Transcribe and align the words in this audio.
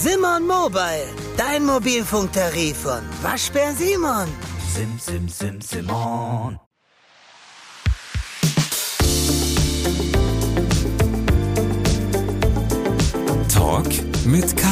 Simon 0.00 0.46
Mobile, 0.46 1.08
dein 1.36 1.66
Mobilfunktarif 1.66 2.76
von 2.76 3.00
Waschbär 3.20 3.74
Simon. 3.74 4.28
Sim, 4.72 4.96
sim, 4.96 5.28
sim, 5.28 5.60
Simon. 5.60 6.60
Talk 13.52 13.88
mit 14.24 14.56
K. 14.56 14.66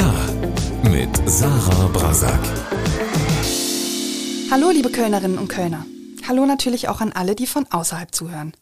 Mit 0.83 1.09
Sarah 1.29 1.87
Brasak. 1.89 2.39
Hallo, 4.49 4.69
liebe 4.69 4.89
Kölnerinnen 4.89 5.39
und 5.39 5.49
Kölner. 5.49 5.85
Hallo 6.25 6.45
natürlich 6.45 6.87
auch 6.87 7.01
an 7.01 7.11
alle, 7.11 7.35
die 7.35 7.47
von 7.47 7.67
außerhalb 7.69 8.15
zuhören. 8.15 8.53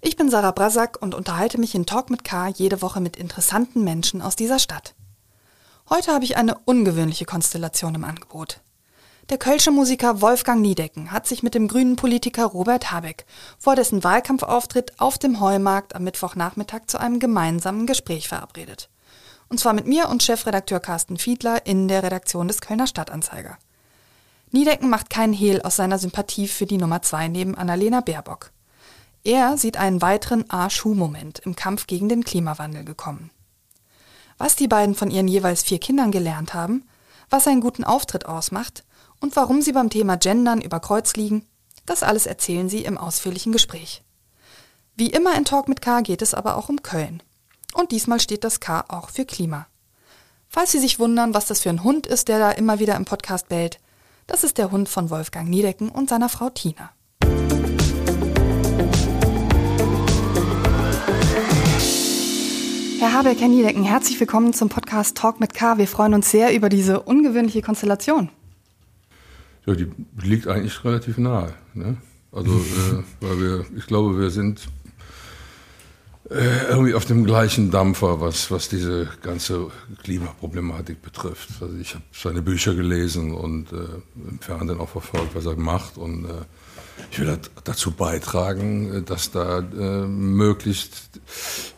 Ich 0.00 0.16
bin 0.16 0.30
Sarah 0.30 0.52
Brasak 0.52 1.02
und 1.02 1.14
unterhalte 1.14 1.60
mich 1.60 1.74
in 1.74 1.84
Talk 1.84 2.08
mit 2.08 2.24
K 2.24 2.48
jede 2.48 2.80
Woche 2.80 3.02
mit 3.02 3.18
interessanten 3.18 3.84
Menschen 3.84 4.22
aus 4.22 4.36
dieser 4.36 4.58
Stadt. 4.58 4.94
Heute 5.90 6.12
habe 6.12 6.24
ich 6.24 6.36
eine 6.36 6.58
ungewöhnliche 6.66 7.24
Konstellation 7.24 7.94
im 7.94 8.04
Angebot. 8.04 8.60
Der 9.30 9.38
kölsche 9.38 9.70
Musiker 9.70 10.20
Wolfgang 10.20 10.60
Niedecken 10.60 11.12
hat 11.12 11.26
sich 11.26 11.42
mit 11.42 11.54
dem 11.54 11.66
grünen 11.66 11.96
Politiker 11.96 12.44
Robert 12.44 12.92
Habeck 12.92 13.24
vor 13.58 13.74
dessen 13.74 14.04
Wahlkampfauftritt 14.04 15.00
auf 15.00 15.16
dem 15.16 15.40
Heumarkt 15.40 15.94
am 15.94 16.04
Mittwochnachmittag 16.04 16.82
zu 16.88 17.00
einem 17.00 17.18
gemeinsamen 17.20 17.86
Gespräch 17.86 18.28
verabredet. 18.28 18.90
Und 19.48 19.60
zwar 19.60 19.72
mit 19.72 19.86
mir 19.86 20.10
und 20.10 20.22
Chefredakteur 20.22 20.80
Carsten 20.80 21.16
Fiedler 21.16 21.64
in 21.64 21.88
der 21.88 22.02
Redaktion 22.02 22.48
des 22.48 22.60
Kölner 22.60 22.86
Stadtanzeiger. 22.86 23.56
Niedecken 24.50 24.90
macht 24.90 25.08
keinen 25.08 25.32
Hehl 25.32 25.62
aus 25.62 25.76
seiner 25.76 25.98
Sympathie 25.98 26.48
für 26.48 26.66
die 26.66 26.76
Nummer 26.76 27.00
zwei 27.00 27.28
neben 27.28 27.54
Annalena 27.54 28.02
Baerbock. 28.02 28.50
Er 29.24 29.56
sieht 29.56 29.78
einen 29.78 30.02
weiteren 30.02 30.50
A-Schuh-Moment 30.50 31.38
im 31.40 31.56
Kampf 31.56 31.86
gegen 31.86 32.10
den 32.10 32.24
Klimawandel 32.24 32.84
gekommen. 32.84 33.30
Was 34.38 34.56
die 34.56 34.68
beiden 34.68 34.94
von 34.94 35.10
ihren 35.10 35.28
jeweils 35.28 35.62
vier 35.62 35.78
Kindern 35.78 36.10
gelernt 36.10 36.54
haben, 36.54 36.88
was 37.28 37.46
einen 37.46 37.60
guten 37.60 37.84
Auftritt 37.84 38.26
ausmacht 38.26 38.84
und 39.20 39.36
warum 39.36 39.60
sie 39.60 39.72
beim 39.72 39.90
Thema 39.90 40.16
Gendern 40.16 40.60
über 40.60 40.80
Kreuz 40.80 41.14
liegen, 41.14 41.44
das 41.86 42.02
alles 42.02 42.26
erzählen 42.26 42.68
sie 42.68 42.84
im 42.84 42.96
ausführlichen 42.96 43.52
Gespräch. 43.52 44.02
Wie 44.94 45.10
immer 45.10 45.36
in 45.36 45.44
Talk 45.44 45.68
mit 45.68 45.80
K 45.80 46.00
geht 46.00 46.22
es 46.22 46.34
aber 46.34 46.56
auch 46.56 46.68
um 46.68 46.82
Köln. 46.82 47.22
Und 47.74 47.92
diesmal 47.92 48.20
steht 48.20 48.44
das 48.44 48.60
K 48.60 48.84
auch 48.88 49.10
für 49.10 49.24
Klima. 49.24 49.66
Falls 50.48 50.72
Sie 50.72 50.78
sich 50.78 50.98
wundern, 50.98 51.34
was 51.34 51.46
das 51.46 51.60
für 51.60 51.68
ein 51.68 51.84
Hund 51.84 52.06
ist, 52.06 52.28
der 52.28 52.38
da 52.38 52.50
immer 52.50 52.78
wieder 52.78 52.96
im 52.96 53.04
Podcast 53.04 53.48
bellt, 53.48 53.78
das 54.26 54.44
ist 54.44 54.58
der 54.58 54.70
Hund 54.70 54.88
von 54.88 55.10
Wolfgang 55.10 55.48
Niedecken 55.48 55.88
und 55.88 56.08
seiner 56.08 56.28
Frau 56.28 56.50
Tina. 56.50 56.90
Herr 63.00 63.12
Habeck, 63.12 63.40
Herr 63.40 63.46
Niedecken, 63.46 63.84
herzlich 63.84 64.18
willkommen 64.18 64.52
zum 64.52 64.68
Podcast 64.68 65.16
Talk 65.16 65.38
mit 65.38 65.54
K. 65.54 65.78
Wir 65.78 65.86
freuen 65.86 66.14
uns 66.14 66.32
sehr 66.32 66.52
über 66.52 66.68
diese 66.68 67.00
ungewöhnliche 67.00 67.62
Konstellation. 67.62 68.28
Ja, 69.66 69.74
die 69.76 69.86
liegt 70.20 70.48
eigentlich 70.48 70.84
relativ 70.84 71.16
nahe. 71.16 71.54
Ne? 71.74 71.96
Also, 72.32 72.50
äh, 72.58 73.02
weil 73.20 73.40
wir, 73.40 73.66
ich 73.76 73.86
glaube, 73.86 74.18
wir 74.18 74.30
sind 74.30 74.68
äh, 76.28 76.70
irgendwie 76.70 76.94
auf 76.94 77.04
dem 77.04 77.24
gleichen 77.24 77.70
Dampfer, 77.70 78.20
was, 78.20 78.50
was 78.50 78.68
diese 78.68 79.08
ganze 79.22 79.70
Klimaproblematik 80.02 81.00
betrifft. 81.00 81.50
Also 81.60 81.76
ich 81.76 81.94
habe 81.94 82.04
seine 82.12 82.42
Bücher 82.42 82.74
gelesen 82.74 83.32
und 83.32 83.70
äh, 83.72 83.76
im 84.28 84.40
Fernsehen 84.40 84.80
auch 84.80 84.88
verfolgt, 84.88 85.36
was 85.36 85.46
er 85.46 85.56
macht 85.56 85.98
und 85.98 86.24
äh, 86.24 86.32
ich 87.10 87.20
will 87.20 87.38
dazu 87.64 87.90
beitragen, 87.90 88.98
äh, 88.98 89.02
dass 89.02 89.30
da 89.30 89.58
äh, 89.58 90.06
möglichst 90.06 91.20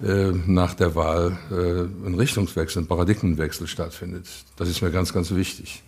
äh, 0.02 0.32
nach 0.46 0.74
der 0.74 0.94
Wahl 0.94 1.38
äh, 1.50 2.06
ein 2.06 2.14
Richtungswechsel, 2.14 2.82
ein 2.82 2.86
Paradigmenwechsel 2.86 3.66
stattfindet. 3.66 4.26
Das 4.56 4.68
ist 4.68 4.82
mir 4.82 4.90
ganz, 4.90 5.12
ganz 5.12 5.30
wichtig. 5.32 5.82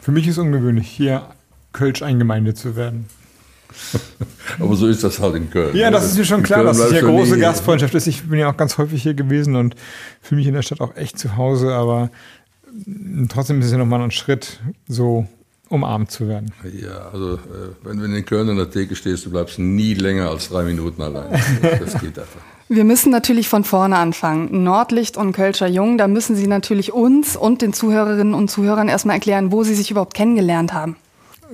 Für 0.00 0.12
mich 0.12 0.26
ist 0.26 0.38
ungewöhnlich, 0.38 0.88
hier 0.88 1.28
Kölsch 1.72 2.02
eingemeindet 2.02 2.58
zu 2.58 2.76
werden. 2.76 3.06
Aber 4.60 4.76
so 4.76 4.86
ist 4.86 5.02
das 5.02 5.18
halt 5.20 5.34
in 5.34 5.50
Köln. 5.50 5.74
Ja, 5.76 5.90
das 5.90 6.04
ist 6.04 6.16
mir 6.16 6.24
schon 6.24 6.42
klar, 6.42 6.62
dass 6.64 6.78
es 6.78 6.90
hier 6.90 7.02
große 7.02 7.38
Gastfreundschaft 7.38 7.94
ist. 7.94 8.06
Ich 8.06 8.22
bin 8.24 8.38
ja 8.38 8.50
auch 8.50 8.56
ganz 8.56 8.78
häufig 8.78 9.02
hier 9.02 9.14
gewesen 9.14 9.56
und 9.56 9.74
fühle 10.20 10.40
mich 10.40 10.46
in 10.46 10.54
der 10.54 10.62
Stadt 10.62 10.80
auch 10.80 10.96
echt 10.96 11.18
zu 11.18 11.36
Hause, 11.36 11.74
aber 11.74 12.10
trotzdem 13.28 13.60
ist 13.60 13.66
es 13.66 13.72
ja 13.72 13.78
nochmal 13.78 14.02
ein 14.02 14.10
Schritt, 14.10 14.60
so 14.86 15.26
umarmt 15.68 16.10
zu 16.10 16.28
werden. 16.28 16.52
Ja, 16.80 17.08
also 17.12 17.34
äh, 17.34 17.38
wenn 17.82 17.98
du 17.98 18.04
in 18.04 18.24
Köln 18.24 18.48
an 18.48 18.56
der 18.56 18.70
Theke 18.70 18.94
stehst, 18.94 19.26
du 19.26 19.30
bleibst 19.30 19.58
nie 19.58 19.94
länger 19.94 20.28
als 20.28 20.48
drei 20.48 20.62
Minuten 20.64 21.02
allein. 21.02 21.30
Das 21.62 22.00
geht 22.00 22.18
einfach. 22.18 22.40
Wir 22.68 22.84
müssen 22.84 23.10
natürlich 23.10 23.48
von 23.48 23.62
vorne 23.62 23.96
anfangen. 23.96 24.64
Nordlicht 24.64 25.16
und 25.16 25.32
Kölscher 25.32 25.68
Jung, 25.68 25.98
da 25.98 26.08
müssen 26.08 26.34
Sie 26.34 26.46
natürlich 26.46 26.92
uns 26.92 27.36
und 27.36 27.60
den 27.60 27.72
Zuhörerinnen 27.72 28.32
und 28.32 28.50
Zuhörern 28.50 28.88
erstmal 28.88 29.16
erklären, 29.16 29.52
wo 29.52 29.64
Sie 29.64 29.74
sich 29.74 29.90
überhaupt 29.90 30.14
kennengelernt 30.14 30.72
haben. 30.72 30.96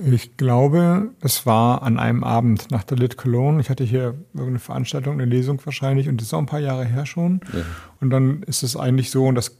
Ich 0.09 0.37
glaube, 0.37 1.09
es 1.19 1.45
war 1.45 1.83
an 1.83 1.99
einem 1.99 2.23
Abend 2.23 2.71
nach 2.71 2.83
der 2.83 2.97
Lit 2.97 3.17
Cologne. 3.17 3.59
Ich 3.59 3.69
hatte 3.69 3.83
hier 3.83 4.15
irgendeine 4.33 4.59
Veranstaltung, 4.59 5.13
eine 5.13 5.25
Lesung 5.25 5.59
wahrscheinlich 5.63 6.07
und 6.07 6.21
das 6.21 6.27
ist 6.27 6.33
auch 6.33 6.39
ein 6.39 6.45
paar 6.45 6.61
Jahre 6.61 6.85
her 6.85 7.05
schon. 7.05 7.41
Ja. 7.53 7.59
Und 7.99 8.09
dann 8.09 8.41
ist 8.43 8.63
es 8.63 8.75
eigentlich 8.77 9.11
so, 9.11 9.25
und 9.25 9.35
das 9.35 9.57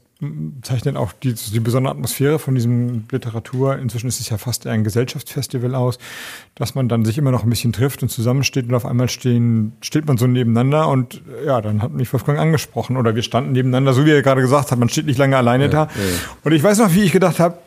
zeichnet 0.62 0.96
auch 0.96 1.12
die, 1.12 1.34
die 1.34 1.60
besondere 1.60 1.94
Atmosphäre 1.94 2.38
von 2.38 2.54
diesem 2.54 3.04
Literatur. 3.10 3.78
Inzwischen 3.78 4.06
ist 4.06 4.20
es 4.20 4.28
ja 4.28 4.38
fast 4.38 4.66
eher 4.66 4.72
ein 4.72 4.84
Gesellschaftsfestival 4.84 5.74
aus, 5.74 5.98
dass 6.54 6.74
man 6.74 6.88
dann 6.88 7.04
sich 7.04 7.18
immer 7.18 7.30
noch 7.30 7.42
ein 7.44 7.50
bisschen 7.50 7.72
trifft 7.72 8.02
und 8.02 8.08
zusammensteht 8.08 8.68
und 8.68 8.74
auf 8.74 8.86
einmal 8.86 9.08
stehen, 9.08 9.72
steht 9.80 10.06
man 10.06 10.18
so 10.18 10.26
nebeneinander 10.26 10.88
und 10.88 11.22
ja, 11.44 11.60
dann 11.60 11.82
hat 11.82 11.92
mich 11.92 12.12
Wolfgang 12.12 12.38
angesprochen 12.38 12.96
oder 12.96 13.14
wir 13.14 13.22
standen 13.22 13.52
nebeneinander, 13.52 13.92
so 13.92 14.06
wie 14.06 14.10
er 14.10 14.22
gerade 14.22 14.40
gesagt 14.40 14.70
hat, 14.70 14.78
man 14.78 14.88
steht 14.88 15.06
nicht 15.06 15.18
lange 15.18 15.36
alleine 15.36 15.64
ja, 15.64 15.70
da. 15.70 15.82
Ja. 15.82 15.88
Und 16.44 16.52
ich 16.52 16.62
weiß 16.62 16.78
noch, 16.78 16.94
wie 16.94 17.02
ich 17.02 17.12
gedacht 17.12 17.40
habe, 17.40 17.58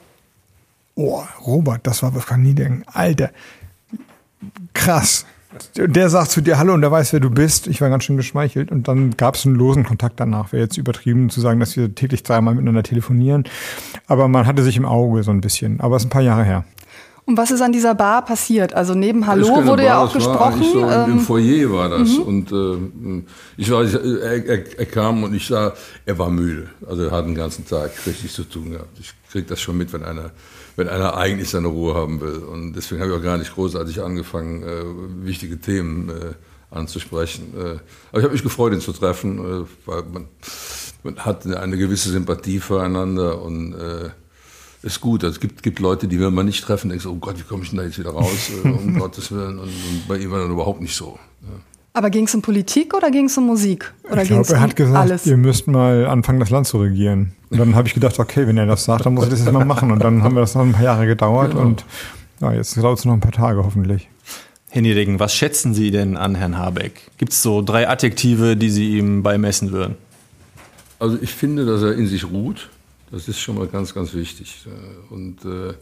oh, 0.96 1.24
Robert, 1.46 1.86
das 1.86 2.04
war 2.04 2.14
Wolfgang 2.14 2.44
Niedenken, 2.44 2.84
Alter, 2.88 3.32
krass 4.74 5.26
der 5.76 6.10
sagt 6.10 6.32
zu 6.32 6.42
dir 6.42 6.58
Hallo 6.58 6.74
und 6.74 6.82
der 6.82 6.92
weiß, 6.92 7.14
wer 7.14 7.20
du 7.20 7.30
bist. 7.30 7.68
Ich 7.68 7.82
war 7.82 7.90
ganz 7.90 8.04
schön 8.04 8.18
geschmeichelt. 8.18 8.72
Und 8.72 8.88
dann 8.88 9.18
gab 9.18 9.36
es 9.36 9.46
einen 9.46 9.56
losen 9.56 9.84
Kontakt 9.84 10.20
danach. 10.20 10.52
Wäre 10.52 10.64
jetzt 10.64 10.78
übertrieben 10.78 11.30
zu 11.30 11.42
sagen, 11.42 11.60
dass 11.60 11.76
wir 11.78 11.94
täglich 11.94 12.24
dreimal 12.24 12.56
miteinander 12.56 12.84
telefonieren. 12.84 13.46
Aber 14.08 14.28
man 14.28 14.46
hatte 14.46 14.64
sich 14.64 14.78
im 14.78 14.86
Auge 14.86 15.24
so 15.24 15.32
ein 15.32 15.42
bisschen. 15.42 15.80
Aber 15.80 15.96
es 15.96 16.04
ist 16.04 16.08
ein 16.08 16.12
paar 16.12 16.22
Jahre 16.22 16.44
her. 16.44 16.66
Und 17.28 17.38
was 17.38 17.50
ist 17.50 17.62
an 17.62 17.72
dieser 17.72 17.96
Bar 17.96 18.24
passiert? 18.24 18.76
Also 18.76 18.94
neben 18.94 19.26
Hallo 19.26 19.48
wurde 19.48 19.78
Bar, 19.78 19.84
ja 19.84 20.04
auch 20.04 20.14
gesprochen. 20.14 20.64
So 20.64 20.88
ähm, 20.88 21.12
Im 21.14 21.20
Foyer 21.20 21.72
war 21.72 21.90
das. 21.90 22.10
Mhm. 22.10 22.22
Und 22.22 22.52
äh, 22.52 23.24
ich 23.58 23.72
war, 23.72 23.84
er, 23.84 24.46
er, 24.46 24.78
er, 24.78 24.86
kam 24.86 25.24
und 25.24 25.34
ich 25.34 25.48
sah, 25.48 25.74
er 26.06 26.20
war 26.20 26.30
müde. 26.30 26.70
Also 26.88 27.04
er 27.04 27.12
hat 27.12 27.26
den 27.26 27.34
ganzen 27.34 27.68
Tag 27.68 27.92
richtig 28.06 28.32
zu 28.32 28.44
tun 28.44 28.72
gehabt. 28.72 29.00
Ich 29.00 29.12
kriege 29.32 29.48
das 29.48 29.60
schon 29.60 29.76
mit, 29.76 29.92
wenn 29.92 30.04
einer 30.04 30.32
wenn 30.76 30.90
einer 30.90 31.16
eigentlich 31.16 31.50
seine 31.50 31.68
Ruhe 31.68 31.96
haben 31.96 32.22
will. 32.22 32.38
Und 32.38 32.74
deswegen 32.74 33.02
habe 33.02 33.12
ich 33.12 33.18
auch 33.18 33.24
gar 33.24 33.38
nicht 33.38 33.54
großartig 33.54 34.02
angefangen, 34.02 34.64
äh, 34.64 35.26
wichtige 35.26 35.60
Themen 35.60 36.10
äh, 36.10 36.34
anzusprechen. 36.70 37.54
Äh, 37.56 37.60
aber 38.10 38.20
ich 38.20 38.24
habe 38.24 38.34
mich 38.34 38.44
gefreut, 38.44 38.74
ihn 38.74 38.82
zu 38.82 38.94
treffen, 38.94 39.40
äh, 39.40 39.66
weil 39.86 40.04
man, 40.04 40.28
man, 41.04 41.18
hat 41.20 41.46
eine 41.46 41.78
gewisse 41.78 42.10
Sympathie 42.10 42.60
füreinander 42.60 43.42
und 43.42 43.74
äh, 43.74 44.10
ist 44.82 45.02
gut. 45.02 45.24
Also 45.24 45.36
es 45.36 45.40
gibt, 45.40 45.64
gibt 45.64 45.80
Leute, 45.80 46.08
die 46.08 46.20
will 46.20 46.32
man 46.32 46.46
nicht 46.46 46.64
treffen, 46.64 46.90
denkst, 46.90 47.06
oh 47.06 47.16
Gott, 47.16 47.38
wie 47.40 47.44
komme 47.44 47.64
ich 47.64 47.70
denn 47.70 47.78
da 47.78 47.86
jetzt 47.86 47.98
wieder 47.98 48.12
raus, 48.12 48.52
äh, 48.64 48.68
um 48.68 49.00
Gottes 49.00 49.32
Willen. 49.32 49.60
Und, 49.60 49.70
und, 49.70 50.08
bei 50.08 50.18
ihm 50.18 50.32
war 50.32 50.40
dann 50.40 50.52
überhaupt 50.52 50.82
nicht 50.82 50.96
so. 50.96 51.18
Ja. 51.42 51.75
Aber 51.96 52.10
ging 52.10 52.26
es 52.26 52.36
um 52.36 52.42
Politik 52.42 52.94
oder 52.94 53.10
ging 53.10 53.28
es 53.28 53.38
um 53.38 53.46
Musik? 53.46 53.94
Oder 54.12 54.24
ich 54.24 54.28
glaube, 54.28 54.52
er 54.52 54.60
hat 54.60 54.76
gesagt, 54.76 54.98
alles? 54.98 55.26
ihr 55.26 55.38
müsst 55.38 55.66
mal 55.68 56.06
anfangen, 56.08 56.42
das 56.42 56.50
Land 56.50 56.68
zu 56.68 56.78
regieren. 56.78 57.32
Und 57.50 57.58
dann 57.58 57.74
habe 57.74 57.88
ich 57.88 57.94
gedacht, 57.94 58.20
okay, 58.20 58.46
wenn 58.48 58.58
er 58.58 58.66
das 58.66 58.84
sagt, 58.84 59.06
dann 59.06 59.14
muss 59.14 59.24
ich 59.24 59.30
das 59.30 59.40
jetzt 59.46 59.54
mal 59.54 59.64
machen. 59.64 59.92
Und 59.92 60.04
dann 60.04 60.22
haben 60.22 60.36
wir 60.36 60.42
das 60.42 60.56
noch 60.56 60.64
ein 60.64 60.74
paar 60.74 60.84
Jahre 60.84 61.08
gedauert 61.08 61.52
genau. 61.52 61.62
und 61.64 61.86
ja, 62.42 62.52
jetzt 62.52 62.76
dauert 62.76 63.00
es 63.00 63.06
noch 63.06 63.14
ein 63.14 63.22
paar 63.22 63.32
Tage 63.32 63.64
hoffentlich. 63.64 64.10
Herr 64.68 64.82
Niedegen, 64.82 65.22
was 65.22 65.34
schätzen 65.34 65.74
Sie 65.74 65.90
denn 65.90 66.18
an 66.18 66.36
Herrn 66.36 66.58
Habeck? 66.58 67.00
Gibt 67.18 67.32
es 67.32 67.42
so 67.42 67.62
drei 67.62 67.88
Adjektive, 67.88 68.58
die 68.58 68.70
Sie 68.70 68.98
ihm 68.98 69.24
beimessen 69.24 69.72
würden? 69.72 69.96
Also 71.00 71.18
ich 71.22 71.34
finde, 71.34 71.66
dass 71.66 71.82
er 71.82 71.94
in 71.94 72.08
sich 72.08 72.30
ruht. 72.30 72.72
Das 73.10 73.30
ist 73.30 73.40
schon 73.40 73.58
mal 73.58 73.68
ganz, 73.68 73.94
ganz 73.94 74.14
wichtig. 74.14 74.66
Und 75.10 75.46
äh, 75.46 75.76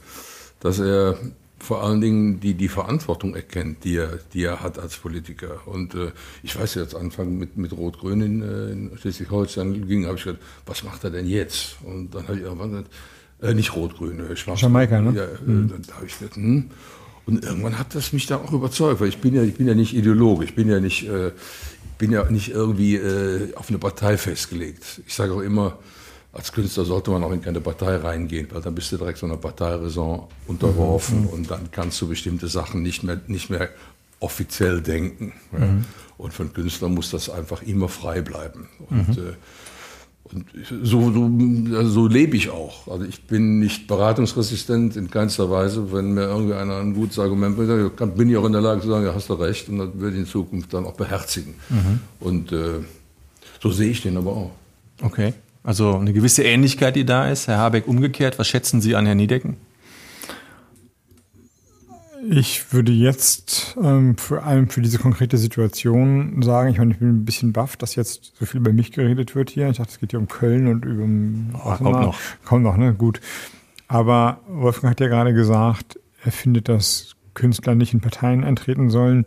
dass 0.60 0.78
er 0.78 1.18
vor 1.64 1.82
allen 1.82 2.02
Dingen 2.02 2.42
die, 2.42 2.56
die 2.56 2.68
Verantwortung 2.68 3.36
erkennt, 3.36 3.86
die 3.86 3.96
er, 3.96 4.20
die 4.34 4.44
er 4.44 4.62
hat 4.62 4.78
als 4.78 4.98
Politiker. 4.98 5.62
Und 5.66 5.96
äh, 5.96 6.12
ich 6.44 6.60
weiß 6.60 6.76
jetzt, 6.76 6.94
Anfang 6.94 7.38
mit, 7.38 7.56
mit 7.56 7.72
Rot-Grün 7.72 8.22
in, 8.22 8.42
äh, 8.42 8.72
in 8.72 8.98
Schleswig-Holstein 8.98 9.88
ging, 9.88 10.06
habe 10.06 10.18
ich 10.18 10.26
gesagt, 10.26 10.44
was 10.66 10.84
macht 10.84 11.06
er 11.06 11.10
denn 11.10 11.26
jetzt? 11.26 11.78
Und 11.84 12.14
dann 12.14 12.24
habe 12.28 12.36
ich 12.36 12.44
irgendwann 12.44 12.72
gesagt, 12.72 12.90
äh, 13.42 13.54
nicht 13.54 13.74
Rot-Grün, 13.76 14.20
äh, 14.20 14.36
Schwarz. 14.36 14.60
Jamaika, 14.60 15.00
ne? 15.00 15.14
Ja, 15.16 15.24
äh, 15.24 15.50
mhm. 15.50 15.70
dann 15.70 15.96
habe 15.96 16.06
ich 16.06 16.20
gesagt, 16.20 16.36
hm. 16.36 16.70
Und 17.26 17.46
irgendwann 17.46 17.80
hat 17.80 17.96
das 17.96 18.12
mich 18.12 18.26
dann 18.26 18.42
auch 18.42 18.52
überzeugt, 18.52 19.00
weil 19.00 19.08
ich 19.08 19.20
bin 19.20 19.34
ja, 19.34 19.44
ich 19.44 19.54
bin 19.54 19.66
ja 19.66 19.74
nicht 19.74 19.96
Ideologe, 19.96 20.44
ich 20.44 20.56
bin 20.56 20.68
ja 20.68 20.82
nicht, 20.82 21.08
äh, 21.08 21.32
bin 21.98 22.12
ja 22.12 22.30
nicht 22.30 22.50
irgendwie 22.50 23.00
auf 23.56 23.70
eine 23.70 23.78
Partei 23.78 24.18
festgelegt. 24.18 25.02
Ich 25.08 25.14
sage 25.14 25.32
auch 25.32 25.40
immer, 25.40 25.78
als 26.34 26.52
Künstler 26.52 26.84
sollte 26.84 27.12
man 27.12 27.24
auch 27.24 27.32
in 27.32 27.42
keine 27.42 27.62
Partei 27.62 27.96
reingehen, 27.96 28.48
weil 28.52 28.62
dann 28.62 28.76
bist 28.76 28.92
du 28.92 28.98
direkt 28.98 29.20
so 29.20 29.28
einer 29.28 29.38
Parteiräson 29.38 30.24
unterworfen 30.48 31.22
mhm. 31.22 31.28
und 31.28 31.52
dann 31.52 31.70
kannst 31.72 32.02
du 32.02 32.08
bestimmte 32.08 32.48
Sachen 32.48 32.82
nicht 32.82 33.04
mehr, 33.04 33.22
nicht 33.28 33.50
mehr 33.50 33.70
offiziell 34.20 34.82
denken. 34.82 35.34
Mhm. 35.52 35.86
Und 36.18 36.34
für 36.34 36.44
einen 36.44 36.54
Künstler 36.54 36.90
muss 36.90 37.12
das 37.12 37.30
einfach 37.30 37.62
immer 37.62 37.88
frei 37.88 38.22
bleiben. 38.22 38.68
Und 38.90 39.10
mhm. 39.10 39.24
äh, 39.24 39.34
Und 40.24 40.46
so, 40.84 41.12
so, 41.12 41.78
also 41.78 41.90
so 41.90 42.08
lebe 42.08 42.36
ich 42.38 42.50
auch. 42.50 42.88
Also 42.88 43.06
ich 43.06 43.24
bin 43.26 43.60
nicht 43.60 43.88
beratungsresistent 43.88 44.96
in 44.96 45.12
keinster 45.12 45.52
Weise. 45.52 45.92
Wenn 45.92 46.14
mir 46.14 46.24
irgendwie 46.24 46.54
einer 46.54 46.78
ein 46.78 46.94
gutes 46.94 47.20
Argument 47.20 47.56
bringt, 47.56 48.16
bin 48.16 48.30
ich 48.30 48.38
auch 48.38 48.46
in 48.46 48.54
der 48.54 48.62
Lage 48.62 48.82
zu 48.82 48.88
sagen, 48.88 49.06
ja, 49.06 49.14
hast 49.14 49.30
du 49.30 49.34
recht. 49.34 49.70
Und 49.70 49.78
das 49.80 49.90
werde 49.96 50.16
ich 50.16 50.22
in 50.22 50.26
Zukunft 50.26 50.74
dann 50.74 50.86
auch 50.86 50.96
beherzigen. 50.96 51.56
Mhm. 51.70 52.00
Und 52.20 52.52
äh, 52.52 52.80
so 53.62 53.70
sehe 53.72 53.92
ich 53.92 54.02
den 54.02 54.18
aber 54.18 54.32
auch. 54.32 54.52
Okay. 55.02 55.34
Also 55.64 55.96
eine 55.96 56.14
gewisse 56.14 56.44
Ähnlichkeit, 56.44 56.96
die 56.96 57.06
da 57.06 57.30
ist. 57.30 57.48
Herr 57.48 57.58
Habeck 57.58 57.88
umgekehrt. 57.88 58.38
Was 58.38 58.48
schätzen 58.48 58.82
Sie 58.82 58.96
an 58.96 59.06
Herrn 59.06 59.18
Niedecken? 59.18 59.58
Ich 62.30 62.72
würde 62.72 62.92
jetzt 62.92 63.76
ähm, 63.82 64.16
vor 64.18 64.44
allem 64.44 64.70
für 64.70 64.82
diese 64.82 64.98
konkrete 64.98 65.38
Situation 65.38 66.42
sagen, 66.42 66.70
ich 66.70 66.78
meine, 66.78 66.94
ich 66.94 67.00
bin 67.00 67.10
ein 67.10 67.26
bisschen 67.26 67.52
baff, 67.52 67.76
dass 67.76 67.96
jetzt 67.96 68.34
so 68.40 68.46
viel 68.46 68.62
über 68.62 68.72
mich 68.72 68.94
geredet 68.94 69.36
wird 69.36 69.50
hier. 69.50 69.70
Ich 69.70 69.78
dachte, 69.78 69.92
es 69.92 70.00
geht 70.00 70.12
hier 70.12 70.20
um 70.20 70.30
Köln 70.30 70.68
und 70.68 70.86
über 70.86 71.04
oh, 71.66 71.76
kommt 71.76 72.02
noch. 72.02 72.18
Kommt 72.46 72.64
noch, 72.64 72.78
ne? 72.78 72.94
Gut. 72.94 73.20
Aber 73.88 74.40
Wolfgang 74.48 74.92
hat 74.92 75.02
ja 75.02 75.08
gerade 75.08 75.34
gesagt, 75.34 76.00
er 76.24 76.32
findet, 76.32 76.70
dass 76.70 77.16
Künstler 77.34 77.76
nicht 77.76 77.94
in 77.94 78.00
Parteien 78.00 78.44
eintreten 78.44 78.90
sollen. 78.90 79.26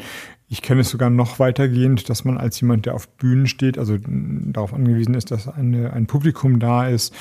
Ich 0.48 0.62
kenne 0.62 0.82
es 0.82 0.90
sogar 0.90 1.10
noch 1.10 1.40
weitergehend, 1.40 2.08
dass 2.08 2.24
man 2.24 2.38
als 2.38 2.60
jemand, 2.60 2.86
der 2.86 2.94
auf 2.94 3.08
Bühnen 3.08 3.48
steht, 3.48 3.78
also 3.78 3.96
darauf 3.98 4.72
angewiesen 4.72 5.14
ist, 5.14 5.32
dass 5.32 5.48
eine, 5.48 5.92
ein 5.92 6.06
Publikum 6.06 6.60
da 6.60 6.86
ist 6.86 7.12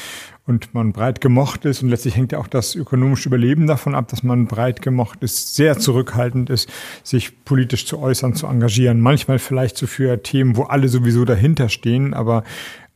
und 0.46 0.76
man 0.76 0.94
breit 0.94 1.22
gemocht 1.22 1.66
ist. 1.66 1.82
Und 1.82 1.90
letztlich 1.90 2.16
hängt 2.16 2.34
ja 2.34 2.38
auch 2.38 2.48
das 2.48 2.76
ökonomische 2.76 3.30
Überleben 3.30 3.66
davon 3.66 3.96
ab, 3.96 4.10
dass 4.10 4.22
man 4.22 4.46
breit 4.46 4.84
gemocht 4.84 5.24
ist, 5.24 5.56
sehr 5.56 5.80
zurückhaltend 5.80 6.52
ist, 6.52 6.70
sich 7.02 7.44
politisch 7.46 7.88
zu 7.88 7.98
äußern, 7.98 8.36
zu 8.36 8.46
engagieren. 8.46 9.02
Manchmal 9.02 9.40
vielleicht 9.40 9.78
so 9.78 9.88
für 9.88 10.22
Themen, 10.22 10.56
wo 10.56 10.64
alle 10.64 10.88
sowieso 10.88 11.26
dahinter 11.26 11.70
stehen, 11.70 12.14
aber 12.14 12.44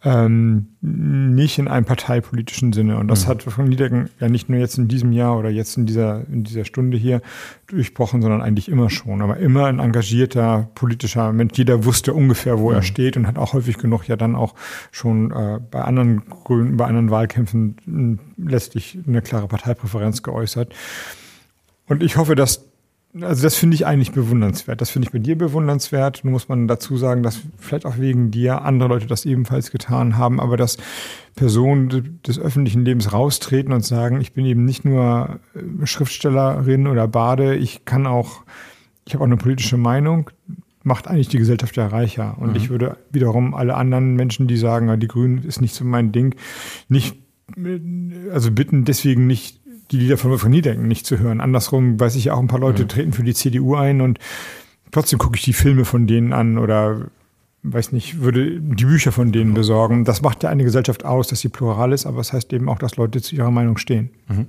ähm, 0.04 0.68
nicht 0.82 1.60
in 1.60 1.68
einem 1.68 1.86
parteipolitischen 1.86 2.72
Sinne. 2.72 2.98
Und 2.98 3.10
das 3.10 3.26
mhm. 3.26 3.30
hat 3.30 3.44
von 3.44 3.68
Niedecken 3.68 4.10
ja 4.20 4.30
nicht 4.30 4.50
nur 4.50 4.60
jetzt 4.60 4.78
in 4.78 4.88
diesem 4.88 5.12
Jahr 5.12 5.38
oder 5.38 5.50
jetzt 5.50 5.76
in 5.76 5.86
dieser, 5.86 6.26
in 6.30 6.46
dieser 6.46 6.64
Stunde 6.64 6.98
hier 6.98 7.22
durchbrochen, 7.68 8.22
sondern 8.22 8.42
eigentlich 8.42 8.70
immer 8.70 8.90
schon. 8.90 9.22
Aber 9.22 9.38
immer 9.38 9.66
ein 9.66 9.80
engagierter 9.80 10.70
politischer 10.74 11.34
Mensch. 11.34 11.58
Jeder 11.58 11.84
wusste 11.84 12.14
ungefähr, 12.14 12.60
wo 12.60 12.70
mhm. 12.70 12.76
er 12.76 12.82
steht 12.84 13.18
und 13.18 13.28
hat 13.28 13.38
auch 13.38 13.54
häufig 13.54 13.78
genug 13.78 14.08
ja 14.08 14.16
dann 14.16 14.36
auch 14.36 14.56
schon 14.92 15.32
äh, 15.32 15.60
bei 15.70 15.82
anderen 15.82 16.24
Grünen, 16.30 16.78
bei 16.78 16.86
anderen 16.86 17.12
Wahlkämpfen 17.12 18.20
letztlich 18.38 18.98
eine 19.06 19.22
klare 19.22 19.48
Parteipräferenz 19.48 20.24
geäußert. 20.24 20.74
Und 21.88 22.04
ich 22.04 22.16
hoffe, 22.16 22.36
dass 22.36 22.69
also 23.20 23.42
das 23.42 23.56
finde 23.56 23.74
ich 23.76 23.88
eigentlich 23.88 24.12
bewundernswert. 24.12 24.82
Das 24.82 24.92
finde 24.92 25.08
ich 25.08 25.12
bei 25.12 25.18
dir 25.18 25.36
bewundernswert. 25.36 26.24
Nun 26.24 26.34
muss 26.34 26.48
man 26.48 26.68
dazu 26.68 26.96
sagen, 26.96 27.24
dass 27.24 27.42
vielleicht 27.58 27.86
auch 27.86 27.98
wegen 27.98 28.30
dir 28.30 28.62
andere 28.62 28.90
Leute 28.90 29.08
das 29.08 29.26
ebenfalls 29.26 29.72
getan 29.72 30.18
haben, 30.18 30.40
aber 30.40 30.58
dass 30.58 30.78
Personen 31.36 32.20
des 32.26 32.38
öffentlichen 32.38 32.86
Lebens 32.86 33.12
raustreten 33.12 33.74
und 33.74 33.84
sagen, 33.84 34.22
ich 34.22 34.34
bin 34.34 34.46
eben 34.46 34.64
nicht 34.64 34.86
nur 34.86 35.40
äh, 35.56 35.86
Schriftstellerin 35.88 36.86
oder 36.86 37.08
Bade, 37.08 37.56
ich 37.56 37.84
kann 37.86 38.06
auch, 38.06 38.44
ich 39.06 39.16
habe 39.16 39.24
auch 39.24 39.28
eine 39.28 39.38
politische 39.38 39.78
Meinung, 39.78 40.30
macht 40.84 41.08
eigentlich 41.08 41.30
die 41.30 41.40
Gesellschaft 41.40 41.76
ja 41.78 41.88
reicher. 41.88 42.38
Und 42.40 42.52
mhm. 42.52 42.56
ich 42.58 42.70
würde 42.70 42.98
wiederum 43.12 43.56
alle 43.56 43.74
anderen 43.74 44.14
Menschen, 44.16 44.48
die 44.48 44.58
sagen, 44.58 45.00
die 45.00 45.08
Grünen 45.08 45.44
ist 45.44 45.62
nicht 45.62 45.74
so 45.74 45.84
mein 45.84 46.12
Ding, 46.12 46.36
nicht 46.90 47.18
also 48.32 48.52
bitten 48.52 48.86
deswegen 48.86 49.28
nicht 49.28 49.59
die 49.92 49.98
Lieder 49.98 50.18
von 50.18 50.32
Wolfgang 50.32 50.54
Niedecken 50.54 50.88
nicht 50.88 51.06
zu 51.06 51.20
hören. 51.20 51.42
Andersrum 51.42 52.00
weiß 52.00 52.16
ich 52.16 52.26
ja 52.26 52.34
auch, 52.34 52.40
ein 52.40 52.48
paar 52.48 52.60
Leute 52.60 52.84
mhm. 52.84 52.88
treten 52.90 53.14
für 53.14 53.24
die 53.24 53.34
CDU 53.34 53.76
ein 53.76 54.02
und 54.02 54.20
trotzdem 54.92 55.20
gucke 55.20 55.36
ich 55.38 55.44
die 55.44 55.54
Filme 55.54 55.86
von 55.86 56.08
denen 56.08 56.34
an 56.34 56.58
oder 56.58 57.08
weiß 57.64 57.92
nicht, 57.92 58.22
würde 58.22 58.62
die 58.62 58.86
Bücher 58.86 59.12
von 59.12 59.32
denen 59.32 59.54
besorgen. 59.54 60.06
Das 60.06 60.22
macht 60.22 60.44
ja 60.44 60.50
eine 60.50 60.64
Gesellschaft 60.64 61.04
aus, 61.04 61.28
dass 61.28 61.42
sie 61.42 61.50
plural 61.50 61.92
ist, 61.92 62.06
aber 62.06 62.22
es 62.22 62.28
das 62.28 62.34
heißt 62.34 62.54
eben 62.54 62.70
auch, 62.70 62.80
dass 62.80 62.96
Leute 62.96 63.22
zu 63.22 63.36
ihrer 63.36 63.52
Meinung 63.52 63.78
stehen. 63.78 64.12
Mhm. 64.28 64.48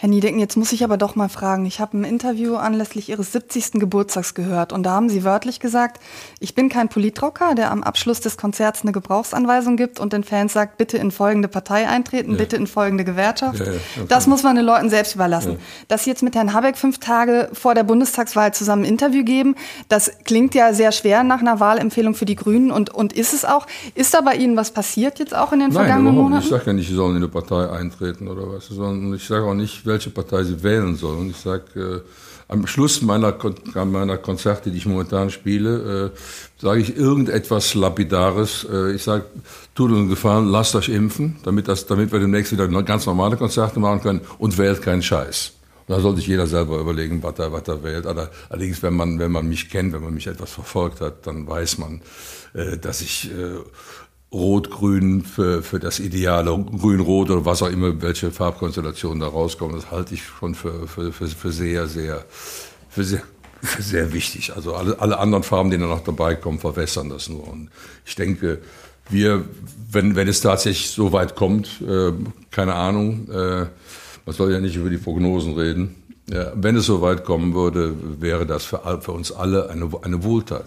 Herr 0.00 0.08
Niedecken, 0.08 0.38
jetzt 0.38 0.56
muss 0.56 0.72
ich 0.72 0.82
aber 0.82 0.96
doch 0.96 1.14
mal 1.14 1.28
fragen. 1.28 1.66
Ich 1.66 1.78
habe 1.78 1.98
ein 1.98 2.04
Interview 2.04 2.56
anlässlich 2.56 3.10
Ihres 3.10 3.32
70. 3.32 3.72
Geburtstags 3.72 4.32
gehört 4.32 4.72
und 4.72 4.82
da 4.84 4.92
haben 4.92 5.10
Sie 5.10 5.24
wörtlich 5.24 5.60
gesagt, 5.60 6.00
ich 6.38 6.54
bin 6.54 6.70
kein 6.70 6.88
Politrocker, 6.88 7.54
der 7.54 7.70
am 7.70 7.82
Abschluss 7.82 8.18
des 8.18 8.38
Konzerts 8.38 8.80
eine 8.80 8.92
Gebrauchsanweisung 8.92 9.76
gibt 9.76 10.00
und 10.00 10.14
den 10.14 10.24
Fans 10.24 10.54
sagt, 10.54 10.78
bitte 10.78 10.96
in 10.96 11.10
folgende 11.10 11.48
Partei 11.48 11.86
eintreten, 11.86 12.30
ja. 12.30 12.38
bitte 12.38 12.56
in 12.56 12.66
folgende 12.66 13.04
Gewerkschaft. 13.04 13.58
Ja, 13.58 13.66
ja, 13.66 13.72
okay. 13.72 14.06
Das 14.08 14.26
muss 14.26 14.42
man 14.42 14.56
den 14.56 14.64
Leuten 14.64 14.88
selbst 14.88 15.16
überlassen. 15.16 15.58
Dass 15.88 16.04
Sie 16.04 16.10
jetzt 16.10 16.22
mit 16.22 16.34
Herrn 16.34 16.54
Habeck 16.54 16.78
fünf 16.78 16.96
Tage 16.96 17.50
vor 17.52 17.74
der 17.74 17.84
Bundestagswahl 17.84 18.54
zusammen 18.54 18.84
ein 18.84 18.88
Interview 18.88 19.22
geben, 19.22 19.54
das 19.90 20.10
klingt 20.24 20.54
ja 20.54 20.72
sehr 20.72 20.92
schwer 20.92 21.24
nach 21.24 21.42
einer 21.42 21.60
Wahlempfehlung 21.60 22.14
für 22.14 22.24
die 22.24 22.36
Grünen 22.36 22.70
und, 22.70 22.88
und 22.88 23.12
ist 23.12 23.34
es 23.34 23.44
auch. 23.44 23.66
Ist 23.94 24.14
da 24.14 24.22
bei 24.22 24.36
Ihnen 24.36 24.56
was 24.56 24.70
passiert 24.70 25.18
jetzt 25.18 25.36
auch 25.36 25.52
in 25.52 25.58
den 25.58 25.68
Nein, 25.68 25.84
vergangenen 25.84 26.14
Monaten? 26.14 26.42
Ich 26.42 26.48
sage 26.48 26.62
ja 26.68 26.72
nicht, 26.72 26.88
Sie 26.88 26.94
sollen 26.94 27.16
in 27.16 27.22
eine 27.22 27.28
Partei 27.28 27.68
eintreten 27.68 28.28
oder 28.28 28.50
was, 28.50 28.68
sondern 28.68 29.12
ich 29.12 29.26
sage 29.26 29.44
auch 29.44 29.52
nicht, 29.52 29.89
welche 29.90 30.10
Partei 30.10 30.44
sie 30.44 30.62
wählen 30.62 30.96
sollen. 30.96 31.18
Und 31.18 31.30
ich 31.30 31.36
sage, 31.36 31.64
äh, 31.74 32.00
am 32.50 32.66
Schluss 32.66 33.00
meiner, 33.02 33.36
meiner 33.84 34.18
Konzerte, 34.18 34.70
die 34.70 34.78
ich 34.78 34.86
momentan 34.86 35.30
spiele, 35.30 36.12
äh, 36.12 36.60
sage 36.60 36.80
ich 36.80 36.96
irgendetwas 36.96 37.74
Lapidares. 37.74 38.66
Äh, 38.70 38.94
ich 38.94 39.02
sage, 39.04 39.26
tut 39.74 39.92
uns 39.92 40.10
Gefallen, 40.10 40.48
lasst 40.48 40.74
euch 40.74 40.88
impfen, 40.88 41.36
damit, 41.44 41.68
das, 41.68 41.86
damit 41.86 42.10
wir 42.10 42.18
demnächst 42.18 42.50
wieder 42.52 42.66
ganz 42.82 43.06
normale 43.06 43.36
Konzerte 43.36 43.78
machen 43.78 44.00
können 44.02 44.20
und 44.38 44.58
wählt 44.58 44.82
keinen 44.82 45.02
Scheiß. 45.02 45.52
Da 45.86 45.98
sollte 46.00 46.18
sich 46.18 46.28
jeder 46.28 46.46
selber 46.46 46.78
überlegen, 46.78 47.22
was 47.22 47.38
er, 47.38 47.52
was 47.52 47.66
er 47.66 47.82
wählt. 47.82 48.06
Allerdings, 48.06 48.82
wenn 48.82 48.94
man, 48.94 49.18
wenn 49.18 49.32
man 49.32 49.48
mich 49.48 49.70
kennt, 49.70 49.92
wenn 49.92 50.02
man 50.02 50.14
mich 50.14 50.26
etwas 50.26 50.52
verfolgt 50.52 51.00
hat, 51.00 51.26
dann 51.26 51.46
weiß 51.46 51.78
man, 51.78 52.00
äh, 52.54 52.78
dass 52.78 53.00
ich 53.00 53.30
äh, 53.30 53.58
Rot-Grün 54.32 55.22
für, 55.22 55.62
für 55.62 55.80
das 55.80 55.98
Ideale, 55.98 56.56
Grün-Rot 56.56 57.30
oder 57.30 57.44
was 57.44 57.62
auch 57.62 57.70
immer, 57.70 58.00
welche 58.00 58.30
Farbkonstellationen 58.30 59.20
da 59.20 59.26
rauskommen, 59.26 59.74
das 59.74 59.90
halte 59.90 60.14
ich 60.14 60.24
schon 60.24 60.54
für, 60.54 60.86
für, 60.86 61.12
für, 61.12 61.26
für 61.26 61.50
sehr, 61.50 61.88
sehr, 61.88 62.24
für 62.88 63.02
sehr, 63.02 63.22
für 63.60 63.82
sehr 63.82 64.12
wichtig. 64.12 64.54
Also 64.54 64.74
alle, 64.74 65.00
alle 65.00 65.18
anderen 65.18 65.42
Farben, 65.42 65.70
die 65.70 65.78
da 65.78 65.86
noch 65.86 66.04
dabei 66.04 66.36
kommen, 66.36 66.60
verwässern 66.60 67.08
das 67.08 67.28
nur. 67.28 67.46
Und 67.48 67.70
ich 68.06 68.14
denke, 68.14 68.58
wir, 69.08 69.44
wenn, 69.90 70.14
wenn 70.14 70.28
es 70.28 70.40
tatsächlich 70.40 70.90
so 70.90 71.12
weit 71.12 71.34
kommt, 71.34 71.80
äh, 71.80 72.12
keine 72.52 72.74
Ahnung, 72.74 73.28
äh, 73.30 73.66
man 74.26 74.36
soll 74.36 74.52
ja 74.52 74.60
nicht 74.60 74.76
über 74.76 74.90
die 74.90 74.98
Prognosen 74.98 75.54
reden. 75.54 75.96
Ja, 76.30 76.52
wenn 76.54 76.76
es 76.76 76.86
so 76.86 77.02
weit 77.02 77.24
kommen 77.24 77.54
würde, 77.54 77.96
wäre 78.20 78.46
das 78.46 78.64
für, 78.64 79.00
für 79.00 79.10
uns 79.10 79.32
alle 79.32 79.68
eine, 79.70 79.90
eine 80.02 80.22
Wohltat 80.22 80.66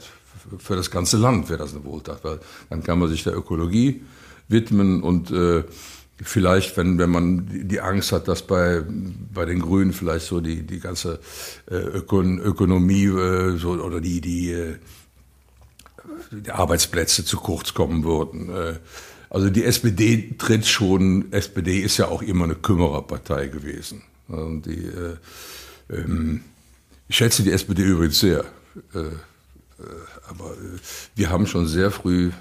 für 0.57 0.75
das 0.75 0.91
ganze 0.91 1.17
Land 1.17 1.49
wäre 1.49 1.59
das 1.59 1.73
eine 1.73 1.83
Wohltat, 1.83 2.23
weil 2.23 2.39
dann 2.69 2.83
kann 2.83 2.99
man 2.99 3.09
sich 3.09 3.23
der 3.23 3.35
Ökologie 3.35 4.01
widmen 4.47 5.01
und 5.01 5.31
äh, 5.31 5.63
vielleicht, 6.21 6.77
wenn, 6.77 6.97
wenn 6.97 7.09
man 7.09 7.67
die 7.67 7.81
Angst 7.81 8.11
hat, 8.11 8.27
dass 8.27 8.45
bei, 8.45 8.83
bei 9.33 9.45
den 9.45 9.59
Grünen 9.59 9.93
vielleicht 9.93 10.25
so 10.25 10.41
die, 10.41 10.63
die 10.63 10.79
ganze 10.79 11.19
äh, 11.69 11.75
Ökon 11.75 12.39
Ökonomie 12.39 13.05
äh, 13.05 13.57
so, 13.57 13.71
oder 13.71 13.99
die, 13.99 14.21
die, 14.21 14.51
äh, 14.51 14.75
die 16.31 16.51
Arbeitsplätze 16.51 17.25
zu 17.25 17.37
kurz 17.37 17.73
kommen 17.73 18.03
würden. 18.03 18.49
Äh, 18.49 18.79
also 19.29 19.49
die 19.49 19.63
SPD 19.63 20.35
tritt 20.37 20.67
schon, 20.67 21.31
SPD 21.31 21.79
ist 21.79 21.97
ja 21.97 22.07
auch 22.07 22.21
immer 22.21 22.45
eine 22.45 22.55
Kümmererpartei 22.55 23.47
gewesen. 23.47 24.03
Und 24.27 24.65
die, 24.65 24.85
äh, 24.85 25.17
ähm, 25.89 26.41
ich 27.07 27.15
schätze 27.15 27.43
die 27.43 27.51
SPD 27.51 27.83
übrigens 27.83 28.19
sehr. 28.19 28.45
Äh, 28.93 28.99
äh, 28.99 29.11
aber 30.29 30.51
äh, 30.51 30.79
wir 31.15 31.29
haben 31.29 31.47
schon 31.47 31.67
sehr 31.67 31.91
früh, 31.91 32.31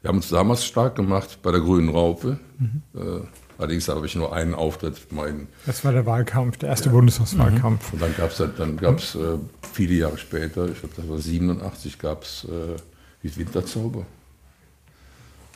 wir 0.00 0.08
haben 0.08 0.16
uns 0.16 0.28
damals 0.28 0.64
stark 0.64 0.96
gemacht 0.96 1.38
bei 1.42 1.52
der 1.52 1.60
Grünen 1.60 1.88
Raupe. 1.88 2.38
Mhm. 2.58 2.82
Äh, 2.94 3.20
allerdings 3.58 3.88
habe 3.88 4.04
ich 4.06 4.14
nur 4.16 4.32
einen 4.32 4.54
Auftritt. 4.54 5.12
Mein, 5.12 5.46
das 5.66 5.84
war 5.84 5.92
der 5.92 6.06
Wahlkampf, 6.06 6.58
der 6.58 6.70
erste 6.70 6.86
ja. 6.86 6.92
Bundestagswahlkampf. 6.92 7.92
Mhm. 7.92 7.94
Und 7.94 8.02
dann 8.02 8.16
gab 8.16 8.30
es 8.30 8.42
dann 8.56 8.76
gab's, 8.76 9.14
äh, 9.14 9.38
viele 9.72 9.94
Jahre 9.94 10.18
später, 10.18 10.68
ich 10.68 10.80
glaube, 10.80 10.94
das 10.96 11.08
war 11.08 11.18
87, 11.18 11.98
gab 11.98 12.24
es 12.24 12.44
äh, 12.44 13.36
Winterzauber. 13.36 14.04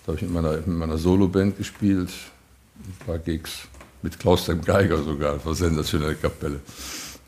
Da 0.04 0.12
habe 0.12 0.16
ich 0.16 0.22
mit 0.22 0.32
meiner, 0.32 0.52
mit 0.52 0.68
meiner 0.68 0.98
Soloband 0.98 1.58
gespielt, 1.58 2.10
ein 2.78 3.06
paar 3.06 3.18
Gigs, 3.18 3.66
mit 4.02 4.18
Klaus 4.20 4.46
dem 4.46 4.62
Geiger 4.62 5.02
sogar, 5.02 5.34
das 5.34 5.44
war 5.44 5.52
eine 5.52 5.56
sensationelle 5.56 6.14
Kapelle. 6.14 6.60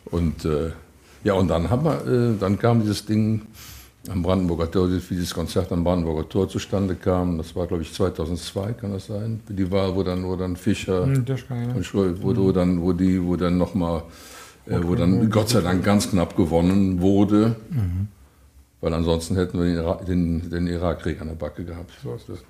Und 0.04 0.44
äh, 0.44 0.70
ja, 1.24 1.34
und 1.34 1.48
dann, 1.48 1.70
haben 1.70 1.84
wir, 1.84 2.06
äh, 2.06 2.38
dann 2.38 2.58
kam 2.58 2.80
dieses 2.82 3.04
Ding 3.04 3.42
am 4.10 4.22
Brandenburger 4.22 4.70
Tor, 4.70 4.90
wie 4.90 5.00
dieses 5.14 5.34
Konzert 5.34 5.70
am 5.72 5.84
Brandenburger 5.84 6.28
Tor 6.28 6.48
zustande 6.48 6.94
kam. 6.94 7.38
Das 7.38 7.54
war, 7.54 7.66
glaube 7.66 7.82
ich, 7.82 7.92
2002, 7.92 8.72
kann 8.72 8.92
das 8.92 9.06
sein? 9.06 9.40
Die 9.48 9.70
Wahl, 9.70 9.94
wo 9.94 10.02
dann, 10.02 10.24
wo 10.24 10.36
dann 10.36 10.56
Fischer 10.56 11.04
hm, 11.04 11.24
und 11.74 11.84
Schroll, 11.84 12.16
wo, 12.22 12.36
wo, 12.36 12.52
dann, 12.52 12.82
wo 12.82 12.92
die, 12.92 13.22
wo 13.22 13.36
dann 13.36 13.58
nochmal, 13.58 14.02
äh, 14.66 14.78
wo 14.82 14.94
dann 14.94 15.30
Gott 15.30 15.50
sei 15.50 15.60
Dank 15.60 15.84
ganz 15.84 16.10
knapp 16.10 16.36
gewonnen 16.36 17.00
wurde. 17.00 17.56
Mhm. 17.70 18.08
Weil 18.80 18.94
ansonsten 18.94 19.34
hätten 19.34 19.58
wir 19.58 19.66
den, 19.66 19.76
Irak, 19.76 20.06
den, 20.06 20.50
den 20.50 20.66
Irakkrieg 20.68 21.20
an 21.20 21.28
der 21.28 21.34
Backe 21.34 21.64
gehabt. 21.64 21.90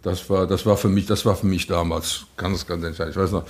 Das 0.02 0.28
war, 0.28 0.46
das 0.46 0.66
war 0.66 0.76
für 0.76 0.88
mich, 0.88 1.06
das 1.06 1.24
war 1.24 1.34
für 1.34 1.46
mich 1.46 1.66
damals 1.66 2.26
ganz, 2.36 2.66
ganz 2.66 2.84
entscheidend. 2.84 3.16
Ich 3.16 3.22
weiß 3.22 3.32
noch, 3.32 3.44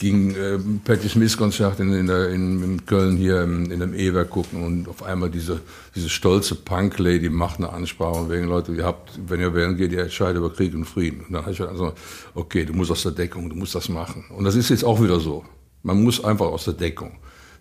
ging 0.00 0.34
äh, 0.34 0.58
Patti 0.82 1.08
Smith 1.08 1.36
Konzert 1.36 1.78
in, 1.78 1.92
in, 1.92 2.08
in, 2.08 2.62
in 2.62 2.86
Köln 2.86 3.16
hier 3.18 3.42
in, 3.42 3.70
in 3.70 3.80
dem 3.80 3.94
E-Werk 3.94 4.30
gucken 4.30 4.64
und 4.64 4.88
auf 4.88 5.02
einmal 5.02 5.30
diese, 5.30 5.60
diese 5.94 6.08
stolze 6.08 6.54
Punk-Lady 6.54 7.28
macht 7.28 7.58
eine 7.58 7.70
Ansprache 7.70 8.28
wegen 8.30 8.48
Leute, 8.48 8.72
ihr 8.72 8.84
habt, 8.84 9.12
wenn 9.28 9.40
ihr 9.40 9.54
wählen 9.54 9.76
geht, 9.76 9.92
ihr 9.92 10.02
entscheidet 10.02 10.38
über 10.38 10.52
Krieg 10.52 10.74
und 10.74 10.86
Frieden. 10.86 11.20
Und 11.26 11.34
dann 11.34 11.42
habe 11.42 11.52
ich 11.52 11.60
also, 11.60 11.92
okay, 12.34 12.64
du 12.64 12.72
musst 12.72 12.90
aus 12.90 13.02
der 13.02 13.12
Deckung, 13.12 13.50
du 13.50 13.56
musst 13.56 13.74
das 13.74 13.90
machen. 13.90 14.24
Und 14.30 14.44
das 14.44 14.56
ist 14.56 14.70
jetzt 14.70 14.84
auch 14.84 15.02
wieder 15.02 15.20
so. 15.20 15.44
Man 15.82 16.02
muss 16.02 16.24
einfach 16.24 16.46
aus 16.46 16.64
der 16.64 16.74
Deckung. 16.74 17.18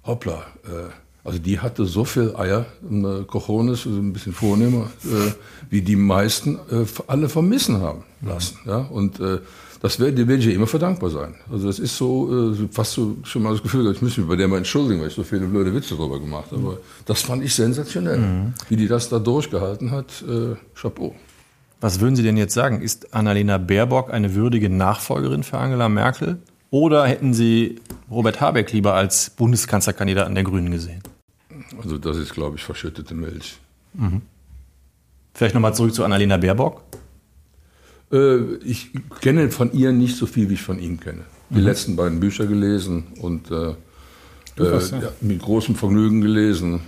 hoppla, 0.04 0.44
äh, 0.64 0.90
also 1.24 1.38
die 1.38 1.60
hatte 1.60 1.84
so 1.84 2.04
viel 2.04 2.34
Eier, 2.36 2.66
äh, 2.82 3.24
Cojones, 3.24 3.86
also 3.86 3.98
ein 3.98 4.12
bisschen 4.12 4.32
vornehmer, 4.32 4.90
äh, 5.04 5.32
wie 5.70 5.82
die 5.82 5.96
meisten 5.96 6.58
äh, 6.70 6.84
alle 7.06 7.28
vermissen 7.28 7.80
haben 7.80 8.02
lassen. 8.20 8.58
Ja? 8.66 8.78
Und 8.78 9.20
äh, 9.20 9.38
das 9.82 9.98
werde 9.98 10.28
werd 10.28 10.38
ich 10.38 10.46
ihr 10.46 10.54
immer 10.54 10.68
für 10.68 10.78
dankbar 10.78 11.10
sein. 11.10 11.34
Also 11.50 11.66
das 11.66 11.80
ist 11.80 11.96
so, 11.96 12.52
äh, 12.52 12.68
fast 12.70 12.92
so 12.92 13.16
schon 13.24 13.42
mal 13.42 13.50
das 13.50 13.64
Gefühl, 13.64 13.90
ich 13.90 14.00
müsste 14.00 14.20
mich 14.20 14.28
bei 14.28 14.36
der 14.36 14.46
mal 14.46 14.58
entschuldigen, 14.58 15.00
weil 15.00 15.08
ich 15.08 15.14
so 15.14 15.24
viele 15.24 15.46
blöde 15.46 15.74
Witze 15.74 15.96
darüber 15.96 16.20
gemacht 16.20 16.52
habe. 16.52 16.62
Aber 16.62 16.78
das 17.04 17.22
fand 17.22 17.42
ich 17.42 17.52
sensationell. 17.52 18.52
Wie 18.68 18.76
die 18.76 18.86
das 18.86 19.08
da 19.08 19.18
durchgehalten 19.18 19.90
hat, 19.90 20.22
äh, 20.22 20.54
Chapeau. 20.80 21.16
Was 21.80 21.98
würden 21.98 22.14
Sie 22.14 22.22
denn 22.22 22.36
jetzt 22.36 22.54
sagen? 22.54 22.80
Ist 22.80 23.12
Annalena 23.12 23.58
Baerbock 23.58 24.12
eine 24.12 24.36
würdige 24.36 24.70
Nachfolgerin 24.70 25.42
für 25.42 25.58
Angela 25.58 25.88
Merkel? 25.88 26.38
Oder 26.70 27.04
hätten 27.06 27.34
Sie 27.34 27.80
Robert 28.08 28.40
Habeck 28.40 28.72
lieber 28.72 28.94
als 28.94 29.30
Bundeskanzlerkandidaten 29.30 30.36
der 30.36 30.44
Grünen 30.44 30.70
gesehen? 30.70 31.02
Also 31.82 31.98
das 31.98 32.18
ist, 32.18 32.32
glaube 32.32 32.54
ich, 32.56 32.62
verschüttete 32.62 33.14
Milch. 33.14 33.58
Vielleicht 35.34 35.56
nochmal 35.56 35.74
zurück 35.74 35.92
zu 35.92 36.04
Annalena 36.04 36.36
Baerbock. 36.36 36.82
Äh, 38.12 38.56
ich 38.64 38.90
kenne 39.20 39.50
von 39.50 39.72
ihr 39.72 39.92
nicht 39.92 40.16
so 40.16 40.26
viel, 40.26 40.50
wie 40.50 40.54
ich 40.54 40.62
von 40.62 40.78
ihm 40.78 41.00
kenne. 41.00 41.22
Die 41.50 41.60
letzten 41.60 41.96
beiden 41.96 42.18
Bücher 42.18 42.46
gelesen 42.46 43.04
und 43.20 43.50
äh, 43.50 43.74
äh, 44.58 44.64
ja. 44.64 44.78
ja, 44.78 45.12
mit 45.20 45.40
großem 45.40 45.74
Vergnügen 45.74 46.20
gelesen. 46.20 46.80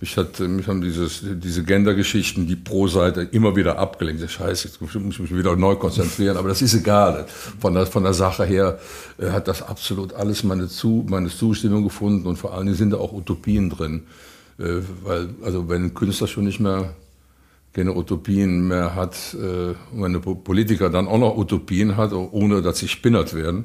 Mich, 0.00 0.16
hat, 0.16 0.40
mich 0.40 0.66
haben 0.66 0.80
dieses, 0.80 1.22
diese 1.22 1.62
Gender-Geschichten, 1.62 2.46
die 2.46 2.56
pro 2.56 2.88
Seite 2.88 3.20
immer 3.20 3.54
wieder 3.54 3.78
abgelenkt. 3.78 4.30
Scheiße, 4.30 4.68
jetzt 4.68 4.80
muss 4.80 4.94
ich 4.94 5.18
mich 5.20 5.36
wieder 5.36 5.56
neu 5.56 5.76
konzentrieren, 5.76 6.38
aber 6.38 6.48
das 6.48 6.62
ist 6.62 6.72
egal. 6.72 7.26
Von 7.58 7.74
der, 7.74 7.84
von 7.84 8.02
der 8.02 8.14
Sache 8.14 8.44
her 8.44 8.78
äh, 9.18 9.30
hat 9.30 9.46
das 9.46 9.62
absolut 9.62 10.14
alles 10.14 10.42
meine, 10.42 10.68
Zu, 10.68 11.04
meine 11.08 11.28
Zustimmung 11.28 11.84
gefunden 11.84 12.26
und 12.26 12.36
vor 12.36 12.54
allen 12.54 12.66
Dingen 12.66 12.78
sind 12.78 12.90
da 12.90 12.96
auch 12.96 13.12
Utopien 13.12 13.68
drin. 13.68 14.04
Äh, 14.58 14.80
weil, 15.04 15.28
also 15.42 15.68
wenn 15.68 15.84
ein 15.84 15.94
Künstler 15.94 16.28
schon 16.28 16.44
nicht 16.44 16.60
mehr 16.60 16.94
keine 17.72 17.94
Utopien 17.96 18.66
mehr 18.68 18.94
hat 18.94 19.34
äh, 19.34 19.74
wenn 19.92 20.14
ein 20.16 20.20
Po- 20.20 20.34
Politiker 20.34 20.90
dann 20.90 21.06
auch 21.06 21.18
noch 21.18 21.36
Utopien 21.36 21.96
hat, 21.96 22.12
ohne 22.12 22.62
dass 22.62 22.78
sie 22.78 22.88
spinnert 22.88 23.34
werden, 23.34 23.64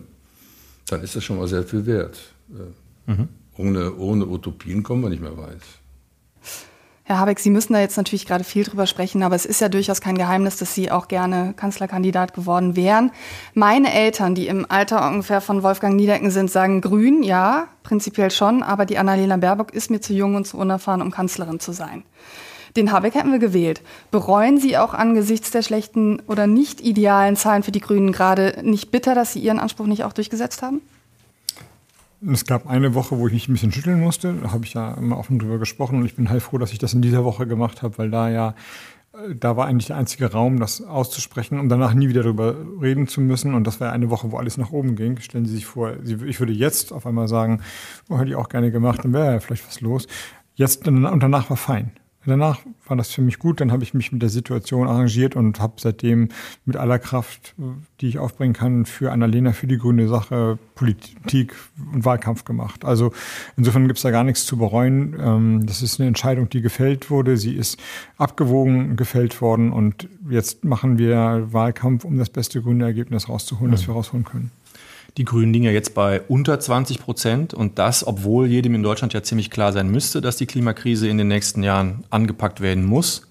dann 0.88 1.02
ist 1.02 1.16
das 1.16 1.24
schon 1.24 1.38
mal 1.38 1.48
sehr 1.48 1.64
viel 1.64 1.86
wert. 1.86 2.18
Äh, 2.50 3.14
ohne, 3.58 3.96
ohne 3.96 4.26
Utopien 4.28 4.84
kommen 4.84 5.02
wir 5.04 5.10
nicht 5.10 5.22
mehr 5.22 5.38
weit. 5.38 5.62
Herr 7.08 7.20
Habeck, 7.20 7.40
Sie 7.40 7.52
müssen 7.52 7.74
da 7.74 7.80
jetzt 7.80 7.98
natürlich 7.98 8.26
gerade 8.26 8.44
viel 8.44 8.64
drüber 8.64 8.88
sprechen, 8.88 9.22
aber 9.22 9.36
es 9.36 9.46
ist 9.46 9.62
ja 9.62 9.70
durchaus 9.70 10.02
kein 10.02 10.18
Geheimnis, 10.18 10.58
dass 10.58 10.74
Sie 10.74 10.90
auch 10.90 11.08
gerne 11.08 11.54
Kanzlerkandidat 11.56 12.34
geworden 12.34 12.76
wären. 12.76 13.12
Meine 13.54 13.94
Eltern, 13.94 14.34
die 14.34 14.48
im 14.48 14.66
Alter 14.70 15.08
ungefähr 15.08 15.40
von 15.40 15.62
Wolfgang 15.62 15.96
Niedecken 15.96 16.32
sind, 16.32 16.50
sagen 16.50 16.82
grün, 16.82 17.22
ja, 17.22 17.68
prinzipiell 17.84 18.32
schon, 18.32 18.64
aber 18.64 18.88
die 18.88 18.98
Annalena 18.98 19.38
Baerbock 19.38 19.72
ist 19.72 19.92
mir 19.92 20.02
zu 20.02 20.14
jung 20.14 20.34
und 20.34 20.48
zu 20.48 20.58
unerfahren, 20.58 21.04
um 21.04 21.12
Kanzlerin 21.12 21.60
zu 21.60 21.74
sein. 21.74 22.04
Den 22.76 22.92
Habeck 22.92 23.16
hätten 23.16 23.32
wir 23.32 23.40
gewählt. 23.40 23.82
Bereuen 24.12 24.60
Sie 24.60 24.78
auch 24.78 24.94
angesichts 24.94 25.52
der 25.52 25.62
schlechten 25.62 26.22
oder 26.28 26.46
nicht 26.46 26.82
idealen 26.82 27.38
Zahlen 27.38 27.64
für 27.64 27.72
die 27.72 27.80
Grünen 27.80 28.12
gerade 28.12 28.60
nicht 28.64 28.92
bitter, 28.92 29.16
dass 29.16 29.32
Sie 29.32 29.40
Ihren 29.40 29.60
Anspruch 29.60 29.88
nicht 29.88 30.04
auch 30.04 30.12
durchgesetzt 30.12 30.62
haben? 30.62 30.82
Es 32.32 32.46
gab 32.46 32.68
eine 32.68 32.94
Woche, 32.96 33.18
wo 33.18 33.28
ich 33.28 33.34
mich 33.34 33.48
ein 33.48 33.54
bisschen 33.54 33.72
schütteln 33.72 34.02
musste. 34.02 34.34
Da 34.34 34.52
habe 34.52 34.66
ich 34.66 34.74
ja 34.74 34.94
immer 34.96 35.18
offen 35.18 35.40
drüber 35.40 35.60
gesprochen 35.60 36.00
und 36.00 36.06
ich 36.06 36.16
bin 36.16 36.30
heilfroh, 36.30 36.58
dass 36.58 36.74
ich 36.74 36.80
das 36.80 36.94
in 36.94 37.02
dieser 37.02 37.24
Woche 37.24 37.48
gemacht 37.48 37.82
habe, 37.82 37.98
weil 37.98 38.10
da 38.10 38.30
ja, 38.30 38.56
äh, 39.14 39.36
da 39.36 39.56
war 39.56 39.68
eigentlich 39.68 39.88
der 39.88 39.98
einzige 39.98 40.32
Raum, 40.32 40.60
das 40.60 40.82
auszusprechen, 40.82 41.60
um 41.60 41.70
danach 41.70 41.94
nie 41.94 42.10
wieder 42.10 42.24
darüber 42.24 42.56
reden 42.82 43.08
zu 43.08 43.22
müssen. 43.22 43.54
Und 43.54 43.66
das 43.66 43.80
war 43.80 43.94
eine 43.94 44.10
Woche, 44.10 44.32
wo 44.32 44.38
alles 44.38 44.58
nach 44.58 44.72
oben 44.72 44.96
ging. 44.96 45.20
Stellen 45.20 45.46
Sie 45.46 45.56
sich 45.56 45.66
vor, 45.66 45.98
ich 46.04 46.40
würde 46.40 46.54
jetzt 46.54 46.92
auf 46.92 47.06
einmal 47.06 47.28
sagen, 47.30 47.62
oh, 48.10 48.18
hätte 48.18 48.30
ich 48.30 48.36
auch 48.36 48.50
gerne 48.50 48.72
gemacht, 48.72 49.02
dann 49.04 49.14
wäre 49.14 49.34
ja 49.34 49.40
vielleicht 49.40 49.68
was 49.68 49.80
los. 49.80 50.08
Jetzt 50.56 50.88
und 50.88 51.20
danach 51.20 51.50
war 51.50 51.58
fein. 51.58 51.92
Danach 52.26 52.60
war 52.88 52.98
das 52.98 53.12
für 53.12 53.22
mich 53.22 53.40
gut, 53.40 53.62
dann 53.62 53.72
habe 53.72 53.84
ich 53.84 53.94
mich 53.94 54.12
mit 54.12 54.22
der 54.22 54.30
Situation 54.30 54.88
arrangiert 54.88 55.36
und 55.36 55.60
habe 55.60 55.74
seitdem 55.78 56.30
mit 56.66 56.76
aller 56.76 57.00
Kraft, 57.00 57.56
die 58.02 58.08
ich 58.08 58.20
aufbringen 58.20 58.54
kann, 58.54 58.86
für 58.86 59.12
Annalena, 59.12 59.54
für 59.54 59.68
die 59.68 59.78
grüne 59.78 60.08
Sache, 60.08 60.58
Politik 60.76 61.56
und 61.94 62.06
Wahlkampf 62.06 62.46
gemacht. 62.46 62.86
Also 62.86 63.12
insofern 63.58 63.88
gibt 63.88 63.98
es 63.98 64.04
da 64.04 64.12
gar 64.12 64.24
nichts 64.24 64.46
zu 64.46 64.58
bereuen. 64.58 65.16
Ähm, 65.20 65.66
Das 65.66 65.82
ist 65.82 66.00
eine 66.00 66.08
Entscheidung, 66.08 66.50
die 66.50 66.62
gefällt 66.62 67.10
wurde. 67.10 67.38
Sie 67.38 67.56
ist 67.56 67.80
abgewogen 68.18 68.96
gefällt 68.96 69.42
worden 69.42 69.72
und 69.72 70.08
jetzt 70.30 70.64
machen 70.64 70.98
wir 70.98 71.48
Wahlkampf, 71.52 72.06
um 72.06 72.18
das 72.18 72.30
beste 72.30 72.62
grüne 72.62 72.86
Ergebnis 72.86 73.30
rauszuholen, 73.30 73.72
das 73.72 73.88
wir 73.88 73.94
rausholen 73.94 74.26
können. 74.26 74.52
Die 75.18 75.24
Grünen 75.24 75.54
liegen 75.54 75.66
ja 75.66 75.72
jetzt 75.72 75.94
bei 75.94 76.22
unter 76.22 76.60
20 76.60 77.00
Prozent 77.00 77.54
und 77.54 77.80
das, 77.80 78.06
obwohl 78.06 78.48
jedem 78.48 78.76
in 78.76 78.84
Deutschland 78.84 79.14
ja 79.14 79.24
ziemlich 79.24 79.50
klar 79.50 79.72
sein 79.72 79.90
müsste, 79.90 80.20
dass 80.20 80.36
die 80.36 80.46
Klimakrise 80.46 81.08
in 81.08 81.18
den 81.18 81.30
nächsten 81.30 81.64
Jahren 81.64 82.04
angepackt 82.10 82.60
werden 82.60 82.84
muss. 82.84 83.28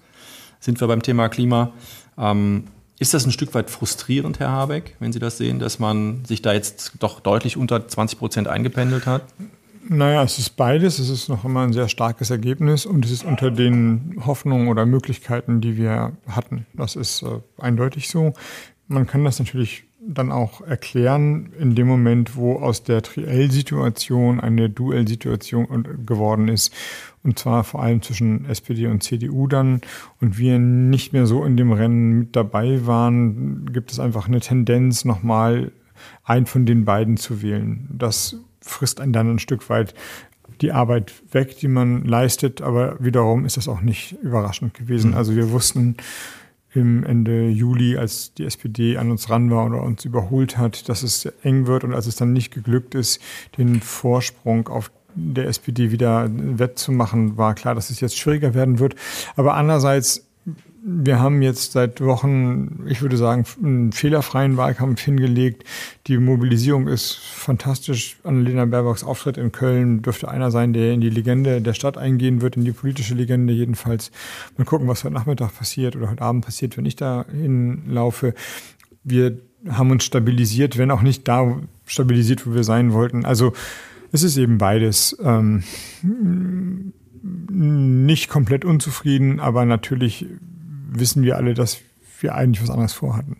Sind 0.59 0.81
wir 0.81 0.87
beim 0.87 1.03
Thema 1.03 1.29
Klima. 1.29 1.73
Ähm, 2.17 2.65
ist 2.97 3.13
das 3.13 3.25
ein 3.25 3.31
Stück 3.31 3.53
weit 3.53 3.69
frustrierend, 3.69 4.39
Herr 4.39 4.49
Habeck, 4.49 4.95
wenn 4.99 5.11
Sie 5.11 5.19
das 5.19 5.37
sehen, 5.37 5.59
dass 5.59 5.79
man 5.79 6.25
sich 6.25 6.41
da 6.41 6.53
jetzt 6.53 6.93
doch 6.99 7.19
deutlich 7.19 7.57
unter 7.57 7.87
20 7.87 8.17
Prozent 8.17 8.47
eingependelt 8.47 9.05
hat? 9.05 9.23
Naja, 9.87 10.23
es 10.23 10.39
ist 10.39 10.51
beides. 10.51 10.97
Es 10.97 11.09
ist 11.09 11.29
noch 11.29 11.45
immer 11.45 11.61
ein 11.61 11.73
sehr 11.73 11.89
starkes 11.89 12.31
Ergebnis 12.31 12.87
und 12.87 13.05
es 13.05 13.11
ist 13.11 13.23
unter 13.23 13.51
den 13.51 14.23
Hoffnungen 14.25 14.69
oder 14.69 14.87
Möglichkeiten, 14.87 15.61
die 15.61 15.77
wir 15.77 16.13
hatten. 16.27 16.65
Das 16.73 16.95
ist 16.95 17.21
äh, 17.21 17.41
eindeutig 17.59 18.09
so. 18.09 18.33
Man 18.87 19.05
kann 19.05 19.23
das 19.23 19.37
natürlich 19.37 19.84
dann 20.07 20.31
auch 20.31 20.61
erklären 20.61 21.51
in 21.59 21.75
dem 21.75 21.87
Moment, 21.87 22.35
wo 22.35 22.57
aus 22.57 22.83
der 22.83 23.01
Triell-Situation 23.01 24.39
eine 24.39 24.69
Duell-Situation 24.69 25.65
und- 25.65 26.07
geworden 26.07 26.47
ist. 26.47 26.73
Und 27.23 27.39
zwar 27.39 27.63
vor 27.63 27.81
allem 27.81 28.01
zwischen 28.01 28.45
SPD 28.45 28.87
und 28.87 29.01
CDU 29.01 29.47
dann. 29.47 29.81
Und 30.21 30.37
wir 30.37 30.59
nicht 30.59 31.13
mehr 31.13 31.25
so 31.25 31.43
in 31.43 31.57
dem 31.57 31.71
Rennen 31.71 32.19
mit 32.19 32.35
dabei 32.35 32.85
waren, 32.85 33.71
gibt 33.73 33.91
es 33.91 33.99
einfach 33.99 34.27
eine 34.27 34.41
Tendenz, 34.41 35.05
nochmal 35.05 35.71
einen 36.23 36.45
von 36.45 36.65
den 36.65 36.85
beiden 36.85 37.17
zu 37.17 37.41
wählen. 37.41 37.87
Das 37.91 38.37
frisst 38.61 39.01
einen 39.01 39.13
dann 39.13 39.31
ein 39.31 39.39
Stück 39.39 39.69
weit 39.69 39.93
die 40.61 40.71
Arbeit 40.71 41.13
weg, 41.31 41.57
die 41.57 41.67
man 41.67 42.05
leistet, 42.05 42.61
aber 42.61 42.95
wiederum 42.99 43.45
ist 43.45 43.57
das 43.57 43.67
auch 43.67 43.81
nicht 43.81 44.13
überraschend 44.21 44.73
gewesen. 44.73 45.13
Also 45.13 45.35
wir 45.35 45.51
wussten 45.51 45.97
im 46.75 47.03
Ende 47.03 47.49
Juli, 47.49 47.97
als 47.97 48.33
die 48.33 48.45
SPD 48.45 48.97
an 48.97 49.11
uns 49.11 49.29
ran 49.29 49.49
war 49.51 49.65
oder 49.65 49.81
uns 49.81 50.05
überholt 50.05 50.57
hat, 50.57 50.89
dass 50.89 51.03
es 51.03 51.25
eng 51.43 51.67
wird 51.67 51.83
und 51.83 51.93
als 51.93 52.07
es 52.07 52.15
dann 52.15 52.33
nicht 52.33 52.53
geglückt 52.53 52.95
ist, 52.95 53.21
den 53.57 53.81
Vorsprung 53.81 54.67
auf 54.67 54.91
der 55.15 55.47
SPD 55.47 55.91
wieder 55.91 56.29
wettzumachen, 56.29 57.37
war 57.37 57.55
klar, 57.55 57.75
dass 57.75 57.89
es 57.89 58.01
jetzt 58.01 58.17
schwieriger 58.17 58.53
werden 58.53 58.79
wird. 58.79 58.95
Aber 59.35 59.53
andererseits 59.53 60.27
wir 60.87 61.19
haben 61.19 61.41
jetzt 61.41 61.71
seit 61.71 61.99
Wochen, 61.99 62.85
ich 62.85 63.01
würde 63.01 63.17
sagen, 63.17 63.43
einen 63.63 63.91
fehlerfreien 63.91 64.55
Wahlkampf 64.55 65.01
hingelegt. 65.01 65.63
Die 66.05 66.19
Mobilisierung 66.19 66.87
ist 66.87 67.15
fantastisch. 67.15 68.17
Annalena 68.23 68.65
Baerbocks 68.65 69.03
Auftritt 69.03 69.37
in 69.37 69.51
Köln 69.51 70.03
dürfte 70.03 70.29
einer 70.29 70.51
sein, 70.51 70.73
der 70.73 70.93
in 70.93 71.01
die 71.01 71.09
Legende 71.09 71.59
der 71.59 71.73
Stadt 71.73 71.97
eingehen 71.97 72.41
wird, 72.41 72.55
in 72.55 72.65
die 72.65 72.71
politische 72.71 73.15
Legende 73.15 73.51
jedenfalls. 73.51 74.11
Mal 74.57 74.65
gucken, 74.65 74.87
was 74.87 75.03
heute 75.03 75.15
Nachmittag 75.15 75.57
passiert 75.57 75.95
oder 75.95 76.11
heute 76.11 76.21
Abend 76.21 76.45
passiert, 76.45 76.77
wenn 76.77 76.85
ich 76.85 76.95
da 76.95 77.25
hinlaufe. 77.31 78.35
Wir 79.03 79.39
haben 79.67 79.89
uns 79.89 80.03
stabilisiert, 80.03 80.77
wenn 80.77 80.91
auch 80.91 81.01
nicht 81.01 81.27
da 81.27 81.61
stabilisiert, 81.87 82.45
wo 82.45 82.53
wir 82.53 82.63
sein 82.63 82.93
wollten. 82.93 83.25
Also 83.25 83.53
es 84.11 84.21
ist 84.21 84.37
eben 84.37 84.59
beides. 84.59 85.17
Ähm, 85.19 85.63
nicht 87.49 88.29
komplett 88.29 88.65
unzufrieden, 88.65 89.39
aber 89.39 89.65
natürlich 89.65 90.27
wissen 90.99 91.23
wir 91.23 91.37
alle, 91.37 91.53
dass 91.53 91.79
wir 92.19 92.35
eigentlich 92.35 92.61
was 92.61 92.69
anderes 92.69 92.93
vorhatten. 92.93 93.37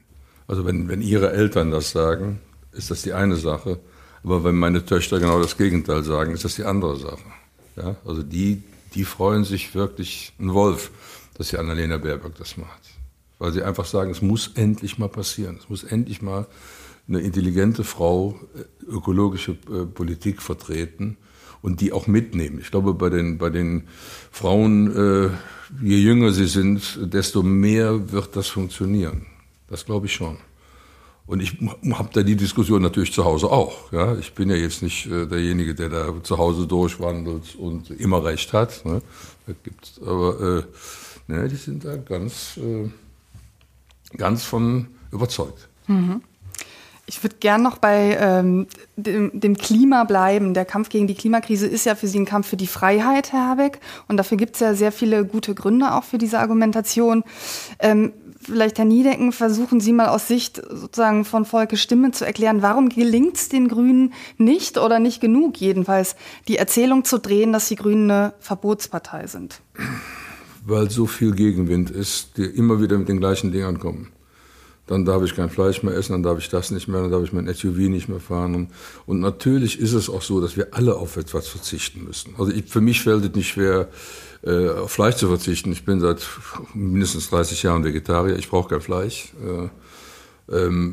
Also 0.47 0.65
wenn, 0.65 0.87
wenn 0.87 1.01
Ihre 1.01 1.31
Eltern 1.31 1.71
das 1.71 1.91
sagen, 1.91 2.39
ist 2.71 2.91
das 2.91 3.01
die 3.01 3.13
eine 3.13 3.35
Sache. 3.35 3.79
Aber 4.23 4.43
wenn 4.43 4.55
meine 4.55 4.85
Töchter 4.85 5.19
genau 5.19 5.41
das 5.41 5.57
Gegenteil 5.57 6.03
sagen, 6.03 6.33
ist 6.33 6.45
das 6.45 6.55
die 6.55 6.63
andere 6.63 6.97
Sache. 6.97 7.23
Ja? 7.75 7.95
Also 8.05 8.23
die, 8.23 8.63
die 8.93 9.05
freuen 9.05 9.43
sich 9.43 9.75
wirklich 9.75 10.33
ein 10.39 10.53
Wolf, 10.53 10.91
dass 11.35 11.49
die 11.49 11.57
Annalena 11.57 11.97
Baerbock 11.97 12.35
das 12.37 12.57
macht. 12.57 12.81
Weil 13.37 13.51
sie 13.51 13.63
einfach 13.63 13.85
sagen, 13.85 14.11
es 14.11 14.21
muss 14.21 14.51
endlich 14.55 14.97
mal 14.97 15.09
passieren. 15.09 15.57
Es 15.59 15.69
muss 15.69 15.83
endlich 15.83 16.21
mal 16.21 16.47
eine 17.07 17.19
intelligente 17.19 17.83
Frau 17.83 18.39
äh, 18.55 18.85
ökologische 18.85 19.51
äh, 19.51 19.85
Politik 19.85 20.41
vertreten 20.41 21.17
und 21.65 21.81
die 21.81 21.91
auch 21.91 22.05
mitnehmen. 22.05 22.59
Ich 22.61 22.69
glaube, 22.69 22.93
bei 22.93 23.09
den, 23.09 23.39
bei 23.39 23.49
den 23.49 23.87
Frauen, 24.31 24.95
äh, 24.95 25.29
je 25.83 25.97
jünger 25.97 26.31
sie 26.31 26.45
sind, 26.45 26.99
desto 27.01 27.41
mehr 27.41 28.11
wird 28.11 28.35
das 28.35 28.47
funktionieren. 28.49 29.25
Das 29.67 29.83
glaube 29.83 30.05
ich 30.05 30.13
schon. 30.13 30.37
Und 31.25 31.41
ich 31.41 31.57
habe 31.91 32.09
da 32.13 32.21
die 32.21 32.35
Diskussion 32.35 32.83
natürlich 32.83 33.11
zu 33.13 33.25
Hause 33.25 33.49
auch. 33.49 33.91
Ja? 33.91 34.15
Ich 34.19 34.35
bin 34.35 34.51
ja 34.51 34.55
jetzt 34.55 34.83
nicht 34.83 35.07
äh, 35.07 35.25
derjenige, 35.25 35.73
der 35.73 35.89
da 35.89 36.13
zu 36.21 36.37
Hause 36.37 36.67
durchwandelt 36.67 37.55
und 37.55 37.89
immer 37.89 38.23
recht 38.23 38.53
hat. 38.53 38.85
Ne? 38.85 39.01
Da 39.47 39.53
gibt's, 39.63 39.99
aber 40.05 40.65
äh, 41.27 41.33
ne, 41.33 41.49
die 41.49 41.55
sind 41.55 41.83
da 41.83 41.97
ganz, 41.97 42.57
äh, 42.57 42.91
ganz 44.15 44.43
von 44.43 44.85
überzeugt. 45.11 45.67
Mhm. 45.87 46.21
Ich 47.07 47.23
würde 47.23 47.35
gern 47.39 47.61
noch 47.61 47.77
bei 47.77 48.17
ähm, 48.19 48.67
dem, 48.95 49.39
dem, 49.39 49.55
Klima 49.55 50.05
bleiben. 50.05 50.55
Der 50.55 50.65
Kampf 50.65 50.89
gegen 50.89 51.05
die 51.05 51.13
Klimakrise 51.13 51.67
ist 51.67 51.85
ja 51.85 51.93
für 51.93 52.07
Sie 52.07 52.19
ein 52.19 52.25
Kampf 52.25 52.47
für 52.47 52.57
die 52.57 52.67
Freiheit, 52.67 53.31
Herr 53.31 53.49
Habeck. 53.49 53.79
Und 54.07 54.17
dafür 54.17 54.37
gibt 54.37 54.55
es 54.55 54.61
ja 54.61 54.73
sehr 54.73 54.91
viele 54.91 55.23
gute 55.23 55.53
Gründe 55.53 55.93
auch 55.93 56.03
für 56.03 56.17
diese 56.17 56.39
Argumentation. 56.39 57.23
Ähm, 57.77 58.11
vielleicht, 58.41 58.79
Herr 58.79 58.85
Niedecken, 58.85 59.33
versuchen 59.33 59.79
Sie 59.79 59.93
mal 59.93 60.07
aus 60.07 60.27
Sicht 60.27 60.59
sozusagen 60.67 61.25
von 61.25 61.45
Volkes 61.45 61.79
Stimme 61.79 62.09
zu 62.09 62.25
erklären, 62.25 62.63
warum 62.63 62.89
gelingt 62.89 63.37
es 63.37 63.49
den 63.49 63.67
Grünen 63.67 64.13
nicht 64.39 64.79
oder 64.79 64.97
nicht 64.97 65.21
genug 65.21 65.57
jedenfalls, 65.57 66.15
die 66.47 66.57
Erzählung 66.57 67.05
zu 67.05 67.19
drehen, 67.19 67.53
dass 67.53 67.67
die 67.67 67.75
Grünen 67.75 68.09
eine 68.09 68.33
Verbotspartei 68.39 69.27
sind? 69.27 69.61
Weil 70.65 70.89
so 70.89 71.05
viel 71.05 71.33
Gegenwind 71.33 71.91
ist, 71.91 72.37
die 72.37 72.45
immer 72.45 72.81
wieder 72.81 72.97
mit 72.97 73.09
den 73.09 73.19
gleichen 73.19 73.51
Dingern 73.51 73.79
kommen 73.79 74.11
dann 74.87 75.05
darf 75.05 75.23
ich 75.23 75.35
kein 75.35 75.49
Fleisch 75.49 75.81
mehr 75.83 75.95
essen, 75.95 76.13
dann 76.13 76.23
darf 76.23 76.37
ich 76.37 76.49
das 76.49 76.71
nicht 76.71 76.87
mehr, 76.87 77.01
dann 77.01 77.11
darf 77.11 77.23
ich 77.23 77.33
mein 77.33 77.51
SUV 77.51 77.77
nicht 77.89 78.07
mehr 78.07 78.19
fahren. 78.19 78.55
Und, 78.55 78.69
und 79.05 79.19
natürlich 79.19 79.79
ist 79.79 79.93
es 79.93 80.09
auch 80.09 80.21
so, 80.21 80.39
dass 80.41 80.57
wir 80.57 80.73
alle 80.73 80.95
auf 80.95 81.17
etwas 81.17 81.47
verzichten 81.47 82.03
müssen. 82.03 82.35
Also 82.37 82.51
ich, 82.51 82.65
für 82.65 82.81
mich 82.81 83.01
fällt 83.01 83.25
es 83.25 83.35
nicht 83.35 83.49
schwer, 83.49 83.89
äh, 84.43 84.69
auf 84.69 84.91
Fleisch 84.91 85.15
zu 85.15 85.27
verzichten. 85.27 85.71
Ich 85.71 85.85
bin 85.85 85.99
seit 85.99 86.25
mindestens 86.73 87.29
30 87.29 87.63
Jahren 87.63 87.83
Vegetarier, 87.83 88.37
ich 88.37 88.49
brauche 88.49 88.69
kein 88.69 88.81
Fleisch. 88.81 89.33
Äh, 89.43 89.69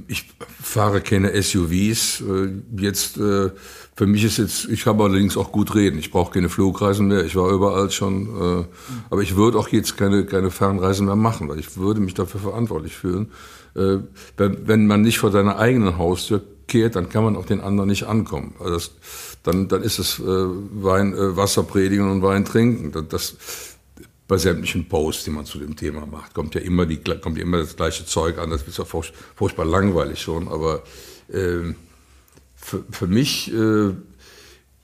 ich 0.09 0.31
fahre 0.63 1.03
keine 1.03 1.41
SUVs. 1.43 2.23
Äh, 2.23 2.53
jetzt 2.77 3.19
äh, 3.19 3.51
für 3.95 4.07
mich 4.07 4.25
ist 4.25 4.39
jetzt, 4.39 4.69
ich 4.71 4.87
habe 4.87 5.05
allerdings 5.05 5.37
auch 5.37 5.53
gut 5.53 5.75
reden. 5.75 5.99
Ich 5.99 6.11
brauche 6.11 6.33
keine 6.33 6.49
Flugreisen 6.49 7.09
mehr. 7.09 7.25
Ich 7.25 7.37
war 7.37 7.51
überall 7.51 7.91
schon. 7.91 8.29
Äh, 8.29 8.65
aber 9.11 9.21
ich 9.21 9.37
würde 9.37 9.59
auch 9.59 9.69
jetzt 9.69 9.99
keine, 9.99 10.25
keine 10.25 10.51
Fernreisen 10.51 11.05
mehr 11.05 11.17
machen, 11.17 11.49
weil 11.49 11.59
ich 11.59 11.77
würde 11.77 12.01
mich 12.01 12.15
dafür 12.15 12.41
verantwortlich 12.41 12.97
fühlen. 12.97 13.31
Äh, 13.75 13.99
wenn 14.37 14.87
man 14.87 15.03
nicht 15.03 15.19
vor 15.19 15.31
seiner 15.31 15.59
eigenen 15.59 15.99
Haustür 15.99 16.43
kehrt, 16.67 16.97
dann 16.97 17.11
kann 17.11 17.25
man 17.25 17.37
auch 17.37 17.45
den 17.45 17.61
anderen 17.61 17.91
nicht 17.91 18.05
ankommen. 18.05 18.55
Also 18.59 18.73
das, 18.73 18.91
dann, 19.43 19.69
dann 19.69 19.83
ist 19.83 19.99
es 19.99 20.21
Wein, 20.21 21.15
Wasser 21.17 21.65
predigen 21.65 22.11
und 22.11 22.23
Wein 22.23 22.45
trinken. 22.45 22.93
Das, 23.09 23.37
bei 24.33 24.39
sämtlichen 24.39 24.89
Posts, 24.89 25.25
die 25.25 25.31
man 25.31 25.45
zu 25.45 25.59
dem 25.59 25.77
Thema 25.77 26.07
macht, 26.07 26.33
kommt 26.33 26.55
ja 26.55 26.63
immer, 26.63 26.87
die, 26.87 26.97
kommt 26.97 27.37
immer 27.37 27.59
das 27.59 27.77
gleiche 27.77 28.07
Zeug 28.07 28.39
an. 28.39 28.49
Das 28.49 28.63
ist 28.63 28.79
ja 28.79 28.87
furch, 28.87 29.13
furchtbar 29.37 29.67
langweilig 29.67 30.23
schon. 30.23 30.49
Aber 30.49 30.85
äh, 31.29 31.75
für, 32.55 32.83
für 32.91 33.07
mich 33.07 33.53
äh, 33.53 33.91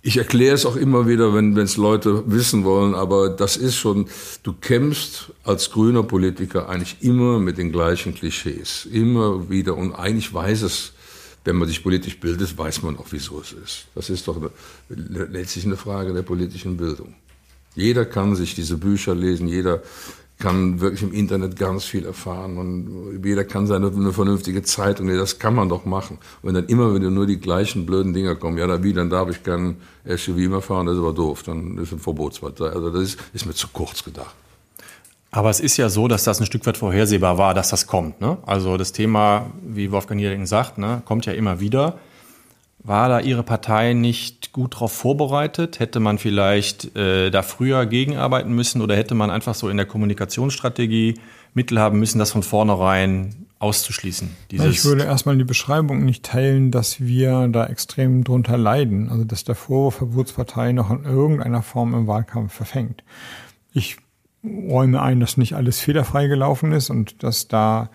ich 0.02 0.18
erkläre 0.18 0.54
es 0.54 0.66
auch 0.66 0.76
immer 0.76 1.08
wieder, 1.08 1.32
wenn 1.32 1.56
es 1.56 1.78
Leute 1.78 2.24
wissen 2.30 2.64
wollen, 2.64 2.94
aber 2.94 3.30
das 3.30 3.56
ist 3.56 3.76
schon, 3.76 4.08
du 4.42 4.52
kämpfst 4.52 5.32
als 5.44 5.70
grüner 5.70 6.02
Politiker 6.02 6.68
eigentlich 6.68 6.98
immer 7.00 7.38
mit 7.38 7.56
den 7.56 7.72
gleichen 7.72 8.14
Klischees. 8.14 8.86
Immer 8.92 9.48
wieder. 9.48 9.78
Und 9.78 9.94
eigentlich 9.94 10.32
weiß 10.34 10.60
es, 10.60 10.92
wenn 11.44 11.56
man 11.56 11.68
sich 11.68 11.82
politisch 11.82 12.20
bildet, 12.20 12.58
weiß 12.58 12.82
man 12.82 12.98
auch, 12.98 13.06
wieso 13.12 13.40
es 13.40 13.52
ist. 13.52 13.86
Das 13.94 14.10
ist 14.10 14.28
doch 14.28 14.38
letztlich 14.90 15.64
eine 15.64 15.78
Frage 15.78 16.12
der 16.12 16.22
politischen 16.22 16.76
Bildung. 16.76 17.14
Jeder 17.78 18.04
kann 18.04 18.34
sich 18.34 18.56
diese 18.56 18.76
Bücher 18.76 19.14
lesen, 19.14 19.46
jeder 19.46 19.82
kann 20.40 20.80
wirklich 20.80 21.02
im 21.02 21.12
Internet 21.12 21.56
ganz 21.56 21.84
viel 21.84 22.04
erfahren 22.04 22.58
und 22.58 23.20
jeder 23.24 23.44
kann 23.44 23.68
seine 23.68 23.86
eine 23.86 24.12
vernünftige 24.12 24.62
Zeitung, 24.62 25.06
das 25.08 25.38
kann 25.38 25.54
man 25.54 25.68
doch 25.68 25.84
machen. 25.84 26.18
Und 26.42 26.48
wenn 26.48 26.54
dann 26.54 26.66
immer 26.66 26.92
wieder 26.92 27.10
nur 27.10 27.26
die 27.26 27.38
gleichen 27.38 27.86
blöden 27.86 28.12
Dinger 28.12 28.34
kommen, 28.34 28.58
ja, 28.58 28.66
da 28.66 28.82
wie, 28.82 28.92
dann 28.92 29.10
darf 29.10 29.30
ich 29.30 29.44
kein 29.44 29.76
SUV 30.04 30.36
mehr 30.48 30.60
fahren, 30.60 30.86
das 30.86 30.96
ist 30.96 31.00
aber 31.00 31.12
doof, 31.12 31.44
dann 31.44 31.78
ist 31.78 31.92
ein 31.92 32.00
Verbotspartei. 32.00 32.66
Also 32.66 32.90
das 32.90 33.02
ist, 33.02 33.18
ist 33.32 33.46
mir 33.46 33.54
zu 33.54 33.68
kurz 33.72 34.02
gedacht. 34.02 34.34
Aber 35.30 35.50
es 35.50 35.60
ist 35.60 35.76
ja 35.76 35.88
so, 35.88 36.08
dass 36.08 36.24
das 36.24 36.40
ein 36.40 36.46
Stück 36.46 36.66
weit 36.66 36.78
vorhersehbar 36.78 37.38
war, 37.38 37.54
dass 37.54 37.70
das 37.70 37.86
kommt. 37.86 38.20
Ne? 38.20 38.38
Also 38.44 38.76
das 38.76 38.90
Thema, 38.90 39.50
wie 39.62 39.92
Wolfgang 39.92 40.20
Niedering 40.20 40.46
sagt, 40.46 40.78
ne, 40.78 41.02
kommt 41.04 41.26
ja 41.26 41.32
immer 41.32 41.60
wieder. 41.60 41.98
War 42.80 43.08
da 43.08 43.20
Ihre 43.20 43.42
Partei 43.42 43.92
nicht 43.92 44.52
gut 44.52 44.74
darauf 44.74 44.92
vorbereitet? 44.92 45.80
Hätte 45.80 46.00
man 46.00 46.18
vielleicht 46.18 46.96
äh, 46.96 47.30
da 47.30 47.42
früher 47.42 47.86
gegenarbeiten 47.86 48.52
müssen 48.52 48.80
oder 48.80 48.96
hätte 48.96 49.14
man 49.14 49.30
einfach 49.30 49.54
so 49.54 49.68
in 49.68 49.76
der 49.76 49.86
Kommunikationsstrategie 49.86 51.14
Mittel 51.54 51.80
haben 51.80 51.98
müssen, 51.98 52.18
das 52.18 52.30
von 52.30 52.42
vornherein 52.42 53.46
auszuschließen? 53.58 54.30
ich 54.50 54.84
würde 54.84 55.04
erstmal 55.04 55.36
die 55.36 55.44
Beschreibung 55.44 56.04
nicht 56.04 56.24
teilen, 56.24 56.70
dass 56.70 57.00
wir 57.00 57.48
da 57.48 57.66
extrem 57.66 58.22
drunter 58.22 58.56
leiden. 58.56 59.08
Also 59.08 59.24
dass 59.24 59.44
der 59.44 59.56
Vorwurf 59.56 59.96
Verbotspartei 59.96 60.72
noch 60.72 60.90
in 60.90 61.04
irgendeiner 61.04 61.62
Form 61.62 61.94
im 61.94 62.06
Wahlkampf 62.06 62.54
verfängt. 62.54 63.02
Ich 63.72 63.96
räume 64.44 65.02
ein, 65.02 65.20
dass 65.20 65.36
nicht 65.36 65.54
alles 65.54 65.80
fehlerfrei 65.80 66.28
gelaufen 66.28 66.72
ist 66.72 66.90
und 66.90 67.22
dass 67.22 67.48
da 67.48 67.90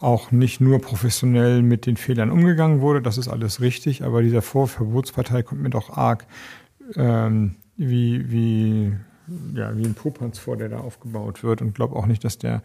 auch 0.00 0.30
nicht 0.32 0.60
nur 0.60 0.80
professionell 0.80 1.62
mit 1.62 1.86
den 1.86 1.96
Fehlern 1.96 2.30
umgegangen 2.30 2.80
wurde, 2.80 3.02
das 3.02 3.18
ist 3.18 3.28
alles 3.28 3.60
richtig, 3.60 4.02
aber 4.02 4.22
dieser 4.22 4.42
Vorwurf 4.42 4.72
Verbotspartei 4.72 5.42
kommt 5.42 5.62
mir 5.62 5.70
doch 5.70 5.96
arg 5.96 6.26
ähm, 6.96 7.56
wie, 7.76 8.30
wie, 8.30 8.92
ja, 9.54 9.76
wie 9.76 9.84
ein 9.84 9.94
Popanz 9.94 10.38
vor, 10.38 10.56
der 10.56 10.68
da 10.68 10.78
aufgebaut 10.78 11.42
wird 11.42 11.62
und 11.62 11.74
glaube 11.74 11.96
auch 11.96 12.06
nicht, 12.06 12.24
dass 12.24 12.38
der 12.38 12.62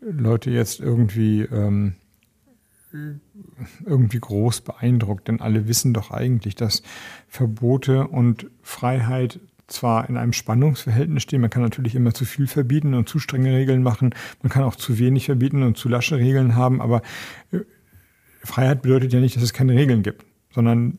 Leute 0.00 0.50
jetzt 0.50 0.80
irgendwie 0.80 1.42
ähm, 1.42 1.94
irgendwie 3.84 4.20
groß 4.20 4.60
beeindruckt, 4.60 5.28
denn 5.28 5.40
alle 5.40 5.66
wissen 5.66 5.94
doch 5.94 6.10
eigentlich, 6.10 6.54
dass 6.54 6.82
Verbote 7.28 8.06
und 8.06 8.46
Freiheit 8.62 9.40
zwar 9.66 10.08
in 10.08 10.16
einem 10.16 10.32
Spannungsverhältnis 10.32 11.22
stehen. 11.22 11.40
Man 11.40 11.50
kann 11.50 11.62
natürlich 11.62 11.94
immer 11.94 12.14
zu 12.14 12.24
viel 12.24 12.46
verbieten 12.46 12.94
und 12.94 13.08
zu 13.08 13.18
strenge 13.18 13.54
Regeln 13.54 13.82
machen. 13.82 14.14
Man 14.42 14.50
kann 14.50 14.62
auch 14.62 14.76
zu 14.76 14.98
wenig 14.98 15.26
verbieten 15.26 15.62
und 15.62 15.76
zu 15.76 15.88
lasche 15.88 16.18
Regeln 16.18 16.54
haben. 16.54 16.80
Aber 16.80 17.02
äh, 17.52 17.60
Freiheit 18.42 18.82
bedeutet 18.82 19.12
ja 19.12 19.20
nicht, 19.20 19.36
dass 19.36 19.42
es 19.42 19.52
keine 19.52 19.74
Regeln 19.74 20.02
gibt, 20.02 20.24
sondern 20.50 20.98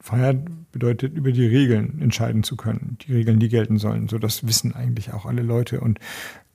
Freiheit 0.00 0.38
bedeutet, 0.72 1.14
über 1.14 1.32
die 1.32 1.46
Regeln 1.46 2.00
entscheiden 2.00 2.42
zu 2.42 2.56
können. 2.56 2.96
Die 3.06 3.12
Regeln, 3.12 3.40
die 3.40 3.48
gelten 3.48 3.78
sollen. 3.78 4.08
So, 4.08 4.18
das 4.18 4.46
wissen 4.46 4.74
eigentlich 4.74 5.12
auch 5.12 5.26
alle 5.26 5.42
Leute 5.42 5.80
und 5.80 5.98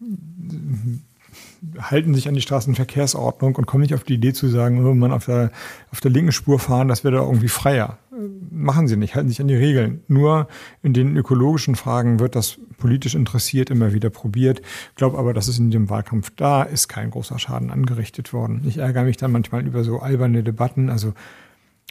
äh, 0.02 1.80
halten 1.80 2.16
sich 2.16 2.28
an 2.28 2.34
die 2.34 2.42
Straßenverkehrsordnung 2.42 3.56
und 3.56 3.66
kommen 3.66 3.82
nicht 3.82 3.94
auf 3.94 4.04
die 4.04 4.16
Idee 4.16 4.34
zu 4.34 4.48
sagen, 4.48 4.84
wenn 4.86 4.98
man 4.98 5.12
auf 5.12 5.26
der, 5.26 5.52
auf 5.92 6.02
der 6.02 6.12
linken 6.12 6.32
Spur 6.32 6.60
fahren, 6.60 6.88
das 6.88 7.04
wäre 7.04 7.16
da 7.16 7.22
irgendwie 7.22 7.48
freier 7.48 8.00
machen 8.52 8.88
sie 8.88 8.97
nicht, 8.97 9.15
halten 9.15 9.30
sich 9.30 9.41
an 9.41 9.47
die 9.47 9.56
Regeln. 9.56 10.04
Nur 10.08 10.47
in 10.82 10.93
den 10.93 11.15
ökologischen 11.17 11.76
Fragen 11.76 12.19
wird 12.19 12.36
das 12.36 12.58
politisch 12.78 13.15
interessiert 13.15 13.69
immer 13.69 13.93
wieder 13.93 14.10
probiert. 14.10 14.62
Ich 14.89 14.95
glaube 14.95 15.17
aber, 15.17 15.34
dass 15.34 15.47
es 15.47 15.60
in 15.60 15.71
dem 15.71 15.89
Wahlkampf 15.89 16.32
da 16.36 16.63
ist 16.63 16.88
kein 16.88 17.12
großer 17.12 17.39
Schaden 17.39 17.71
angerichtet 17.71 18.34
worden. 18.34 18.62
Ich 18.65 18.78
ärgere 18.78 19.04
mich 19.04 19.17
dann 19.17 19.32
manchmal 19.32 19.65
über 19.65 19.84
so 19.84 19.99
alberne 19.99 20.43
Debatten. 20.43 20.89
Also 20.89 21.13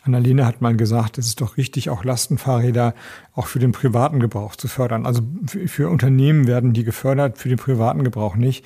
Annalena 0.05 0.47
hat 0.47 0.61
mal 0.61 0.77
gesagt, 0.77 1.19
es 1.19 1.27
ist 1.27 1.41
doch 1.41 1.57
richtig, 1.57 1.91
auch 1.91 2.05
Lastenfahrräder 2.05 2.95
auch 3.35 3.47
für 3.47 3.59
den 3.59 3.73
privaten 3.73 4.21
Gebrauch 4.21 4.57
zu 4.57 4.69
fördern. 4.69 5.07
Also 5.07 5.23
für 5.47 5.89
Unternehmen 5.89 6.47
werden 6.47 6.73
die 6.73 6.85
gefördert, 6.85 7.39
für 7.39 7.49
den 7.49 7.59
privaten 7.59 8.05
Gebrauch 8.05 8.37
nicht 8.37 8.65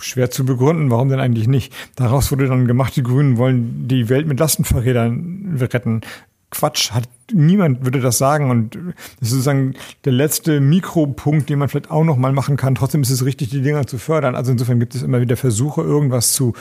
schwer 0.00 0.30
zu 0.30 0.44
begründen, 0.44 0.90
warum 0.90 1.08
denn 1.08 1.20
eigentlich 1.20 1.48
nicht. 1.48 1.74
Daraus 1.96 2.30
wurde 2.30 2.46
dann 2.46 2.66
gemacht, 2.66 2.94
die 2.94 3.02
Grünen 3.02 3.36
wollen 3.36 3.88
die 3.88 4.08
Welt 4.08 4.26
mit 4.26 4.38
Lastenfahrrädern 4.38 5.56
retten. 5.60 6.02
Quatsch, 6.50 6.92
hat 6.92 7.08
niemand 7.32 7.84
würde 7.84 8.00
das 8.00 8.18
sagen 8.18 8.50
und 8.50 8.74
das 8.74 9.28
ist 9.28 9.30
sozusagen 9.30 9.74
der 10.04 10.12
letzte 10.12 10.60
Mikropunkt, 10.60 11.50
den 11.50 11.58
man 11.58 11.68
vielleicht 11.68 11.90
auch 11.90 12.04
noch 12.04 12.16
mal 12.16 12.32
machen 12.32 12.56
kann. 12.56 12.74
Trotzdem 12.74 13.02
ist 13.02 13.10
es 13.10 13.24
richtig, 13.24 13.50
die 13.50 13.60
Dinger 13.60 13.86
zu 13.86 13.98
fördern. 13.98 14.34
Also 14.34 14.52
insofern 14.52 14.80
gibt 14.80 14.94
es 14.94 15.02
immer 15.02 15.20
wieder 15.20 15.36
Versuche, 15.36 15.82
irgendwas 15.82 16.32
zu, 16.32 16.54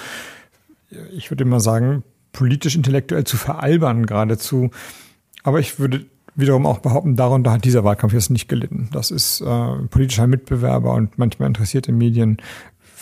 ich 1.15 1.31
würde 1.31 1.43
immer 1.43 1.61
sagen, 1.61 2.03
politisch 2.33 2.75
intellektuell 2.75 3.23
zu 3.23 3.37
veralbern 3.37 4.05
geradezu. 4.05 4.71
Aber 5.43 5.59
ich 5.59 5.79
würde 5.79 6.05
wiederum 6.35 6.65
auch 6.65 6.79
behaupten, 6.79 7.15
darunter 7.15 7.51
hat 7.51 7.65
dieser 7.65 7.83
Wahlkampf 7.83 8.13
jetzt 8.13 8.29
nicht 8.29 8.47
gelitten. 8.47 8.89
Das 8.91 9.09
ist 9.09 9.41
äh, 9.41 9.75
politischer 9.89 10.27
Mitbewerber 10.27 10.93
und 10.93 11.17
manchmal 11.17 11.47
interessierte 11.47 11.91
Medien. 11.91 12.37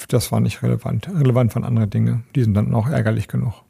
Das 0.08 0.32
war 0.32 0.39
nicht 0.39 0.62
relevant. 0.62 1.10
Relevant 1.10 1.56
waren 1.56 1.63
andere 1.63 1.88
Dinge. 1.88 2.21
Die 2.36 2.43
sind 2.43 2.54
dann 2.54 2.74
auch 2.74 2.88
ärgerlich 2.88 3.28
genug. 3.28 3.64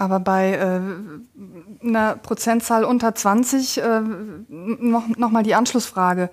Aber 0.00 0.18
bei 0.18 0.52
äh, 0.54 1.86
einer 1.86 2.16
Prozentzahl 2.16 2.84
unter 2.84 3.14
20 3.14 3.82
äh, 3.82 4.00
noch, 4.48 5.06
noch 5.08 5.30
mal 5.30 5.42
die 5.42 5.54
Anschlussfrage. 5.54 6.30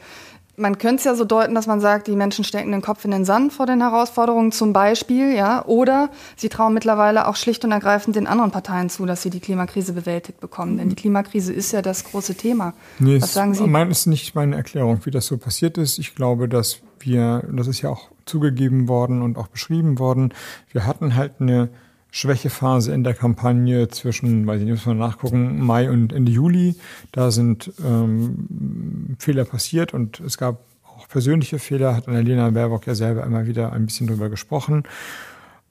Man 0.55 0.77
könnte 0.77 0.95
es 0.95 1.03
ja 1.03 1.15
so 1.15 1.25
deuten, 1.25 1.53
dass 1.53 1.67
man 1.67 1.81
sagt, 1.81 2.07
die 2.07 2.15
Menschen 2.15 2.45
stecken 2.45 2.71
den 2.71 2.81
Kopf 2.81 3.03
in 3.03 3.11
den 3.11 3.25
Sand 3.25 3.51
vor 3.51 3.65
den 3.65 3.81
Herausforderungen 3.81 4.53
zum 4.53 4.71
Beispiel, 4.71 5.35
ja, 5.35 5.65
oder 5.65 6.09
sie 6.37 6.47
trauen 6.47 6.73
mittlerweile 6.73 7.27
auch 7.27 7.35
schlicht 7.35 7.65
und 7.65 7.73
ergreifend 7.73 8.15
den 8.15 8.25
anderen 8.25 8.51
Parteien 8.51 8.89
zu, 8.89 9.05
dass 9.05 9.21
sie 9.21 9.29
die 9.29 9.41
Klimakrise 9.41 9.91
bewältigt 9.91 10.39
bekommen. 10.39 10.77
Denn 10.77 10.87
die 10.87 10.95
Klimakrise 10.95 11.51
ist 11.51 11.73
ja 11.73 11.81
das 11.81 12.05
große 12.05 12.35
Thema. 12.35 12.73
Nee, 12.99 13.21
Was 13.21 13.33
sagen 13.33 13.53
Sie? 13.53 13.67
Mein 13.67 13.91
ist 13.91 14.05
nicht 14.05 14.33
meine 14.33 14.55
Erklärung, 14.55 15.01
wie 15.03 15.11
das 15.11 15.25
so 15.25 15.37
passiert 15.37 15.77
ist. 15.77 15.99
Ich 15.99 16.15
glaube, 16.15 16.47
dass 16.47 16.79
wir, 16.99 17.43
das 17.51 17.67
ist 17.67 17.81
ja 17.81 17.89
auch 17.89 18.11
zugegeben 18.25 18.87
worden 18.87 19.21
und 19.21 19.37
auch 19.37 19.47
beschrieben 19.47 19.99
worden, 19.99 20.33
wir 20.71 20.87
hatten 20.87 21.15
halt 21.15 21.33
eine 21.41 21.69
Schwächephase 22.17 22.93
in 22.93 23.03
der 23.03 23.13
Kampagne 23.13 23.89
zwischen, 23.89 24.47
weiß 24.47 24.59
ich 24.59 24.65
nicht, 24.65 24.73
muss 24.73 24.85
man 24.87 24.97
nachgucken, 24.97 25.63
Mai 25.63 25.91
und 25.91 26.11
Ende 26.11 26.31
Juli. 26.31 26.75
Da 27.11 27.29
sind 27.29 27.71
ähm, 27.85 29.15
Fehler 29.19 29.45
passiert 29.45 29.93
und 29.93 30.19
es 30.21 30.39
gab 30.39 30.57
auch 30.83 31.07
persönliche 31.07 31.59
Fehler, 31.59 31.95
hat 31.95 32.07
Annalena 32.07 32.49
Baerbock 32.49 32.87
ja 32.87 32.95
selber 32.95 33.23
immer 33.23 33.45
wieder 33.45 33.71
ein 33.71 33.85
bisschen 33.85 34.07
drüber 34.07 34.29
gesprochen. 34.29 34.83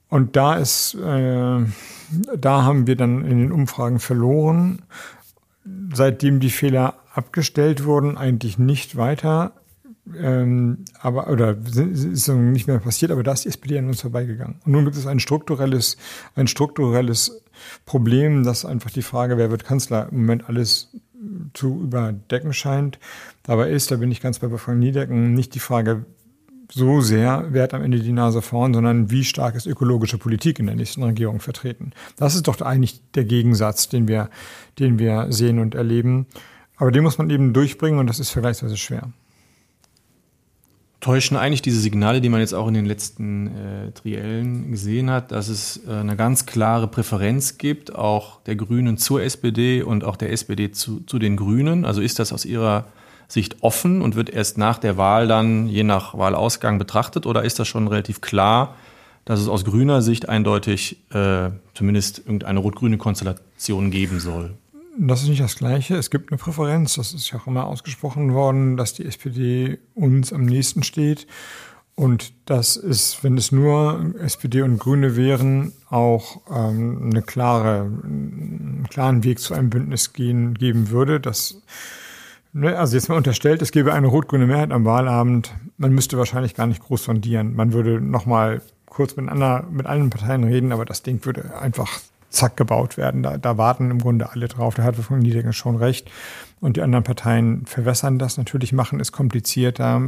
Und 0.07 0.37
da 0.37 0.55
ist, 0.55 0.95
äh, 0.95 1.65
da 2.37 2.63
haben 2.63 2.87
wir 2.87 2.95
dann 2.95 3.25
in 3.25 3.39
den 3.39 3.51
Umfragen 3.51 3.99
verloren. 3.99 4.83
Seitdem 5.93 6.39
die 6.39 6.49
Fehler 6.49 6.93
abgestellt 7.13 7.83
wurden, 7.83 8.17
eigentlich 8.17 8.57
nicht 8.57 8.95
weiter 8.95 9.51
ähm, 10.19 10.85
aber 10.99 11.29
oder 11.29 11.55
ist 11.57 12.27
nicht 12.27 12.67
mehr 12.67 12.79
passiert, 12.79 13.11
aber 13.11 13.23
da 13.23 13.33
ist 13.33 13.45
die 13.45 13.49
SPD 13.49 13.77
an 13.77 13.87
uns 13.87 14.01
vorbeigegangen. 14.01 14.55
Und 14.65 14.71
nun 14.71 14.85
gibt 14.85 14.95
es 14.95 15.07
ein 15.07 15.19
strukturelles, 15.19 15.97
ein 16.35 16.47
strukturelles 16.47 17.41
Problem, 17.85 18.43
dass 18.43 18.65
einfach 18.65 18.91
die 18.91 19.01
Frage, 19.01 19.37
wer 19.37 19.51
wird 19.51 19.65
Kanzler, 19.65 20.09
im 20.11 20.19
Moment 20.19 20.47
alles 20.47 20.89
zu 21.53 21.81
überdecken 21.81 22.53
scheint. 22.53 22.99
Dabei 23.43 23.71
ist, 23.71 23.91
da 23.91 23.95
bin 23.95 24.11
ich 24.11 24.21
ganz 24.21 24.39
bei 24.39 24.51
Wolfgang 24.51 24.79
Niedecken, 24.79 25.33
nicht 25.33 25.55
die 25.55 25.59
Frage 25.59 26.05
so 26.71 26.99
sehr, 26.99 27.47
wer 27.49 27.63
hat 27.63 27.73
am 27.73 27.81
Ende 27.81 27.99
die 27.99 28.11
Nase 28.11 28.41
vorn, 28.41 28.73
sondern 28.73 29.09
wie 29.09 29.23
stark 29.23 29.55
ist 29.55 29.65
ökologische 29.65 30.17
Politik 30.17 30.59
in 30.59 30.67
der 30.67 30.75
nächsten 30.75 31.01
Regierung 31.01 31.39
vertreten. 31.39 31.91
Das 32.17 32.35
ist 32.35 32.47
doch 32.47 32.59
eigentlich 32.61 33.01
der 33.13 33.23
Gegensatz, 33.23 33.87
den 33.87 34.07
wir, 34.07 34.29
den 34.77 34.99
wir 34.99 35.27
sehen 35.29 35.59
und 35.59 35.75
erleben. 35.75 36.27
Aber 36.75 36.91
den 36.91 37.03
muss 37.03 37.17
man 37.17 37.29
eben 37.29 37.53
durchbringen 37.53 37.99
und 37.99 38.07
das 38.07 38.19
ist 38.19 38.29
vergleichsweise 38.29 38.77
schwer 38.77 39.09
täuschen 41.07 41.37
eigentlich 41.37 41.61
diese 41.61 41.79
Signale, 41.79 42.19
die 42.19 42.27
man 42.27 42.41
jetzt 42.41 42.51
auch 42.51 42.67
in 42.67 42.73
den 42.73 42.85
letzten 42.85 43.47
äh, 43.47 43.91
Triellen 43.93 44.71
gesehen 44.71 45.09
hat, 45.09 45.31
dass 45.31 45.47
es 45.47 45.79
äh, 45.87 45.91
eine 45.93 46.17
ganz 46.17 46.45
klare 46.45 46.89
Präferenz 46.89 47.57
gibt, 47.57 47.95
auch 47.95 48.41
der 48.41 48.57
Grünen 48.57 48.97
zur 48.97 49.23
SPD 49.23 49.83
und 49.83 50.03
auch 50.03 50.17
der 50.17 50.33
SPD 50.33 50.69
zu, 50.71 50.99
zu 51.05 51.17
den 51.17 51.37
Grünen. 51.37 51.85
Also 51.85 52.01
ist 52.01 52.19
das 52.19 52.33
aus 52.33 52.43
Ihrer 52.43 52.87
Sicht 53.29 53.63
offen 53.63 54.01
und 54.01 54.17
wird 54.17 54.29
erst 54.29 54.57
nach 54.57 54.79
der 54.79 54.97
Wahl 54.97 55.29
dann 55.29 55.69
je 55.69 55.83
nach 55.83 56.17
Wahlausgang 56.17 56.77
betrachtet 56.77 57.25
oder 57.25 57.45
ist 57.45 57.57
das 57.57 57.69
schon 57.69 57.87
relativ 57.87 58.19
klar, 58.19 58.75
dass 59.23 59.39
es 59.39 59.47
aus 59.47 59.63
grüner 59.63 60.01
Sicht 60.01 60.27
eindeutig 60.27 60.97
äh, 61.13 61.51
zumindest 61.73 62.19
irgendeine 62.19 62.59
rot-grüne 62.59 62.97
Konstellation 62.97 63.91
geben 63.91 64.19
soll? 64.19 64.55
Das 64.99 65.21
ist 65.21 65.29
nicht 65.29 65.41
das 65.41 65.55
Gleiche. 65.55 65.95
Es 65.95 66.09
gibt 66.09 66.31
eine 66.31 66.39
Präferenz. 66.39 66.95
Das 66.95 67.13
ist 67.13 67.29
ja 67.31 67.39
auch 67.39 67.45
immer 67.45 67.67
ausgesprochen 67.67 68.33
worden, 68.33 68.77
dass 68.77 68.93
die 68.93 69.05
SPD 69.05 69.77
uns 69.93 70.33
am 70.33 70.45
nächsten 70.45 70.81
steht. 70.81 71.27
Und 71.93 72.33
das 72.45 72.77
ist, 72.77 73.23
wenn 73.23 73.37
es 73.37 73.51
nur 73.51 74.13
SPD 74.19 74.61
und 74.63 74.79
Grüne 74.79 75.15
wären, 75.15 75.73
auch 75.89 76.41
ähm, 76.49 77.09
eine 77.11 77.21
klare, 77.21 77.81
einen 77.81 78.87
klaren 78.89 79.23
Weg 79.23 79.39
zu 79.39 79.53
einem 79.53 79.69
Bündnis 79.69 80.13
gehen, 80.13 80.55
geben 80.55 80.89
würde. 80.89 81.19
Das, 81.19 81.61
ne, 82.53 82.77
also 82.77 82.95
jetzt 82.95 83.09
mal 83.09 83.17
unterstellt, 83.17 83.61
es 83.61 83.71
gäbe 83.71 83.93
eine 83.93 84.07
rot-grüne 84.07 84.47
Mehrheit 84.47 84.71
am 84.71 84.85
Wahlabend. 84.85 85.53
Man 85.77 85.91
müsste 85.91 86.17
wahrscheinlich 86.17 86.55
gar 86.55 86.67
nicht 86.67 86.81
groß 86.81 87.03
sondieren. 87.03 87.55
Man 87.55 87.73
würde 87.73 88.01
nochmal 88.01 88.61
kurz 88.85 89.15
miteinander, 89.15 89.67
mit 89.71 89.85
allen 89.85 90.09
Parteien 90.09 90.43
reden, 90.43 90.71
aber 90.71 90.85
das 90.85 91.03
Ding 91.03 91.23
würde 91.23 91.57
einfach 91.59 91.99
zack 92.37 92.55
gebaut 92.55 92.97
werden. 92.97 93.23
Da, 93.23 93.37
da 93.37 93.57
warten 93.57 93.91
im 93.91 93.99
Grunde 93.99 94.31
alle 94.31 94.47
drauf. 94.47 94.75
Da 94.75 94.83
hat 94.83 94.95
von 94.95 95.19
Niedegen 95.19 95.53
schon 95.53 95.75
recht. 95.75 96.09
Und 96.59 96.77
die 96.77 96.81
anderen 96.81 97.03
Parteien 97.03 97.65
verwässern 97.65 98.17
das 98.17 98.37
natürlich, 98.37 98.73
machen 98.73 98.99
es 98.99 99.11
komplizierter, 99.11 100.01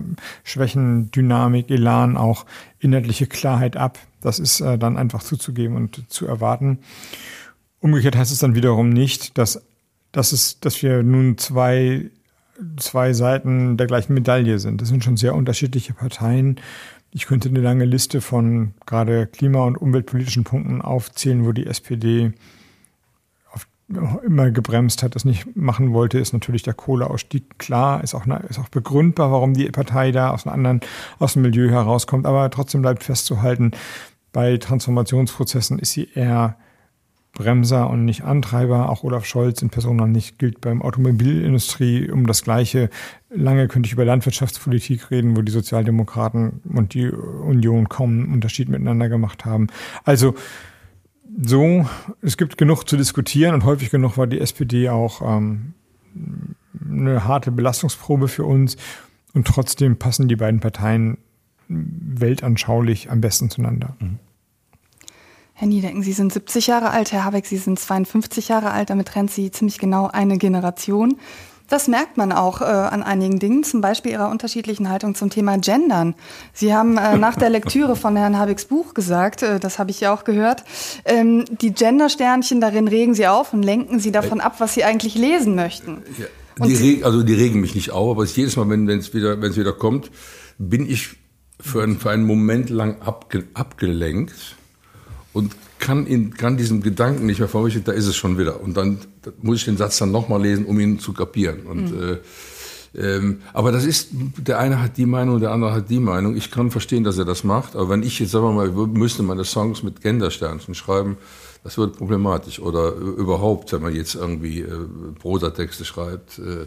schwächen 0.44 1.12
Dynamik, 1.12 1.70
Elan, 1.70 2.18
auch 2.18 2.46
inhaltliche 2.80 3.28
Klarheit 3.28 3.78
ab. 3.78 4.00
Das 4.22 4.39
ist 4.39 4.60
äh, 4.62 4.78
dann 4.78 4.98
einfach 4.98 5.22
zuzugeben 5.22 5.76
und 5.76 6.10
zu 6.10 6.26
erwarten. 6.26 6.80
Umgekehrt 7.82 8.15
heißt 8.15 8.32
es 8.32 8.39
dann 8.39 8.56
wiederum 8.56 8.89
nicht, 8.89 9.38
dass, 9.38 9.62
dass, 10.12 10.32
es, 10.32 10.60
dass 10.60 10.82
wir 10.82 11.04
nun 11.04 11.38
zwei, 11.38 12.10
zwei 12.78 13.13
Seiten 13.13 13.78
der 13.78 13.88
gleichen 13.88 14.13
Medaille 14.13 14.60
sind. 14.60 14.82
Das 14.82 14.89
sind 14.89 15.04
schon 15.04 15.18
sehr 15.18 15.36
unterschiedliche 15.36 15.94
Parteien 15.94 16.60
ich 17.12 17.26
könnte 17.26 17.50
eine 17.50 17.62
lange 17.62 17.86
Liste 17.86 18.22
von 18.22 18.74
gerade 18.86 19.28
klima- 19.28 19.63
und 19.63 19.78
umweltpolitischen 19.78 20.43
Punkten 20.43 20.82
aufzählen, 20.82 21.45
wo 21.45 21.52
die 21.52 21.65
SPD 21.65 22.34
immer 24.24 24.52
gebremst 24.52 25.02
hat, 25.02 25.15
das 25.15 25.26
nicht 25.26 25.56
machen 25.56 25.93
wollte, 25.93 26.19
ist 26.19 26.34
natürlich 26.34 26.62
der 26.62 26.76
Kohleausstieg. 26.76 27.58
Klar, 27.58 28.04
ist 28.04 28.13
auch, 28.13 28.26
ist 28.48 28.60
auch 28.60 28.69
begründbar, 28.69 29.32
warum 29.32 29.54
die 29.54 29.69
Partei 29.72 30.12
da 30.12 30.30
aus 30.32 30.45
einem 30.45 30.54
anderen, 30.54 30.82
aus 31.17 31.34
dem 31.34 31.41
Milieu 31.41 31.69
herauskommt. 31.69 32.26
Aber 32.26 32.50
trotzdem 32.52 32.82
bleibt 32.82 33.04
festzuhalten, 33.04 33.72
bei 34.32 34.58
Transformationsprozessen 34.58 35.80
ist 35.80 35.93
sie 35.93 36.08
eher 36.13 36.56
Bremser 37.39 37.89
und 37.89 38.04
nicht 38.04 38.25
Antreiber. 38.25 38.89
Auch 38.89 39.04
Olaf 39.04 39.23
Scholz 39.25 39.62
in 39.62 39.69
Persona 39.69 40.06
nicht 40.08 40.39
gilt 40.39 40.60
beim 40.60 40.82
Automobilindustrie 40.82 42.12
um 42.12 42.28
das 42.28 42.43
Gleiche. 42.43 42.89
Lange 43.30 43.69
könnte 43.69 43.88
ich 43.88 43.93
über 43.93 44.04
Landwirtschaftspolitik 44.04 45.10
reden, 45.10 45.38
wo 45.38 45.41
die 45.41 45.52
Sozialdemokraten 45.54 46.62
und 46.65 46.93
die 46.93 47.10
Union 47.10 47.88
kaum 47.88 48.12
einen 48.12 48.34
Unterschied 48.34 48.67
miteinander 48.67 49.08
gemacht 49.08 49.45
haben. 49.45 49.67
Also 50.04 50.36
so, 51.41 51.88
es 52.21 52.36
gibt 52.36 52.58
genug 52.58 52.84
zu 52.84 52.97
diskutieren 52.97 53.54
und 53.54 53.63
häufig 53.63 53.89
genug 53.89 54.17
war 54.17 54.28
die 54.28 54.41
SPD 54.41 54.89
auch 54.89 55.21
ähm, 55.21 55.75
eine 56.89 57.23
harte 57.23 57.52
Belastungsprobe 57.52 58.28
für 58.28 58.43
uns. 58.43 58.75
Und 59.34 59.47
trotzdem 59.47 59.95
passen 59.95 60.28
die 60.28 60.36
beiden 60.36 60.60
Parteien 60.60 61.19
weltanschaulich 61.69 63.10
am 63.10 63.21
besten 63.21 63.49
zueinander. 63.49 63.95
Mhm. 63.99 64.19
Herr 65.60 65.67
Niedecken, 65.67 66.04
Sie 66.04 66.13
sind 66.13 66.32
70 66.32 66.67
Jahre 66.67 66.91
alt, 66.91 67.12
Herr 67.12 67.26
Habeck, 67.26 67.45
Sie 67.45 67.58
sind 67.58 67.78
52 67.78 68.48
Jahre 68.48 68.72
alt, 68.72 68.89
damit 68.89 69.10
trennt 69.10 69.30
Sie 69.30 69.52
ziemlich 69.52 69.78
genau 69.78 70.08
eine 70.08 70.38
Generation. 70.38 71.17
Das 71.67 71.89
merkt 71.89 72.15
man 72.15 72.32
auch 72.32 72.62
äh, 72.62 72.63
an 72.63 73.04
einigen 73.04 73.39
Dingen, 73.39 73.65
zum 73.65 73.82
Beispiel 73.82 74.13
Ihrer 74.13 74.30
unterschiedlichen 74.30 74.88
Haltung 74.88 75.15
zum 75.15 75.30
Thema 75.30 75.58
Gendern. 75.58 76.15
Sie 76.54 76.74
haben 76.74 76.95
äh, 76.95 77.17
nach 77.17 77.36
der 77.36 77.50
Lektüre 77.50 77.98
von 77.98 78.15
Herrn 78.15 78.38
Habecks 78.38 78.63
Buch 78.63 78.93
gesagt, 78.93 79.43
äh, 79.43 79.60
das 79.60 79.80
habe 79.80 79.91
ich 79.91 80.00
ja 80.00 80.13
auch 80.13 80.24
gehört, 80.24 80.63
ähm, 81.04 81.43
die 81.60 81.74
Gendersternchen 81.74 82.62
darin 82.62 82.88
regen 82.88 83.13
Sie 83.13 83.28
auf 83.28 83.52
und 83.52 83.62
lenken 83.62 84.00
Sie 84.00 84.13
davon 84.13 84.39
ab, 84.39 84.62
was 84.62 84.76
Sie 84.76 84.86
eigentlich 84.86 85.15
lesen 85.15 85.56
möchten. 85.56 86.04
Ja, 86.17 86.67
die 86.67 86.76
reg, 86.76 87.04
also 87.04 87.22
die 87.22 87.34
regen 87.34 87.60
mich 87.60 87.76
nicht 87.76 87.91
auf, 87.91 88.12
aber 88.12 88.24
jedes 88.24 88.56
Mal, 88.56 88.69
wenn 88.69 88.88
es 88.88 89.13
wieder, 89.13 89.41
wenn's 89.41 89.58
wieder 89.58 89.74
kommt, 89.74 90.10
bin 90.58 90.89
ich 90.89 91.17
für 91.60 91.84
einen, 91.84 92.00
für 92.00 92.12
einen 92.12 92.24
Moment 92.24 92.69
lang 92.69 93.02
abge, 93.02 93.43
abgelenkt 93.56 94.56
und 95.34 95.56
kann, 95.80 96.06
in, 96.06 96.34
kann 96.34 96.58
diesem 96.58 96.82
Gedanken 96.82 97.26
nicht 97.26 97.39
mehr 97.39 97.48
verrichten, 97.48 97.84
da 97.86 97.92
ist 97.92 98.08
es 98.08 98.15
schon 98.15 98.38
wieder. 98.38 98.62
Und 98.62 98.76
dann 98.76 99.00
muss 99.42 99.58
ich 99.58 99.65
den 99.65 99.78
Satz 99.78 99.98
dann 99.98 100.12
nochmal 100.12 100.42
lesen, 100.42 100.65
um 100.65 100.80
ihn 100.80 101.00
zu 101.00 101.13
kapieren. 101.13 101.62
Und, 101.62 101.92
mhm. 101.92 102.02
äh, 102.04 102.18
ähm, 102.96 103.42
aber 103.54 103.72
das 103.72 103.86
ist, 103.86 104.10
der 104.12 104.60
eine 104.60 104.82
hat 104.82 104.98
die 104.98 105.06
Meinung, 105.06 105.39
der 105.39 105.52
andere 105.52 105.74
hat 105.74 105.89
die 105.89 106.00
Meinung. 106.00 106.36
Ich 106.36 106.52
kann 106.52 106.72
verstehen, 106.72 107.04
dass 107.04 107.18
er 107.18 107.26
das 107.26 107.44
macht. 107.44 107.76
Aber 107.76 107.89
wenn 107.89 108.04
ich 108.04 108.20
jetzt, 108.20 108.32
sagen 108.32 108.46
wir 108.46 108.54
mal, 108.54 108.72
müsste 108.88 109.24
meine 109.24 109.46
Songs 109.46 109.84
mit 109.84 110.02
Gendersternchen 110.02 110.74
schreiben, 110.74 111.18
das 111.63 111.78
wird 111.78 111.98
problematisch. 111.98 112.60
Oder 112.60 112.94
überhaupt, 112.94 113.72
wenn 113.74 113.82
man 113.82 113.96
jetzt 113.96 114.15
irgendwie 114.15 114.62
äh, 114.62 114.86
Prosa-Texte 115.20 115.86
schreibt, 115.86 116.39
äh, 116.39 116.65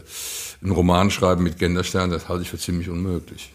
einen 0.61 0.71
Roman 0.71 1.11
schreiben 1.11 1.43
mit 1.43 1.59
Gendersternen, 1.59 2.11
das 2.11 2.29
halte 2.29 2.43
ich 2.43 2.49
für 2.49 2.57
ziemlich 2.57 2.89
unmöglich. 2.89 3.53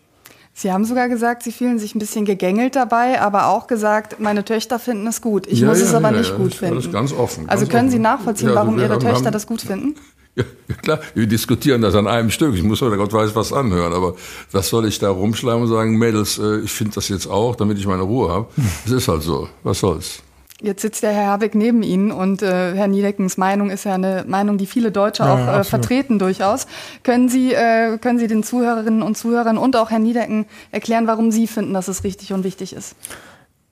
Sie 0.60 0.72
haben 0.72 0.84
sogar 0.84 1.08
gesagt, 1.08 1.44
Sie 1.44 1.52
fühlen 1.52 1.78
sich 1.78 1.94
ein 1.94 2.00
bisschen 2.00 2.24
gegängelt 2.24 2.74
dabei, 2.74 3.20
aber 3.20 3.46
auch 3.46 3.68
gesagt, 3.68 4.18
meine 4.18 4.44
Töchter 4.44 4.80
finden 4.80 5.06
es 5.06 5.20
gut. 5.20 5.46
Ich 5.46 5.60
Ja, 5.60 5.68
muss 5.68 5.78
ja, 5.78 5.84
es 5.86 5.94
aber 5.94 6.10
ja, 6.10 6.18
nicht 6.18 6.36
gut 6.36 6.46
das 6.46 6.54
ist 6.54 6.58
finden. 6.58 6.92
ganz 6.92 7.12
offen, 7.12 7.48
also 7.48 7.60
ganz 7.64 7.70
können 7.72 7.90
Sie 7.90 7.96
offen. 7.98 8.02
nachvollziehen, 8.02 8.48
Ja, 8.48 8.54
warum 8.56 8.76
Ihre 8.76 8.94
haben- 8.94 9.00
Töchter 9.00 9.30
das 9.30 9.46
gut 9.46 9.60
finden? 9.62 9.94
Ja, 10.34 10.44
ja, 10.68 10.74
klar, 10.76 11.00
wir 11.14 11.26
diskutieren 11.26 11.82
das 11.82 11.96
an 11.96 12.06
einem 12.06 12.30
Stück. 12.30 12.54
Ich 12.54 12.62
muss 12.62 12.80
heute 12.80 12.96
Gott 12.96 13.12
weiß 13.12 13.34
was 13.34 13.52
anhören, 13.52 13.92
aber 13.92 14.14
was 14.52 14.68
soll 14.68 14.86
ich 14.86 15.00
da 15.00 15.10
rumschleimen 15.10 15.62
und 15.64 15.68
sagen, 15.68 15.96
Mädels, 15.98 16.38
äh, 16.38 16.60
ich 16.60 16.70
finde 16.70 16.94
das 16.94 17.08
jetzt 17.08 17.26
auch, 17.26 17.56
damit 17.56 17.76
ich 17.76 17.86
meine 17.88 18.02
Ruhe 18.02 18.30
habe. 18.30 18.46
Es 18.84 18.92
ist 18.92 19.08
halt 19.08 19.22
so. 19.22 19.48
Was 19.64 19.80
soll's? 19.80 20.22
Jetzt 20.60 20.82
sitzt 20.82 21.04
der 21.04 21.12
Herr 21.12 21.26
Habeck 21.28 21.54
neben 21.54 21.84
Ihnen 21.84 22.10
und 22.10 22.42
äh, 22.42 22.74
Herr 22.74 22.88
Niedeckens 22.88 23.36
Meinung 23.36 23.70
ist 23.70 23.84
ja 23.84 23.94
eine 23.94 24.24
Meinung, 24.26 24.58
die 24.58 24.66
viele 24.66 24.90
Deutsche 24.90 25.22
Ja, 25.22 25.34
auch 25.34 25.38
ja, 25.38 25.60
äh, 25.60 25.64
vertreten 25.64 26.18
durchaus. 26.18 26.66
Können 27.04 27.28
Sie, 27.28 27.52
äh, 27.52 27.96
können 27.98 28.18
Sie 28.18 28.26
den 28.26 28.42
Zuhörerinnen 28.42 29.02
und 29.02 29.16
Zuhörern 29.16 29.56
und 29.56 29.76
auch 29.76 29.90
Herrn 29.90 30.02
Niedecken 30.02 30.46
erklären, 30.72 31.06
warum 31.06 31.30
Sie 31.30 31.46
finden, 31.46 31.74
dass 31.74 31.86
es 31.86 32.02
richtig 32.02 32.32
und 32.32 32.42
wichtig 32.42 32.72
ist? 32.72 32.96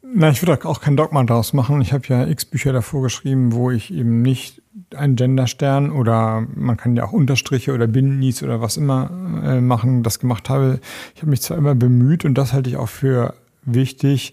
Na, 0.03 0.31
ich 0.31 0.40
würde 0.40 0.64
auch 0.64 0.81
kein 0.81 0.96
Dogma 0.96 1.25
draus 1.25 1.53
machen. 1.53 1.81
Ich 1.81 1.92
habe 1.92 2.05
ja 2.07 2.25
x 2.25 2.44
Bücher 2.44 2.72
davor 2.72 3.03
geschrieben, 3.03 3.53
wo 3.53 3.72
ich 3.72 3.92
eben 3.92 4.22
nicht 4.22 4.62
einen 4.94 5.16
Genderstern 5.16 5.90
oder 5.90 6.46
man 6.55 6.77
kann 6.77 6.94
ja 6.94 7.05
auch 7.05 7.12
Unterstriche 7.12 7.72
oder 7.72 7.88
Bindenis 7.88 8.44
oder 8.44 8.61
was 8.61 8.77
immer 8.77 9.11
äh, 9.44 9.61
machen, 9.61 10.05
das 10.05 10.20
gemacht 10.20 10.49
habe. 10.49 10.79
Ich 11.16 11.22
habe 11.22 11.31
mich 11.31 11.42
zwar 11.42 11.57
immer 11.57 11.75
bemüht 11.75 12.25
und 12.25 12.35
das 12.35 12.53
halte 12.53 12.70
ich 12.70 12.77
auch 12.77 12.88
für 12.88 13.35
wichtig, 13.64 14.33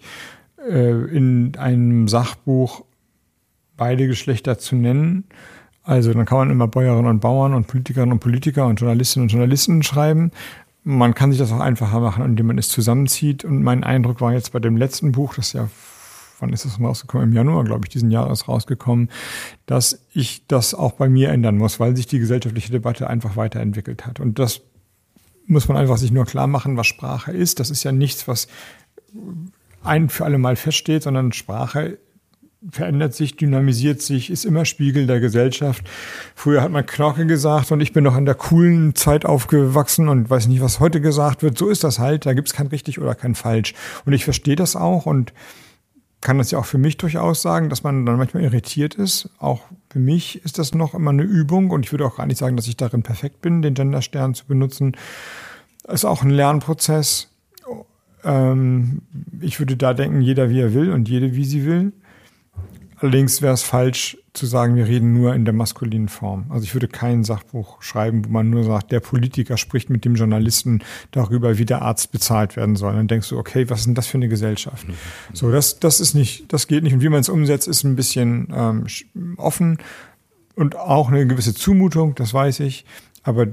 in 0.68 1.56
einem 1.56 2.08
Sachbuch 2.08 2.84
beide 3.76 4.06
Geschlechter 4.06 4.58
zu 4.58 4.76
nennen. 4.76 5.24
Also 5.82 6.12
dann 6.14 6.24
kann 6.24 6.38
man 6.38 6.50
immer 6.50 6.66
Bäuerinnen 6.66 7.10
und 7.10 7.20
Bauern 7.20 7.52
und 7.52 7.66
Politikerinnen 7.66 8.12
und 8.12 8.20
Politiker 8.20 8.66
und 8.66 8.80
Journalistinnen 8.80 9.24
und 9.24 9.32
Journalisten 9.32 9.82
schreiben. 9.82 10.30
Man 10.82 11.14
kann 11.14 11.30
sich 11.30 11.38
das 11.38 11.52
auch 11.52 11.60
einfacher 11.60 12.00
machen, 12.00 12.24
indem 12.24 12.46
man 12.46 12.58
es 12.58 12.68
zusammenzieht. 12.68 13.44
Und 13.44 13.62
mein 13.62 13.84
Eindruck 13.84 14.20
war 14.20 14.32
jetzt 14.32 14.52
bei 14.52 14.60
dem 14.60 14.76
letzten 14.76 15.12
Buch, 15.12 15.34
das 15.34 15.52
ja, 15.52 15.68
wann 16.40 16.52
ist 16.52 16.64
das 16.64 16.80
rausgekommen? 16.80 17.28
Im 17.28 17.34
Januar, 17.34 17.64
glaube 17.64 17.82
ich, 17.84 17.90
diesen 17.90 18.10
Jahres 18.10 18.48
rausgekommen, 18.48 19.10
dass 19.66 20.00
ich 20.12 20.46
das 20.46 20.74
auch 20.74 20.92
bei 20.92 21.08
mir 21.08 21.30
ändern 21.30 21.58
muss, 21.58 21.80
weil 21.80 21.96
sich 21.96 22.06
die 22.06 22.18
gesellschaftliche 22.18 22.72
Debatte 22.72 23.08
einfach 23.08 23.36
weiterentwickelt 23.36 24.06
hat. 24.06 24.20
Und 24.20 24.38
das 24.38 24.62
muss 25.46 25.68
man 25.68 25.76
einfach 25.76 25.98
sich 25.98 26.12
nur 26.12 26.24
klar 26.24 26.46
machen, 26.46 26.76
was 26.78 26.86
Sprache 26.86 27.32
ist. 27.32 27.60
Das 27.60 27.70
ist 27.70 27.84
ja 27.84 27.92
nichts, 27.92 28.26
was 28.26 28.48
ein 29.84 30.08
für 30.08 30.24
alle 30.24 30.38
Mal 30.38 30.56
feststeht, 30.56 31.02
sondern 31.02 31.32
Sprache 31.32 31.98
verändert 32.70 33.14
sich, 33.14 33.36
dynamisiert 33.36 34.00
sich, 34.00 34.30
ist 34.30 34.44
immer 34.44 34.64
Spiegel 34.64 35.06
der 35.06 35.20
Gesellschaft. 35.20 35.84
Früher 36.34 36.62
hat 36.62 36.70
man 36.70 36.86
Knorke 36.86 37.26
gesagt 37.26 37.72
und 37.72 37.80
ich 37.80 37.92
bin 37.92 38.04
noch 38.04 38.16
in 38.16 38.24
der 38.24 38.34
coolen 38.34 38.94
Zeit 38.94 39.26
aufgewachsen 39.26 40.08
und 40.08 40.30
weiß 40.30 40.48
nicht, 40.48 40.62
was 40.62 40.80
heute 40.80 41.00
gesagt 41.00 41.42
wird. 41.42 41.58
So 41.58 41.68
ist 41.68 41.84
das 41.84 41.98
halt. 41.98 42.26
Da 42.26 42.32
gibt 42.32 42.48
es 42.48 42.54
kein 42.54 42.68
richtig 42.68 43.00
oder 43.00 43.14
kein 43.14 43.34
falsch. 43.34 43.74
Und 44.04 44.12
ich 44.12 44.24
verstehe 44.24 44.56
das 44.56 44.76
auch 44.76 45.06
und 45.06 45.32
kann 46.20 46.38
das 46.38 46.50
ja 46.50 46.58
auch 46.58 46.64
für 46.64 46.78
mich 46.78 46.96
durchaus 46.96 47.42
sagen, 47.42 47.68
dass 47.68 47.82
man 47.82 48.06
dann 48.06 48.16
manchmal 48.16 48.42
irritiert 48.42 48.94
ist. 48.94 49.28
Auch 49.38 49.60
für 49.90 49.98
mich 49.98 50.42
ist 50.42 50.58
das 50.58 50.72
noch 50.72 50.94
immer 50.94 51.10
eine 51.10 51.22
Übung 51.22 51.70
und 51.70 51.84
ich 51.84 51.92
würde 51.92 52.06
auch 52.06 52.16
gar 52.16 52.26
nicht 52.26 52.38
sagen, 52.38 52.56
dass 52.56 52.66
ich 52.66 52.78
darin 52.78 53.02
perfekt 53.02 53.42
bin, 53.42 53.60
den 53.60 53.74
Genderstern 53.74 54.34
zu 54.34 54.46
benutzen. 54.46 54.96
Ist 55.86 56.06
auch 56.06 56.22
ein 56.22 56.30
Lernprozess. 56.30 57.28
Ähm, 58.24 59.02
ich 59.40 59.58
würde 59.58 59.76
da 59.76 59.94
denken, 59.94 60.20
jeder 60.20 60.50
wie 60.50 60.60
er 60.60 60.74
will 60.74 60.92
und 60.92 61.08
jede 61.08 61.34
wie 61.34 61.44
sie 61.44 61.64
will. 61.64 61.92
Allerdings 62.96 63.42
wäre 63.42 63.52
es 63.52 63.62
falsch 63.62 64.16
zu 64.32 64.46
sagen, 64.46 64.76
wir 64.76 64.86
reden 64.86 65.12
nur 65.12 65.34
in 65.34 65.44
der 65.44 65.52
maskulinen 65.52 66.08
Form. 66.08 66.46
Also 66.48 66.64
ich 66.64 66.74
würde 66.74 66.88
kein 66.88 67.22
Sachbuch 67.22 67.82
schreiben, 67.82 68.24
wo 68.24 68.30
man 68.30 68.50
nur 68.50 68.64
sagt, 68.64 68.92
der 68.92 69.00
Politiker 69.00 69.56
spricht 69.56 69.90
mit 69.90 70.04
dem 70.04 70.14
Journalisten 70.14 70.82
darüber, 71.10 71.58
wie 71.58 71.66
der 71.66 71.82
Arzt 71.82 72.12
bezahlt 72.12 72.56
werden 72.56 72.76
soll. 72.76 72.94
Dann 72.94 73.06
denkst 73.06 73.28
du, 73.28 73.38
okay, 73.38 73.68
was 73.68 73.80
ist 73.80 73.86
denn 73.86 73.94
das 73.94 74.06
für 74.06 74.18
eine 74.18 74.28
Gesellschaft? 74.28 74.86
So, 75.32 75.50
das, 75.50 75.80
das 75.80 76.00
ist 76.00 76.14
nicht, 76.14 76.52
das 76.52 76.66
geht 76.66 76.82
nicht. 76.82 76.94
Und 76.94 77.02
wie 77.02 77.08
man 77.08 77.20
es 77.20 77.28
umsetzt, 77.28 77.68
ist 77.68 77.84
ein 77.84 77.94
bisschen 77.94 78.48
ähm, 78.54 78.86
offen 79.36 79.78
und 80.54 80.76
auch 80.76 81.08
eine 81.08 81.26
gewisse 81.26 81.54
Zumutung, 81.54 82.14
das 82.14 82.32
weiß 82.32 82.60
ich. 82.60 82.86
Aber 83.22 83.46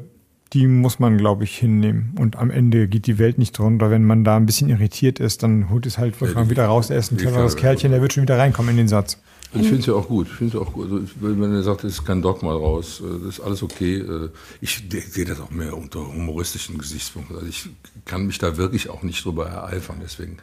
die 0.54 0.68
muss 0.68 1.00
man, 1.00 1.18
glaube 1.18 1.46
ich, 1.46 1.58
hinnehmen. 1.58 2.14
Und 2.20 2.36
am 2.36 2.50
Ende 2.50 2.88
geht 2.88 3.08
die 3.08 3.18
Welt 3.18 3.38
nicht 3.38 3.58
drunter. 3.58 3.90
Wenn 3.90 4.06
man 4.06 4.24
da 4.24 4.36
ein 4.36 4.46
bisschen 4.46 4.70
irritiert 4.70 5.20
ist, 5.20 5.44
dann 5.44 5.70
holt 5.70 5.86
es 5.86 5.98
halt 5.98 6.20
Wolfgang 6.20 6.50
wieder 6.50 6.66
raus. 6.66 6.90
Er 6.90 6.98
ist 6.98 7.12
ein 7.12 7.18
cleveres 7.18 7.56
Kerlchen, 7.56 7.92
der 7.92 8.02
wird 8.02 8.14
schon 8.14 8.24
wieder 8.24 8.38
reinkommen 8.38 8.72
in 8.72 8.78
den 8.78 8.88
Satz. 8.88 9.18
Ich 9.54 9.64
finde 9.64 9.80
es 9.80 9.86
ja 9.86 9.94
auch 9.94 10.08
gut. 10.08 10.28
Ich 10.28 10.34
finde 10.34 10.58
es 10.58 10.64
auch 10.64 10.72
gut. 10.72 10.92
Also, 10.92 11.04
wenn 11.20 11.54
er 11.54 11.64
sagt, 11.64 11.84
es 11.84 11.94
ist 11.94 12.06
kein 12.06 12.22
Dogma 12.22 12.54
raus, 12.54 13.02
äh, 13.02 13.20
das 13.26 13.38
ist 13.38 13.40
alles 13.42 13.64
okay. 13.64 13.98
Äh, 13.98 14.30
Ich 14.62 14.84
sehe 14.90 15.26
das 15.26 15.42
auch 15.42 15.52
mehr 15.52 15.76
unter 15.76 16.00
humoristischen 16.00 16.78
Gesichtspunkten. 16.78 17.36
Also 17.36 17.48
ich 17.48 17.68
kann 18.06 18.26
mich 18.28 18.38
da 18.38 18.56
wirklich 18.56 18.90
auch 18.90 19.04
nicht 19.04 19.24
drüber 19.26 19.48
ereifern. 19.48 19.98
Deswegen, 20.02 20.38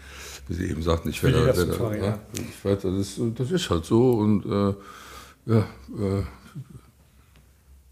wie 0.48 0.54
Sie 0.54 0.66
eben 0.66 0.82
sagten, 0.82 1.08
ich 1.08 1.22
werde, 1.22 1.40
jeder 1.40 1.56
werde 1.56 1.98
ja, 1.98 2.18
ja. 2.64 2.74
das 2.74 2.84
ist, 2.84 3.20
das 3.36 3.50
ist 3.50 3.70
halt 3.70 3.86
so 3.86 4.12
und 4.12 4.44
äh, 4.44 4.74
ja, 5.46 5.60
äh, 5.60 6.22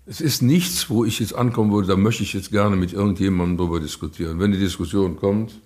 es 0.06 0.20
ist 0.20 0.40
nichts, 0.40 0.88
wo 0.88 1.04
ich 1.04 1.18
jetzt 1.18 1.34
ankommen 1.34 1.72
würde, 1.72 1.88
da 1.88 1.96
möchte 1.96 2.22
ich 2.22 2.32
jetzt 2.32 2.50
gerne 2.50 2.76
mit 2.76 2.92
irgendjemandem 2.92 3.58
drüber 3.58 3.80
diskutieren. 3.80 4.38
Wenn 4.38 4.52
die 4.52 4.58
Diskussion 4.58 5.16
kommt, 5.16 5.60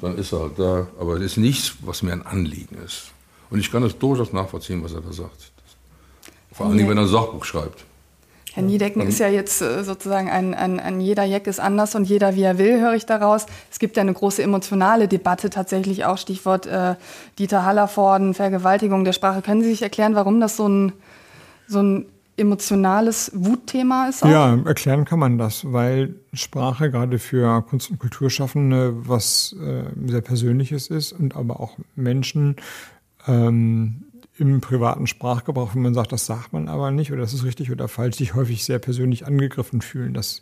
dann 0.00 0.18
ist 0.18 0.32
er 0.32 0.40
halt 0.40 0.58
da. 0.58 0.88
Aber 0.98 1.16
es 1.16 1.22
ist 1.22 1.36
nichts, 1.38 1.74
was 1.82 2.02
mir 2.02 2.12
ein 2.12 2.26
Anliegen 2.26 2.76
ist. 2.84 3.12
Und 3.48 3.60
ich 3.60 3.70
kann 3.70 3.82
es 3.82 3.96
durchaus 3.98 4.32
nachvollziehen, 4.32 4.82
was 4.84 4.92
er 4.92 5.00
da 5.00 5.12
sagt. 5.12 5.52
Vor 6.52 6.66
allen 6.66 6.76
Dingen, 6.76 6.90
wenn 6.90 6.98
er 6.98 7.04
ein 7.04 7.08
Sachbuch 7.08 7.44
schreibt. 7.44 7.84
Herr 8.52 8.64
Niedecken 8.64 9.00
ist 9.02 9.20
ja 9.20 9.28
jetzt 9.28 9.62
äh, 9.62 9.84
sozusagen 9.84 10.28
ein, 10.28 10.54
ein, 10.54 10.80
ein 10.80 11.00
jeder 11.00 11.22
Jack 11.22 11.46
ist 11.46 11.60
anders 11.60 11.94
und 11.94 12.04
jeder 12.04 12.34
wie 12.34 12.42
er 12.42 12.58
will, 12.58 12.80
höre 12.80 12.94
ich 12.94 13.06
daraus. 13.06 13.46
Es 13.70 13.78
gibt 13.78 13.96
ja 13.96 14.00
eine 14.00 14.12
große 14.12 14.42
emotionale 14.42 15.06
Debatte 15.06 15.50
tatsächlich 15.50 16.04
auch, 16.04 16.18
Stichwort 16.18 16.66
äh, 16.66 16.96
Dieter 17.38 17.64
Hallervorden, 17.64 18.34
Vergewaltigung 18.34 19.04
der 19.04 19.12
Sprache. 19.12 19.40
Können 19.40 19.62
Sie 19.62 19.70
sich 19.70 19.82
erklären, 19.82 20.16
warum 20.16 20.40
das 20.40 20.56
so 20.56 20.68
ein, 20.68 20.92
so 21.68 21.80
ein 21.80 22.06
emotionales 22.40 23.30
Wutthema 23.34 24.08
ist? 24.08 24.24
Auch? 24.24 24.28
Ja, 24.28 24.58
erklären 24.64 25.04
kann 25.04 25.18
man 25.18 25.38
das, 25.38 25.72
weil 25.72 26.14
Sprache 26.32 26.90
gerade 26.90 27.18
für 27.18 27.62
Kunst- 27.62 27.90
und 27.90 27.98
Kulturschaffende 27.98 29.08
was 29.08 29.54
äh, 29.60 29.84
sehr 30.06 30.22
Persönliches 30.22 30.88
ist 30.88 31.12
und 31.12 31.36
aber 31.36 31.60
auch 31.60 31.76
Menschen 31.94 32.56
ähm, 33.28 34.04
im 34.38 34.60
privaten 34.60 35.06
Sprachgebrauch, 35.06 35.74
wenn 35.74 35.82
man 35.82 35.94
sagt, 35.94 36.12
das 36.12 36.26
sagt 36.26 36.52
man 36.52 36.68
aber 36.68 36.90
nicht 36.90 37.12
oder 37.12 37.20
das 37.20 37.34
ist 37.34 37.44
richtig 37.44 37.70
oder 37.70 37.88
falsch, 37.88 38.16
sich 38.16 38.34
häufig 38.34 38.64
sehr 38.64 38.78
persönlich 38.78 39.26
angegriffen 39.26 39.82
fühlen. 39.82 40.14
Das 40.14 40.40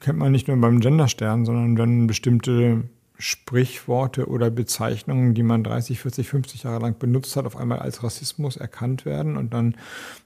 kennt 0.00 0.18
man 0.18 0.32
nicht 0.32 0.48
nur 0.48 0.56
beim 0.56 0.80
Genderstern, 0.80 1.44
sondern 1.44 1.76
wenn 1.76 2.06
bestimmte 2.06 2.84
Sprichworte 3.18 4.26
oder 4.26 4.50
Bezeichnungen, 4.50 5.34
die 5.34 5.42
man 5.42 5.62
30, 5.62 6.00
40, 6.00 6.28
50 6.28 6.62
Jahre 6.64 6.80
lang 6.80 6.98
benutzt 6.98 7.36
hat, 7.36 7.46
auf 7.46 7.56
einmal 7.56 7.78
als 7.78 8.02
Rassismus 8.02 8.56
erkannt 8.56 9.04
werden 9.04 9.36
und 9.36 9.54
dann 9.54 9.76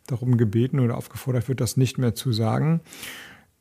darum 0.07 0.38
gebeten 0.38 0.81
oder 0.81 0.96
aufgefordert 0.96 1.48
wird, 1.48 1.61
das 1.61 1.77
nicht 1.77 1.98
mehr 1.98 2.14
zu 2.14 2.33
sagen, 2.33 2.81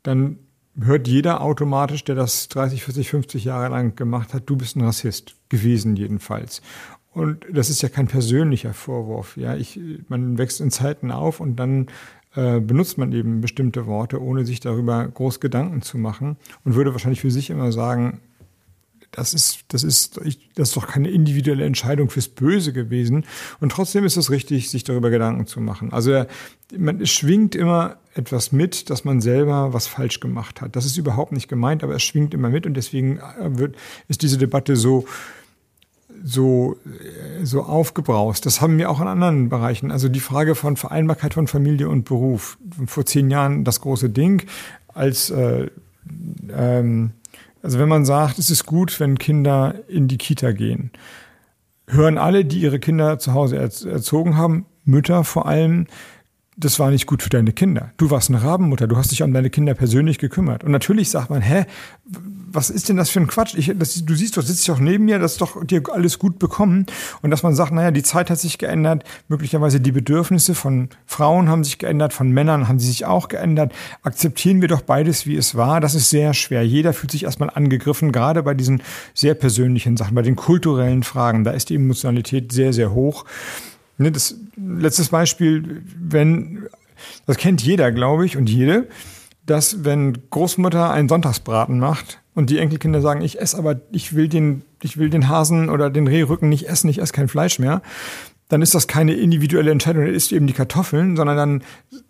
dann 0.03 0.39
hört 0.79 1.07
jeder 1.07 1.41
automatisch, 1.41 2.03
der 2.03 2.15
das 2.15 2.47
30, 2.49 2.83
40, 2.83 3.09
50 3.09 3.45
Jahre 3.45 3.69
lang 3.69 3.95
gemacht 3.95 4.33
hat, 4.33 4.43
du 4.45 4.55
bist 4.55 4.75
ein 4.75 4.83
Rassist 4.83 5.35
gewesen 5.49 5.95
jedenfalls. 5.95 6.61
Und 7.11 7.45
das 7.51 7.69
ist 7.69 7.81
ja 7.81 7.89
kein 7.89 8.07
persönlicher 8.07 8.73
Vorwurf. 8.73 9.37
Ja, 9.37 9.55
ich, 9.55 9.79
man 10.07 10.37
wächst 10.37 10.61
in 10.61 10.69
Zeiten 10.69 11.11
auf 11.11 11.39
und 11.39 11.55
dann 11.55 11.87
äh, 12.35 12.59
benutzt 12.59 12.99
man 12.99 13.11
eben 13.11 13.41
bestimmte 13.41 13.87
Worte, 13.87 14.21
ohne 14.21 14.45
sich 14.45 14.59
darüber 14.59 15.07
groß 15.07 15.39
Gedanken 15.39 15.81
zu 15.81 15.97
machen 15.97 16.37
und 16.63 16.75
würde 16.75 16.91
wahrscheinlich 16.91 17.21
für 17.21 17.31
sich 17.31 17.49
immer 17.49 17.71
sagen, 17.71 18.19
das 19.17 19.33
ist, 19.33 19.61
das 19.69 19.83
ist, 19.83 20.21
das 20.53 20.69
ist 20.69 20.77
doch 20.77 20.85
keine 20.85 21.09
individuelle 21.09 21.65
Entscheidung 21.65 22.11
fürs 22.11 22.27
Böse 22.27 22.71
gewesen. 22.71 23.25
Und 23.59 23.71
trotzdem 23.71 24.03
ist 24.05 24.15
es 24.15 24.29
richtig, 24.29 24.69
sich 24.69 24.83
darüber 24.83 25.09
Gedanken 25.09 25.47
zu 25.47 25.59
machen. 25.59 25.91
Also 25.91 26.25
man 26.77 27.03
schwingt 27.07 27.55
immer 27.55 27.97
etwas 28.13 28.51
mit, 28.51 28.91
dass 28.91 29.05
man 29.05 29.19
selber 29.19 29.73
was 29.73 29.87
falsch 29.87 30.19
gemacht 30.19 30.61
hat. 30.61 30.75
Das 30.75 30.85
ist 30.85 30.97
überhaupt 30.97 31.31
nicht 31.31 31.47
gemeint, 31.47 31.83
aber 31.83 31.95
es 31.95 32.03
schwingt 32.03 32.35
immer 32.35 32.49
mit 32.49 32.67
und 32.67 32.75
deswegen 32.75 33.17
äh, 33.17 33.57
wird, 33.57 33.75
ist 34.07 34.21
diese 34.21 34.37
Debatte 34.37 34.75
so, 34.75 35.05
so, 36.23 36.77
äh, 36.85 37.43
so 37.43 37.63
aufgebraust. 37.63 38.45
Das 38.45 38.61
haben 38.61 38.77
wir 38.77 38.91
auch 38.91 39.01
in 39.01 39.07
anderen 39.07 39.49
Bereichen. 39.49 39.89
Also 39.89 40.09
die 40.09 40.19
Frage 40.19 40.53
von 40.53 40.77
Vereinbarkeit 40.77 41.33
von 41.33 41.47
Familie 41.47 41.89
und 41.89 42.05
Beruf. 42.05 42.59
Vor 42.85 43.07
zehn 43.07 43.31
Jahren 43.31 43.63
das 43.63 43.81
große 43.81 44.11
Ding, 44.11 44.43
als 44.93 45.31
äh, 45.31 45.71
ähm, 46.55 47.13
also 47.61 47.79
wenn 47.79 47.89
man 47.89 48.05
sagt, 48.05 48.39
es 48.39 48.49
ist 48.49 48.65
gut, 48.65 48.99
wenn 48.99 49.17
Kinder 49.17 49.75
in 49.87 50.07
die 50.07 50.17
Kita 50.17 50.51
gehen, 50.51 50.91
hören 51.87 52.17
alle, 52.17 52.45
die 52.45 52.59
ihre 52.59 52.79
Kinder 52.79 53.19
zu 53.19 53.33
Hause 53.33 53.57
erzogen 53.57 54.37
haben, 54.37 54.65
Mütter 54.83 55.23
vor 55.23 55.47
allem, 55.47 55.87
das 56.57 56.79
war 56.79 56.89
nicht 56.89 57.05
gut 57.05 57.21
für 57.21 57.29
deine 57.29 57.53
Kinder. 57.53 57.91
Du 57.97 58.09
warst 58.09 58.29
eine 58.29 58.41
Rabenmutter, 58.41 58.87
du 58.87 58.97
hast 58.97 59.11
dich 59.11 59.21
um 59.21 59.31
deine 59.31 59.51
Kinder 59.51 59.75
persönlich 59.75 60.17
gekümmert. 60.17 60.63
Und 60.63 60.71
natürlich 60.71 61.11
sagt 61.11 61.29
man, 61.29 61.41
hä, 61.41 61.65
was 62.51 62.71
ist 62.71 62.89
denn 62.89 62.97
das 62.97 63.11
für 63.11 63.19
ein 63.19 63.27
Quatsch? 63.27 63.53
Ich, 63.55 63.71
das, 63.75 64.03
du 64.03 64.15
siehst 64.15 64.37
doch, 64.37 64.41
sitzt 64.41 64.67
doch 64.67 64.79
neben 64.79 65.05
mir, 65.05 65.19
das 65.19 65.33
ist 65.33 65.41
doch 65.41 65.63
dir 65.63 65.83
alles 65.93 66.17
gut 66.17 66.39
bekommen. 66.39 66.87
Und 67.21 67.29
dass 67.29 67.43
man 67.43 67.53
sagt, 67.53 67.71
naja, 67.73 67.91
die 67.91 68.01
Zeit 68.01 68.31
hat 68.31 68.39
sich 68.39 68.57
geändert, 68.57 69.03
möglicherweise 69.27 69.79
die 69.79 69.91
Bedürfnisse 69.91 70.55
von 70.55 70.89
Frauen 71.05 71.47
haben 71.47 71.63
sich 71.63 71.77
geändert, 71.77 72.11
von 72.13 72.31
Männern 72.31 72.67
haben 72.67 72.79
sie 72.79 72.87
sich 72.87 73.05
auch 73.05 73.27
geändert. 73.27 73.71
Akzeptieren 74.01 74.59
wir 74.59 74.67
doch 74.67 74.81
beides, 74.81 75.27
wie 75.27 75.35
es 75.35 75.53
war. 75.53 75.79
Das 75.79 75.93
ist 75.93 76.09
sehr 76.09 76.33
schwer. 76.33 76.65
Jeder 76.65 76.93
fühlt 76.93 77.11
sich 77.11 77.25
erstmal 77.25 77.51
angegriffen, 77.51 78.11
gerade 78.11 78.41
bei 78.41 78.55
diesen 78.55 78.81
sehr 79.13 79.35
persönlichen 79.35 79.95
Sachen, 79.95 80.15
bei 80.15 80.23
den 80.23 80.35
kulturellen 80.35 81.03
Fragen. 81.03 81.43
Da 81.43 81.51
ist 81.51 81.69
die 81.69 81.75
Emotionalität 81.75 82.51
sehr, 82.51 82.73
sehr 82.73 82.93
hoch. 82.93 83.25
Ne, 83.97 84.11
das 84.11 84.35
letztes 84.55 85.09
Beispiel, 85.09 85.83
wenn, 85.99 86.67
das 87.25 87.37
kennt 87.37 87.61
jeder, 87.61 87.91
glaube 87.91 88.25
ich, 88.25 88.37
und 88.37 88.49
jede, 88.49 88.87
dass 89.45 89.83
wenn 89.83 90.29
Großmutter 90.29 90.91
einen 90.91 91.09
Sonntagsbraten 91.09 91.79
macht 91.79 92.19
und 92.35 92.49
die 92.49 92.59
Enkelkinder 92.59 93.01
sagen, 93.01 93.21
ich 93.21 93.39
esse 93.39 93.57
aber, 93.57 93.79
ich 93.91 94.13
will 94.13 94.27
den, 94.27 94.63
ich 94.83 94.97
will 94.97 95.09
den 95.09 95.29
Hasen 95.29 95.69
oder 95.69 95.89
den 95.89 96.07
Rehrücken 96.07 96.49
nicht 96.49 96.67
essen, 96.67 96.89
ich 96.89 97.01
esse 97.01 97.13
kein 97.13 97.27
Fleisch 97.27 97.57
mehr, 97.57 97.81
dann 98.49 98.61
ist 98.61 98.75
das 98.75 98.87
keine 98.87 99.13
individuelle 99.13 99.71
Entscheidung, 99.71 100.05
dann 100.05 100.13
isst 100.13 100.31
eben 100.31 100.47
die 100.47 100.53
Kartoffeln, 100.53 101.17
sondern 101.17 101.35
dann 101.35 101.63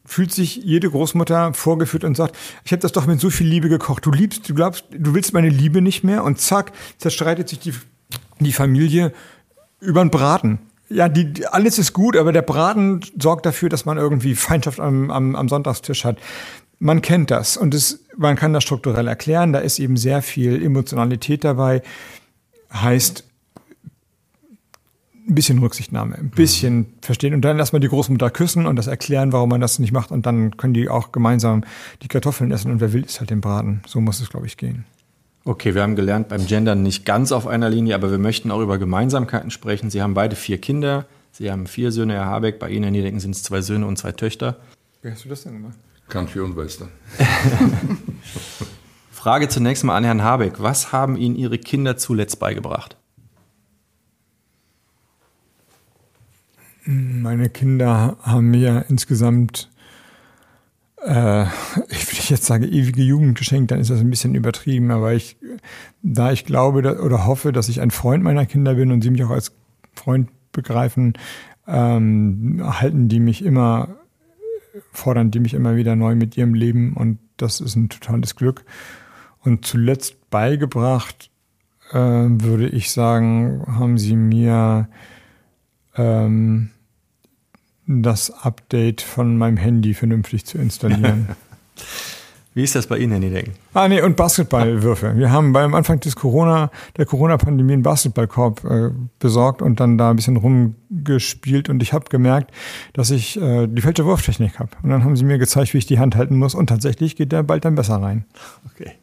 fühlt 0.05 0.31
sich 0.31 0.57
jede 0.57 0.89
Großmutter 0.89 1.53
vorgeführt 1.53 2.03
und 2.03 2.15
sagt, 2.15 2.35
ich 2.63 2.71
habe 2.71 2.81
das 2.81 2.91
doch 2.91 3.07
mit 3.07 3.19
so 3.19 3.29
viel 3.29 3.47
Liebe 3.47 3.69
gekocht. 3.69 4.05
Du 4.05 4.11
liebst, 4.11 4.47
du 4.47 4.53
glaubst, 4.53 4.85
du 4.91 5.13
willst 5.13 5.33
meine 5.33 5.49
Liebe 5.49 5.81
nicht 5.81 6.03
mehr 6.03 6.23
und 6.23 6.39
zack, 6.39 6.73
zerstreitet 6.97 7.49
sich 7.49 7.59
die, 7.59 7.73
die 8.39 8.53
Familie 8.53 9.13
über 9.79 10.03
den 10.03 10.11
Braten. 10.11 10.59
Ja, 10.89 11.09
die, 11.09 11.45
alles 11.47 11.79
ist 11.79 11.93
gut, 11.93 12.15
aber 12.15 12.31
der 12.31 12.41
Braten 12.41 13.01
sorgt 13.19 13.45
dafür, 13.45 13.69
dass 13.69 13.85
man 13.85 13.97
irgendwie 13.97 14.35
Feindschaft 14.35 14.79
am, 14.79 15.11
am, 15.11 15.35
am 15.35 15.49
Sonntagstisch 15.49 16.05
hat. 16.05 16.17
Man 16.79 17.01
kennt 17.01 17.31
das 17.31 17.57
und 17.57 17.73
es, 17.73 18.05
man 18.15 18.35
kann 18.35 18.53
das 18.53 18.63
strukturell 18.63 19.07
erklären. 19.07 19.51
Da 19.51 19.59
ist 19.59 19.79
eben 19.79 19.97
sehr 19.97 20.21
viel 20.21 20.63
Emotionalität 20.63 21.43
dabei. 21.43 21.81
Heißt, 22.71 23.27
ein 25.27 25.35
bisschen 25.35 25.59
Rücksichtnahme, 25.59 26.15
ein 26.15 26.29
bisschen 26.29 26.77
mhm. 26.77 26.85
verstehen 27.01 27.33
und 27.33 27.41
dann 27.41 27.59
erstmal 27.59 27.79
die 27.81 27.89
Großmutter 27.89 28.29
küssen 28.29 28.65
und 28.65 28.77
das 28.77 28.87
erklären, 28.87 29.33
warum 29.33 29.49
man 29.49 29.61
das 29.61 29.79
nicht 29.79 29.91
macht 29.91 30.11
und 30.11 30.25
dann 30.25 30.55
können 30.55 30.73
die 30.73 30.87
auch 30.87 31.11
gemeinsam 31.11 31.63
die 32.01 32.07
Kartoffeln 32.07 32.51
essen 32.51 32.71
und 32.71 32.79
wer 32.79 32.93
will, 32.93 33.03
ist 33.03 33.19
halt 33.19 33.29
den 33.29 33.41
Braten. 33.41 33.81
So 33.85 33.99
muss 33.99 34.21
es, 34.21 34.29
glaube 34.29 34.45
ich, 34.45 34.55
gehen. 34.55 34.85
Okay, 35.47 35.73
wir 35.73 35.81
haben 35.81 35.95
gelernt, 35.95 36.27
beim 36.27 36.45
Gendern 36.45 36.83
nicht 36.83 37.05
ganz 37.05 37.31
auf 37.31 37.47
einer 37.47 37.69
Linie, 37.69 37.95
aber 37.95 38.11
wir 38.11 38.17
möchten 38.17 38.51
auch 38.51 38.59
über 38.59 38.77
Gemeinsamkeiten 38.77 39.49
sprechen. 39.49 39.89
Sie 39.89 40.01
haben 40.01 40.13
beide 40.13 40.35
vier 40.35 40.57
Kinder. 40.57 41.05
Sie 41.31 41.49
haben 41.49 41.67
vier 41.67 41.93
Söhne, 41.93 42.15
Herr 42.15 42.25
Habeck. 42.25 42.59
Bei 42.59 42.69
Ihnen 42.69 42.83
in 42.83 42.91
Niederdenken 42.91 43.21
sind 43.21 43.33
es 43.33 43.43
zwei 43.43 43.61
Söhne 43.61 43.87
und 43.87 43.97
zwei 43.97 44.11
Töchter. 44.11 44.57
Wie 45.01 45.09
hast 45.09 45.23
du 45.23 45.29
das 45.29 45.43
denn 45.43 45.53
gemacht? 45.53 45.77
Country 46.09 46.41
und 46.41 46.57
Western. 46.57 46.89
Frage 49.11 49.47
zunächst 49.47 49.85
mal 49.85 49.95
an 49.95 50.03
Herrn 50.03 50.21
Habeck. 50.21 50.55
Was 50.61 50.91
haben 50.91 51.15
Ihnen 51.15 51.37
Ihre 51.37 51.57
Kinder 51.57 51.95
zuletzt 51.95 52.39
beigebracht? 52.39 52.97
Meine 56.83 57.47
Kinder 57.47 58.17
haben 58.21 58.51
mir 58.51 58.83
insgesamt 58.89 59.69
äh, 61.07 61.45
ich 61.89 62.11
will 62.11 62.19
jetzt 62.27 62.45
sagen, 62.45 62.63
ewige 62.65 63.01
Jugend 63.01 63.37
geschenkt, 63.37 63.71
dann 63.71 63.79
ist 63.79 63.89
das 63.89 64.01
ein 64.01 64.09
bisschen 64.09 64.35
übertrieben, 64.35 64.91
aber 64.91 65.13
ich, 65.13 65.37
da 66.01 66.31
ich 66.31 66.43
glaube 66.45 67.01
oder 67.01 67.25
hoffe, 67.25 67.53
dass 67.53 67.69
ich 67.69 67.79
ein 67.81 67.91
Freund 67.91 68.23
meiner 68.23 68.45
Kinder 68.45 68.75
bin 68.75 68.91
und 68.91 69.01
sie 69.01 69.09
mich 69.09 69.23
auch 69.23 69.29
als 69.29 69.53
Freund 69.95 70.29
begreifen, 70.51 71.13
ähm, 71.65 72.61
halten 72.61 73.07
die 73.07 73.19
mich 73.19 73.43
immer, 73.43 73.89
fordern 74.91 75.31
die 75.31 75.39
mich 75.39 75.53
immer 75.53 75.75
wieder 75.77 75.95
neu 75.95 76.15
mit 76.15 76.35
ihrem 76.35 76.53
Leben 76.53 76.93
und 76.93 77.19
das 77.37 77.61
ist 77.61 77.75
ein 77.75 77.89
totales 77.89 78.35
Glück. 78.35 78.65
Und 79.39 79.65
zuletzt 79.65 80.29
beigebracht, 80.29 81.29
äh, 81.91 81.97
würde 81.97 82.67
ich 82.67 82.91
sagen, 82.91 83.63
haben 83.67 83.97
sie 83.97 84.17
mir 84.17 84.89
ähm, 85.95 86.71
das 87.87 88.31
Update 88.43 89.01
von 89.01 89.37
meinem 89.37 89.57
Handy 89.57 89.93
vernünftig 89.93 90.45
zu 90.45 90.57
installieren. 90.57 91.29
Wie 92.57 92.63
ist 92.63 92.73
das 92.73 92.87
bei 92.87 92.97
Ihnen, 92.97 93.11
Herr 93.11 93.19
Niedecken? 93.19 93.53
Ah, 93.75 93.87
nee, 93.87 94.01
und 94.01 94.15
Basketballwürfe. 94.15 95.15
Wir 95.15 95.31
haben 95.31 95.53
beim 95.53 95.75
Anfang 95.75 95.99
des 95.99 96.15
Corona, 96.15 96.71
der 96.97 97.05
Corona-Pandemie 97.05 97.73
einen 97.73 97.83
Basketballkorb 97.83 98.63
äh, 98.63 98.89
besorgt 99.19 99.61
und 99.61 99.79
dann 99.79 99.99
da 99.99 100.09
ein 100.09 100.15
bisschen 100.15 100.37
rumgespielt 100.37 101.69
und 101.69 101.83
ich 101.83 101.93
habe 101.93 102.05
gemerkt, 102.09 102.51
dass 102.93 103.11
ich 103.11 103.39
äh, 103.39 103.67
die 103.67 103.83
falsche 103.83 104.05
Wurftechnik 104.05 104.57
habe. 104.57 104.71
Und 104.81 104.89
dann 104.89 105.03
haben 105.03 105.15
sie 105.15 105.23
mir 105.23 105.37
gezeigt, 105.37 105.75
wie 105.75 105.77
ich 105.77 105.85
die 105.85 105.99
Hand 105.99 106.15
halten 106.15 106.35
muss 106.35 106.55
und 106.55 106.65
tatsächlich 106.65 107.15
geht 107.15 107.31
der 107.31 107.43
bald 107.43 107.63
dann 107.63 107.75
besser 107.75 108.01
rein. 108.01 108.25
Okay. 108.73 108.93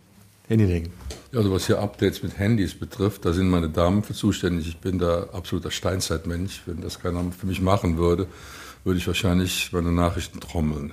Herr 0.48 0.56
Niedecken. 0.56 0.90
Also 1.32 1.52
was 1.52 1.68
hier 1.68 1.78
Updates 1.78 2.24
mit 2.24 2.36
Handys 2.36 2.74
betrifft, 2.74 3.24
da 3.24 3.32
sind 3.32 3.48
meine 3.48 3.68
Damen 3.68 4.02
für 4.02 4.14
zuständig. 4.14 4.66
Ich 4.66 4.78
bin 4.78 4.98
da 4.98 5.28
absoluter 5.32 5.70
Steinzeitmensch. 5.70 6.62
Wenn 6.66 6.80
das 6.80 7.00
keiner 7.00 7.22
für 7.30 7.46
mich 7.46 7.62
machen 7.62 7.98
würde, 7.98 8.26
würde 8.84 8.98
ich 8.98 9.06
wahrscheinlich 9.06 9.72
meine 9.72 9.92
Nachrichten 9.92 10.40
trommeln, 10.40 10.92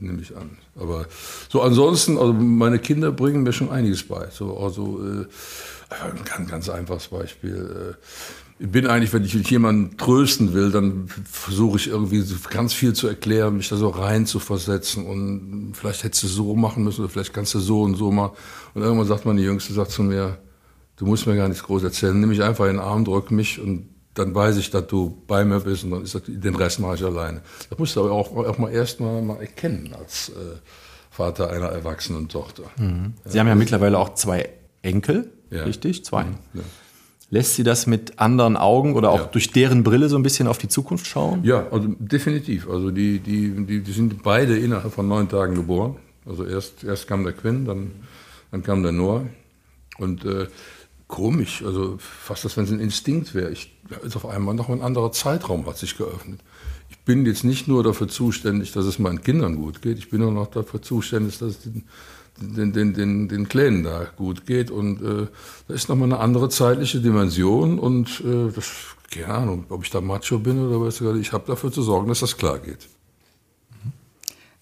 nehme 0.00 0.20
ich 0.20 0.36
an. 0.36 0.58
Aber 0.74 1.06
so 1.48 1.62
ansonsten, 1.62 2.18
also 2.18 2.32
meine 2.32 2.78
Kinder 2.78 3.12
bringen 3.12 3.42
mir 3.42 3.52
schon 3.52 3.70
einiges 3.70 4.02
bei. 4.02 4.28
So, 4.30 4.58
also 4.58 5.00
äh, 5.04 5.26
ein 5.90 6.24
ganz, 6.24 6.50
ganz 6.50 6.68
einfaches 6.68 7.08
Beispiel. 7.08 7.96
Äh, 7.98 8.04
ich 8.58 8.70
bin 8.70 8.86
eigentlich, 8.86 9.12
wenn 9.12 9.22
ich 9.22 9.34
jemanden 9.50 9.98
trösten 9.98 10.54
will, 10.54 10.70
dann 10.70 11.08
versuche 11.30 11.76
ich 11.76 11.88
irgendwie 11.88 12.24
ganz 12.48 12.72
viel 12.72 12.94
zu 12.94 13.06
erklären, 13.06 13.58
mich 13.58 13.68
da 13.68 13.76
so 13.76 13.90
rein 13.90 14.24
zu 14.24 14.38
versetzen 14.38 15.04
und 15.04 15.74
vielleicht 15.74 16.04
hättest 16.04 16.22
du 16.22 16.28
so 16.28 16.56
machen 16.56 16.82
müssen 16.82 17.02
oder 17.02 17.10
vielleicht 17.10 17.34
kannst 17.34 17.52
du 17.52 17.58
so 17.58 17.82
und 17.82 17.96
so 17.96 18.10
machen. 18.10 18.34
Und 18.72 18.80
irgendwann 18.80 19.06
sagt 19.06 19.26
meine 19.26 19.42
Jüngste, 19.42 19.74
sagt 19.74 19.90
zu 19.90 20.02
mir, 20.02 20.38
du 20.96 21.04
musst 21.04 21.26
mir 21.26 21.36
gar 21.36 21.48
nichts 21.48 21.64
groß 21.64 21.82
erzählen, 21.84 22.18
nimm 22.18 22.30
mich 22.30 22.42
einfach 22.42 22.64
in 22.64 22.72
den 22.72 22.80
Arm, 22.80 23.04
drück 23.04 23.30
mich 23.30 23.60
und 23.60 23.90
dann 24.16 24.34
weiß 24.34 24.56
ich, 24.56 24.70
dass 24.70 24.86
du 24.86 25.22
bei 25.26 25.44
mir 25.44 25.60
bist 25.60 25.84
und 25.84 25.90
dann 25.90 26.02
ist 26.02 26.14
das, 26.14 26.22
den 26.26 26.56
Rest 26.56 26.80
mache 26.80 26.96
ich 26.96 27.04
alleine. 27.04 27.42
Das 27.68 27.78
musst 27.78 27.96
du 27.96 28.00
aber 28.00 28.12
auch, 28.12 28.34
auch 28.34 28.58
mal 28.58 28.72
erst 28.72 28.98
mal, 28.98 29.20
mal 29.22 29.40
erkennen 29.40 29.94
als 29.98 30.30
äh, 30.30 30.32
Vater 31.10 31.50
einer 31.50 31.66
erwachsenen 31.66 32.28
Tochter. 32.28 32.64
Mhm. 32.78 33.14
Sie 33.24 33.36
ja, 33.36 33.40
haben 33.40 33.48
ja 33.48 33.54
mittlerweile 33.54 33.98
auch 33.98 34.14
zwei 34.14 34.48
Enkel, 34.82 35.30
ja. 35.50 35.64
richtig? 35.64 36.04
Zwei. 36.04 36.24
Mhm. 36.24 36.38
Ja. 36.54 36.62
Lässt 37.28 37.56
Sie 37.56 37.64
das 37.64 37.86
mit 37.86 38.18
anderen 38.20 38.56
Augen 38.56 38.94
oder 38.94 39.10
auch 39.10 39.26
durch 39.26 39.50
deren 39.50 39.82
Brille 39.82 40.08
so 40.08 40.16
ein 40.16 40.22
bisschen 40.22 40.46
auf 40.46 40.58
die 40.58 40.68
Zukunft 40.68 41.06
schauen? 41.06 41.42
Ja, 41.42 41.66
also 41.72 41.88
definitiv. 41.98 42.68
Also 42.70 42.92
die, 42.92 43.18
die, 43.18 43.66
die, 43.66 43.80
die 43.80 43.92
sind 43.92 44.22
beide 44.22 44.56
innerhalb 44.56 44.92
von 44.92 45.08
neun 45.08 45.28
Tagen 45.28 45.56
geboren. 45.56 45.96
Also 46.24 46.44
erst, 46.44 46.84
erst 46.84 47.08
kam 47.08 47.24
der 47.24 47.32
Quinn, 47.32 47.64
dann, 47.64 47.90
dann 48.52 48.62
kam 48.62 48.82
der 48.84 48.92
Noah. 48.92 49.26
Und 49.98 50.24
äh, 50.24 50.46
komisch, 51.08 51.62
also 51.64 51.96
fast, 51.98 52.44
als 52.44 52.56
wenn 52.56 52.64
es 52.64 52.70
ein 52.70 52.80
Instinkt 52.80 53.34
wäre. 53.34 53.50
Ich, 53.50 53.76
ist 54.02 54.16
auf 54.16 54.26
einmal 54.26 54.54
noch 54.54 54.68
ein 54.68 54.82
anderer 54.82 55.12
Zeitraum 55.12 55.66
hat 55.66 55.78
sich 55.78 55.96
geöffnet. 55.96 56.40
Ich 56.88 56.98
bin 57.00 57.24
jetzt 57.26 57.44
nicht 57.44 57.68
nur 57.68 57.82
dafür 57.82 58.08
zuständig, 58.08 58.72
dass 58.72 58.86
es 58.86 58.98
meinen 58.98 59.22
Kindern 59.22 59.56
gut 59.56 59.82
geht, 59.82 59.98
ich 59.98 60.10
bin 60.10 60.22
auch 60.22 60.32
noch 60.32 60.48
dafür 60.48 60.82
zuständig, 60.82 61.38
dass 61.38 61.50
es 61.50 61.58
den, 61.60 61.84
den, 62.38 62.72
den, 62.72 62.94
den, 62.94 63.28
den 63.28 63.48
Kleinen 63.48 63.84
da 63.84 64.04
gut 64.16 64.46
geht. 64.46 64.70
Und 64.70 65.00
äh, 65.02 65.26
da 65.68 65.74
ist 65.74 65.88
nochmal 65.88 66.12
eine 66.12 66.18
andere 66.18 66.48
zeitliche 66.48 67.00
Dimension 67.00 67.78
und 67.78 68.20
äh, 68.24 68.52
das, 68.52 68.70
keine 69.10 69.28
Ahnung, 69.34 69.66
ob 69.68 69.84
ich 69.84 69.90
da 69.90 70.00
Macho 70.00 70.38
bin 70.38 70.58
oder 70.66 70.80
was, 70.80 71.00
ich 71.00 71.32
habe 71.32 71.46
dafür 71.46 71.70
zu 71.70 71.82
sorgen, 71.82 72.08
dass 72.08 72.20
das 72.20 72.36
klar 72.36 72.58
geht. 72.58 72.88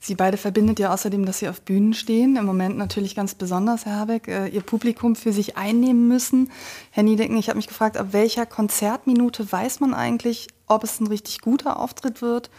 Sie 0.05 0.15
beide 0.15 0.37
verbindet 0.37 0.79
ja 0.81 0.93
außerdem, 0.93 1.25
dass 1.25 1.39
Sie 1.39 1.49
auf 1.49 1.63
Bühnen 1.63 1.95
stehen. 1.95 2.37
Im 2.37 2.45
Moment 2.45 2.77
natürlich 2.77 3.15
ganz 3.15 3.35
besonders, 3.35 3.87
Herr 3.87 4.01
Habeck, 4.01 4.29
äh, 4.29 4.49
Ihr 4.49 4.61
Publikum 4.61 5.17
für 5.17 5.33
sich 5.33 5.57
einnehmen 5.57 6.09
müssen. 6.09 6.51
Herr 6.91 7.03
Niedecken, 7.03 7.39
ich 7.39 7.49
habe 7.49 7.57
mich 7.57 7.69
gefragt, 7.69 7.97
ab 7.97 8.09
welcher 8.11 8.45
Konzertminute 8.45 9.51
weiß 9.51 9.81
man 9.81 9.95
eigentlich, 9.95 10.49
ob 10.67 10.85
es 10.85 11.01
ein 11.01 11.07
richtig 11.07 11.41
guter 11.41 11.81
Auftritt 11.81 12.21
wird 12.21 12.51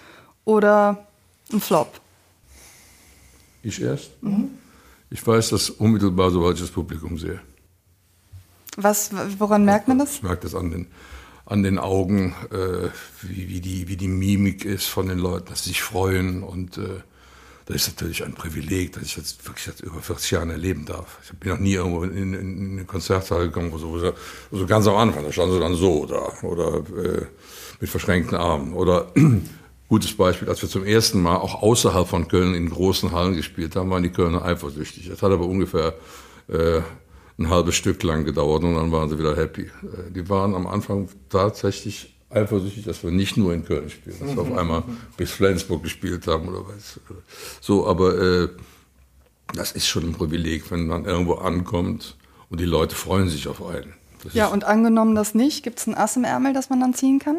oder 0.43 1.05
ein 1.53 1.59
Flop? 1.59 2.01
Ich 3.61 3.79
erst? 3.79 4.23
Mhm. 4.23 4.49
Ich 5.11 5.25
weiß 5.25 5.49
das 5.49 5.69
unmittelbar, 5.69 6.31
sobald 6.31 6.55
ich 6.55 6.61
das 6.61 6.71
Publikum 6.71 7.19
sehe. 7.19 7.39
Was, 8.75 9.11
woran 9.37 9.65
merkt 9.65 9.87
man 9.87 9.99
das? 9.99 10.15
Ich 10.15 10.23
merke 10.23 10.41
das 10.41 10.55
an 10.55 10.71
den, 10.71 10.87
an 11.45 11.61
den 11.61 11.77
Augen, 11.77 12.33
äh, 12.51 12.89
wie, 13.21 13.49
wie, 13.49 13.61
die, 13.61 13.87
wie 13.87 13.97
die 13.97 14.07
Mimik 14.07 14.65
ist 14.65 14.87
von 14.87 15.05
den 15.05 15.19
Leuten, 15.19 15.49
dass 15.49 15.63
sie 15.63 15.69
sich 15.69 15.83
freuen 15.83 16.41
und 16.41 16.79
äh, 16.79 17.01
das 17.65 17.77
ist 17.77 17.95
natürlich 17.95 18.23
ein 18.23 18.35
Privileg, 18.35 18.93
dass 18.93 19.03
ich 19.03 19.17
jetzt 19.17 19.45
wirklich 19.47 19.65
seit 19.65 19.79
über 19.79 19.99
40 19.99 20.31
Jahren 20.31 20.49
erleben 20.51 20.85
darf. 20.85 21.17
Ich 21.23 21.37
bin 21.39 21.51
noch 21.51 21.59
nie 21.59 21.73
irgendwo 21.73 22.03
in, 22.03 22.15
in, 22.15 22.33
in 22.33 22.71
eine 22.73 22.85
Konzertsaal 22.85 23.47
gegangen, 23.47 23.71
wo 23.71 23.79
so, 23.79 23.91
wo 23.91 24.57
so 24.57 24.65
ganz 24.67 24.85
am 24.87 24.95
Anfang, 24.95 25.23
da 25.23 25.31
standen 25.31 25.55
sie 25.55 25.59
dann 25.59 25.73
so 25.73 26.05
da 26.05 26.31
oder 26.43 26.83
äh, 26.95 27.25
mit 27.79 27.89
verschränkten 27.89 28.37
Armen. 28.37 28.73
Oder 28.73 29.11
gutes 29.89 30.15
Beispiel, 30.15 30.47
als 30.47 30.61
wir 30.61 30.69
zum 30.69 30.83
ersten 30.83 31.21
Mal 31.21 31.37
auch 31.37 31.63
außerhalb 31.63 32.07
von 32.07 32.27
Köln 32.27 32.53
in 32.53 32.69
großen 32.69 33.11
Hallen 33.11 33.35
gespielt 33.35 33.75
haben, 33.75 33.89
waren 33.89 34.03
die 34.03 34.11
Kölner 34.11 34.45
eifersüchtig. 34.45 35.09
Das 35.09 35.23
hat 35.23 35.31
aber 35.31 35.47
ungefähr 35.47 35.95
äh, 36.47 36.81
ein 37.39 37.49
halbes 37.49 37.75
Stück 37.75 38.03
lang 38.03 38.25
gedauert 38.25 38.63
und 38.63 38.75
dann 38.75 38.91
waren 38.91 39.09
sie 39.09 39.17
wieder 39.17 39.35
happy. 39.35 39.63
Äh, 39.63 40.11
die 40.11 40.29
waren 40.29 40.53
am 40.53 40.67
Anfang 40.67 41.09
tatsächlich 41.29 42.14
eifersüchtig, 42.29 42.83
dass 42.85 43.03
wir 43.03 43.11
nicht 43.11 43.37
nur 43.37 43.53
in 43.53 43.63
Köln 43.65 43.89
spielen, 43.89 44.17
dass 44.19 44.35
wir 44.35 44.41
auf 44.41 44.57
einmal 44.57 44.83
bis 45.17 45.31
Flensburg 45.31 45.83
gespielt 45.83 46.27
haben 46.27 46.47
oder 46.49 46.65
was. 46.67 46.99
So, 47.61 47.87
aber 47.87 48.17
äh, 48.19 48.49
das 49.53 49.71
ist 49.71 49.87
schon 49.87 50.03
ein 50.09 50.13
Privileg, 50.13 50.69
wenn 50.71 50.87
man 50.87 51.05
irgendwo 51.05 51.35
ankommt 51.35 52.17
und 52.49 52.59
die 52.59 52.65
Leute 52.65 52.95
freuen 52.95 53.29
sich 53.29 53.47
auf 53.47 53.65
einen. 53.65 53.93
Das 54.23 54.33
Ja, 54.33 54.47
und 54.47 54.63
angenommen 54.63 55.15
das 55.15 55.35
nicht, 55.35 55.63
gibt 55.63 55.79
es 55.79 55.87
ein 55.87 55.95
Ass 55.95 56.17
im 56.17 56.23
Ärmel, 56.23 56.53
das 56.53 56.69
man 56.69 56.79
dann 56.79 56.93
ziehen 56.93 57.19
kann? 57.19 57.37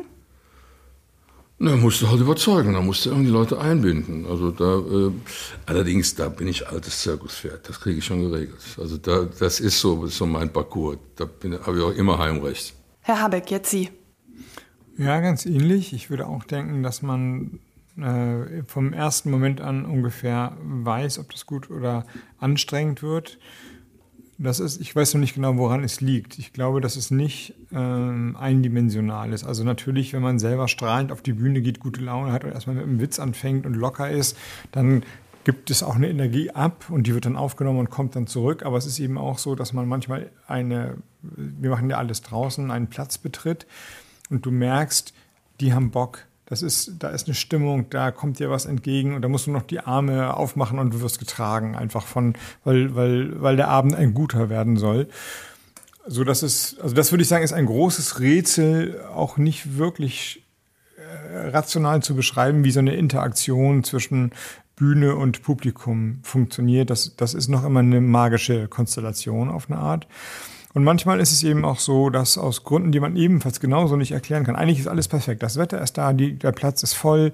Na, 1.59 1.74
musst 1.74 2.03
du 2.03 2.09
halt 2.11 2.20
überzeugen, 2.20 2.74
da 2.74 2.82
musst 2.82 3.07
du 3.07 3.11
irgendwie 3.11 3.30
Leute 3.30 3.59
einbinden. 3.59 4.26
Also 4.26 4.51
da, 4.51 4.78
äh, 4.78 5.11
allerdings, 5.64 6.14
da 6.14 6.28
bin 6.28 6.49
ich 6.49 6.68
altes 6.68 7.01
Zirkuspferd, 7.01 7.66
das 7.66 7.80
kriege 7.80 7.99
ich 7.99 8.05
schon 8.05 8.20
geregelt. 8.30 8.61
Also 8.78 8.99
da, 8.99 9.26
das 9.39 9.59
ist 9.61 9.80
so, 9.80 10.03
das 10.03 10.12
ist 10.12 10.18
so 10.18 10.26
mein 10.26 10.53
Parcours. 10.53 10.99
Da 11.16 11.24
bin- 11.24 11.59
habe 11.59 11.78
ich 11.78 11.82
auch 11.82 11.93
immer 11.95 12.18
Heimrecht. 12.18 12.74
Herr 13.01 13.22
Habeck, 13.22 13.51
jetzt 13.51 13.70
Sie. 13.70 13.89
Ja, 14.99 15.20
ganz 15.20 15.44
ähnlich. 15.44 15.92
Ich 15.92 16.09
würde 16.09 16.26
auch 16.26 16.44
denken, 16.44 16.82
dass 16.82 17.03
man 17.03 17.59
äh, 17.99 18.62
vom 18.66 18.94
ersten 18.94 19.30
Moment 19.30 19.61
an 19.61 19.84
ungefähr 19.84 20.57
weiß, 20.62 21.18
ob 21.18 21.32
das 21.32 21.44
gut 21.44 21.70
oder 21.70 22.07
anstrengend 22.38 23.03
wird. 23.03 23.38
Das 24.38 24.61
ist, 24.61 24.80
ich 24.80 24.94
weiß 24.94 25.14
noch 25.14 25.20
nicht 25.20 25.34
genau, 25.34 25.57
woran 25.57 25.84
es 25.84 26.01
liegt. 26.01 26.38
Ich 26.38 26.53
glaube, 26.53 26.80
dass 26.80 26.97
es 26.97 27.11
nicht 27.11 27.55
ähm, 27.72 28.36
eindimensional 28.38 29.32
ist. 29.32 29.44
Also 29.44 29.64
natürlich, 29.64 30.12
wenn 30.12 30.22
man 30.22 30.38
selber 30.38 30.68
strahlend 30.68 31.12
auf 31.12 31.22
die 31.22 31.32
Bühne 31.32 31.61
geht, 31.61 31.80
gute 31.80 32.03
Laune 32.03 32.32
hat 32.32 32.44
und 32.44 32.53
erstmal 32.53 32.76
mit 32.76 32.84
einem 32.84 33.01
Witz 33.01 33.18
anfängt 33.18 33.66
und 33.66 33.74
locker 33.74 34.11
ist, 34.11 34.36
dann 34.72 35.03
gibt 35.44 35.70
es 35.70 35.82
auch 35.82 35.97
eine 35.97 36.09
Energie 36.09 36.51
ab 36.51 36.86
und 36.90 37.07
die 37.07 37.14
wird 37.14 37.24
dann 37.24 37.36
aufgenommen 37.36 37.78
und 37.78 37.90
kommt 37.90 38.16
dann 38.16 38.26
zurück. 38.26 38.64
Aber 38.64 38.76
es 38.78 38.86
ist 38.86 38.99
eben 38.99 39.16
auch 39.16 39.38
so, 39.38 39.55
dass 39.55 39.72
man 39.72 39.88
manchmal 39.88 40.30
eine, 40.47 40.97
wir 41.22 41.70
machen 41.70 41.88
ja 41.88 41.99
alles 41.99 42.22
draußen, 42.22 42.70
einen 42.70 42.88
Platz 42.88 43.18
betritt 43.18 43.66
und 44.31 44.45
du 44.45 44.51
merkst, 44.51 45.12
die 45.61 45.72
haben 45.72 45.91
Bock. 45.91 46.27
Das 46.47 46.62
ist, 46.62 46.93
da 47.01 47.09
ist 47.09 47.27
eine 47.27 47.35
Stimmung, 47.35 47.91
da 47.91 48.12
kommt 48.12 48.39
dir 48.39 48.51
was 48.51 48.66
entgegen 48.66 49.14
und 49.14 49.22
da 49.22 49.29
musst 49.29 49.49
du 49.49 49.51
noch 49.51 49.62
die 49.62 49.81
Arme 49.81 50.37
aufmachen 50.37 50.79
und 50.79 50.95
du 50.95 51.01
wirst 51.01 51.18
getragen, 51.18 51.74
einfach 51.74 52.07
von, 52.07 52.35
weil, 52.62 52.95
weil, 52.95 53.43
weil 53.43 53.57
der 53.57 53.68
Abend 53.68 53.97
ein 53.97 54.14
guter 54.14 54.49
werden 54.49 54.77
soll. 54.77 55.09
So 56.07 56.22
dass 56.22 56.43
es, 56.43 56.79
also 56.79 56.95
das 56.95 57.11
würde 57.11 57.22
ich 57.22 57.29
sagen, 57.29 57.43
ist 57.43 57.53
ein 57.53 57.66
großes 57.66 58.20
Rätsel, 58.20 59.03
auch 59.12 59.39
nicht 59.39 59.77
wirklich 59.77 60.45
äh, 60.97 61.49
rational 61.49 62.01
zu 62.01 62.14
beschreiben, 62.14 62.62
wie 62.62 62.70
so 62.70 62.79
eine 62.79 62.95
Interaktion 62.95 63.83
zwischen 63.83 64.31
Bühne 64.77 65.16
und 65.16 65.43
Publikum 65.43 66.20
funktioniert. 66.22 66.91
Das, 66.91 67.16
das 67.16 67.35
ist 67.35 67.49
noch 67.49 67.64
immer 67.64 67.81
eine 67.81 68.01
magische 68.01 68.68
Konstellation 68.68 69.49
auf 69.49 69.68
eine 69.68 69.81
Art. 69.81 70.07
Und 70.77 70.85
manchmal 70.85 71.20
ist 71.20 71.33
es 71.33 71.43
eben 71.43 71.64
auch 71.64 71.79
so, 71.79 72.11
dass 72.11 72.37
aus 72.37 72.62
Gründen, 72.62 72.93
die 72.93 73.01
man 73.01 73.16
ebenfalls 73.16 73.61
genauso 73.61 73.97
nicht 73.97 74.12
erklären 74.12 74.45
kann, 74.45 74.57
eigentlich 74.57 74.79
ist 74.79 74.89
alles 74.89 75.09
perfekt. 75.09 75.43
Das 75.43 75.57
Wetter 75.57 75.81
ist 75.81 75.97
da, 75.97 76.12
die, 76.12 76.35
der 76.39 76.53
Platz 76.53 76.83
ist 76.83 76.93
voll. 76.93 77.33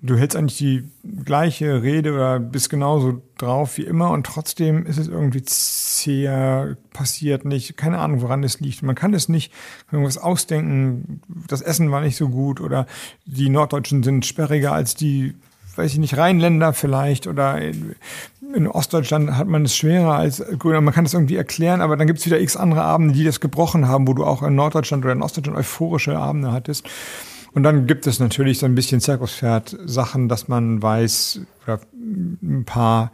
Du 0.00 0.16
hältst 0.16 0.36
eigentlich 0.36 0.58
die 0.58 0.90
gleiche 1.24 1.84
Rede 1.84 2.12
oder 2.12 2.40
bist 2.40 2.68
genauso 2.68 3.22
drauf 3.38 3.78
wie 3.78 3.84
immer 3.84 4.10
und 4.10 4.26
trotzdem 4.26 4.86
ist 4.86 4.98
es 4.98 5.06
irgendwie 5.06 5.44
zäher, 5.44 6.76
passiert 6.92 7.44
nicht. 7.44 7.76
Keine 7.76 8.00
Ahnung, 8.00 8.22
woran 8.22 8.42
es 8.42 8.58
liegt. 8.58 8.82
Man 8.82 8.96
kann 8.96 9.14
es 9.14 9.28
nicht 9.28 9.52
irgendwas 9.92 10.18
ausdenken. 10.18 11.20
Das 11.46 11.60
Essen 11.60 11.92
war 11.92 12.00
nicht 12.00 12.16
so 12.16 12.28
gut 12.28 12.60
oder 12.60 12.88
die 13.24 13.50
Norddeutschen 13.50 14.02
sind 14.02 14.26
sperriger 14.26 14.72
als 14.72 14.96
die 14.96 15.36
weiß 15.76 15.92
ich 15.92 15.98
nicht, 15.98 16.16
Rheinländer 16.16 16.72
vielleicht 16.72 17.26
oder 17.26 17.60
in, 17.60 17.94
in 18.54 18.66
Ostdeutschland 18.66 19.36
hat 19.36 19.48
man 19.48 19.64
es 19.64 19.76
schwerer 19.76 20.14
als 20.14 20.42
Grüner. 20.58 20.80
Man 20.80 20.94
kann 20.94 21.04
das 21.04 21.14
irgendwie 21.14 21.36
erklären, 21.36 21.80
aber 21.80 21.96
dann 21.96 22.06
gibt 22.06 22.18
es 22.18 22.26
wieder 22.26 22.40
x 22.40 22.56
andere 22.56 22.82
Abende, 22.82 23.14
die 23.14 23.24
das 23.24 23.40
gebrochen 23.40 23.88
haben, 23.88 24.06
wo 24.06 24.14
du 24.14 24.24
auch 24.24 24.42
in 24.42 24.54
Norddeutschland 24.54 25.04
oder 25.04 25.12
in 25.12 25.22
Ostdeutschland 25.22 25.58
euphorische 25.58 26.18
Abende 26.18 26.52
hattest. 26.52 26.86
Und 27.54 27.64
dann 27.64 27.86
gibt 27.86 28.06
es 28.06 28.18
natürlich 28.18 28.58
so 28.58 28.66
ein 28.66 28.74
bisschen 28.74 29.00
Zirkuspferd-Sachen, 29.00 30.28
dass 30.28 30.48
man 30.48 30.82
weiß, 30.82 31.40
oder 31.64 31.80
ein 31.94 32.64
paar, 32.64 33.12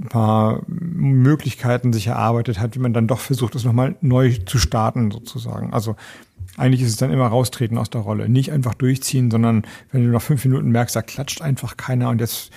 ein 0.00 0.08
paar 0.08 0.62
Möglichkeiten 0.66 1.92
sich 1.92 2.08
erarbeitet 2.08 2.58
hat, 2.58 2.74
wie 2.74 2.80
man 2.80 2.92
dann 2.92 3.06
doch 3.06 3.20
versucht, 3.20 3.54
es 3.54 3.64
nochmal 3.64 3.94
neu 4.00 4.36
zu 4.46 4.58
starten, 4.58 5.12
sozusagen. 5.12 5.72
Also 5.72 5.94
eigentlich 6.56 6.82
ist 6.82 6.90
es 6.90 6.96
dann 6.96 7.12
immer 7.12 7.26
raustreten 7.26 7.78
aus 7.78 7.90
der 7.90 8.02
Rolle. 8.02 8.28
Nicht 8.28 8.52
einfach 8.52 8.74
durchziehen, 8.74 9.30
sondern 9.30 9.64
wenn 9.90 10.04
du 10.04 10.10
nach 10.10 10.22
fünf 10.22 10.44
Minuten 10.44 10.70
merkst, 10.70 10.94
da 10.94 11.02
klatscht 11.02 11.42
einfach 11.42 11.76
keiner 11.76 12.10
und 12.10 12.20
jetzt, 12.20 12.50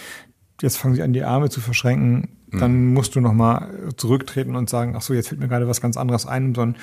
jetzt 0.61 0.77
fangen 0.77 0.95
sie 0.95 1.03
an, 1.03 1.13
die 1.13 1.23
Arme 1.23 1.49
zu 1.49 1.61
verschränken, 1.61 2.29
dann 2.59 2.93
musst 2.93 3.15
du 3.15 3.21
nochmal 3.21 3.93
zurücktreten 3.97 4.55
und 4.55 4.69
sagen, 4.69 4.93
ach 4.95 5.01
so, 5.01 5.13
jetzt 5.13 5.29
fällt 5.29 5.41
mir 5.41 5.47
gerade 5.47 5.67
was 5.67 5.81
ganz 5.81 5.97
anderes 5.97 6.25
ein, 6.25 6.47
um 6.47 6.55
so 6.55 6.61
ein, 6.61 6.75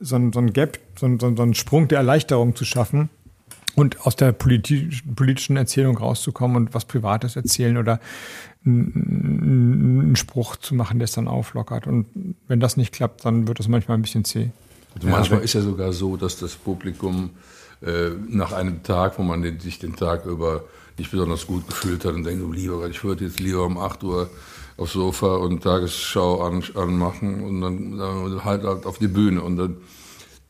so 0.00 0.16
ein, 0.16 0.32
so 0.32 0.40
ein 0.40 0.52
Gap, 0.52 0.78
so 0.98 1.06
ein, 1.06 1.18
so 1.18 1.28
ein 1.28 1.54
Sprung 1.54 1.88
der 1.88 1.98
Erleichterung 1.98 2.56
zu 2.56 2.64
schaffen 2.64 3.10
und 3.76 4.06
aus 4.06 4.16
der 4.16 4.32
politi 4.32 4.88
politischen 5.14 5.56
Erzählung 5.56 5.96
rauszukommen 5.96 6.56
und 6.56 6.74
was 6.74 6.84
Privates 6.84 7.36
erzählen 7.36 7.76
oder 7.76 8.00
einen 8.64 10.16
Spruch 10.16 10.56
zu 10.56 10.74
machen, 10.74 10.98
der 10.98 11.04
es 11.04 11.12
dann 11.12 11.28
auflockert. 11.28 11.86
Und 11.86 12.06
wenn 12.48 12.60
das 12.60 12.76
nicht 12.76 12.92
klappt, 12.92 13.24
dann 13.24 13.46
wird 13.46 13.60
es 13.60 13.68
manchmal 13.68 13.98
ein 13.98 14.02
bisschen 14.02 14.24
zäh. 14.24 14.50
Also 14.94 15.08
manchmal 15.08 15.40
ist 15.40 15.54
ja 15.54 15.60
sogar 15.60 15.92
so, 15.92 16.16
dass 16.16 16.38
das 16.38 16.54
Publikum 16.54 17.30
äh, 17.82 18.10
nach 18.28 18.52
einem 18.52 18.82
Tag, 18.82 19.18
wo 19.18 19.22
man 19.22 19.42
den, 19.42 19.60
sich 19.60 19.78
den 19.78 19.96
Tag 19.96 20.26
über 20.26 20.64
nicht 20.96 21.10
besonders 21.10 21.46
gut 21.46 21.66
gefühlt 21.66 22.04
hat 22.04 22.14
und 22.14 22.24
denkt, 22.24 22.44
oh, 22.46 22.52
lieber 22.52 22.78
Gott, 22.78 22.90
ich 22.90 23.02
würde 23.02 23.24
jetzt 23.24 23.40
lieber 23.40 23.64
um 23.64 23.78
8 23.78 24.04
Uhr 24.04 24.30
aufs 24.76 24.92
Sofa 24.92 25.36
und 25.36 25.62
Tagesschau 25.62 26.42
an, 26.42 26.62
anmachen 26.74 27.42
und 27.42 27.60
dann, 27.60 27.98
dann 27.98 28.44
halt, 28.44 28.64
halt 28.64 28.86
auf 28.86 28.98
die 28.98 29.08
Bühne. 29.08 29.42
Und 29.42 29.56
dann, 29.56 29.76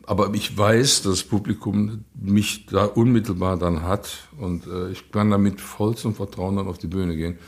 aber 0.07 0.35
ich 0.35 0.57
weiß, 0.57 1.03
dass 1.03 1.13
das 1.13 1.23
Publikum 1.23 2.05
mich 2.15 2.67
da 2.67 2.85
unmittelbar 2.85 3.59
dann 3.59 3.83
hat 3.83 4.29
und 4.39 4.67
äh, 4.67 4.91
ich 4.91 5.11
kann 5.11 5.31
damit 5.31 5.61
voll 5.61 5.97
zum 5.97 6.15
Vertrauen 6.15 6.57
dann 6.57 6.67
auf 6.67 6.79
die 6.79 6.87
Bühne 6.87 7.17
gehen. 7.17 7.39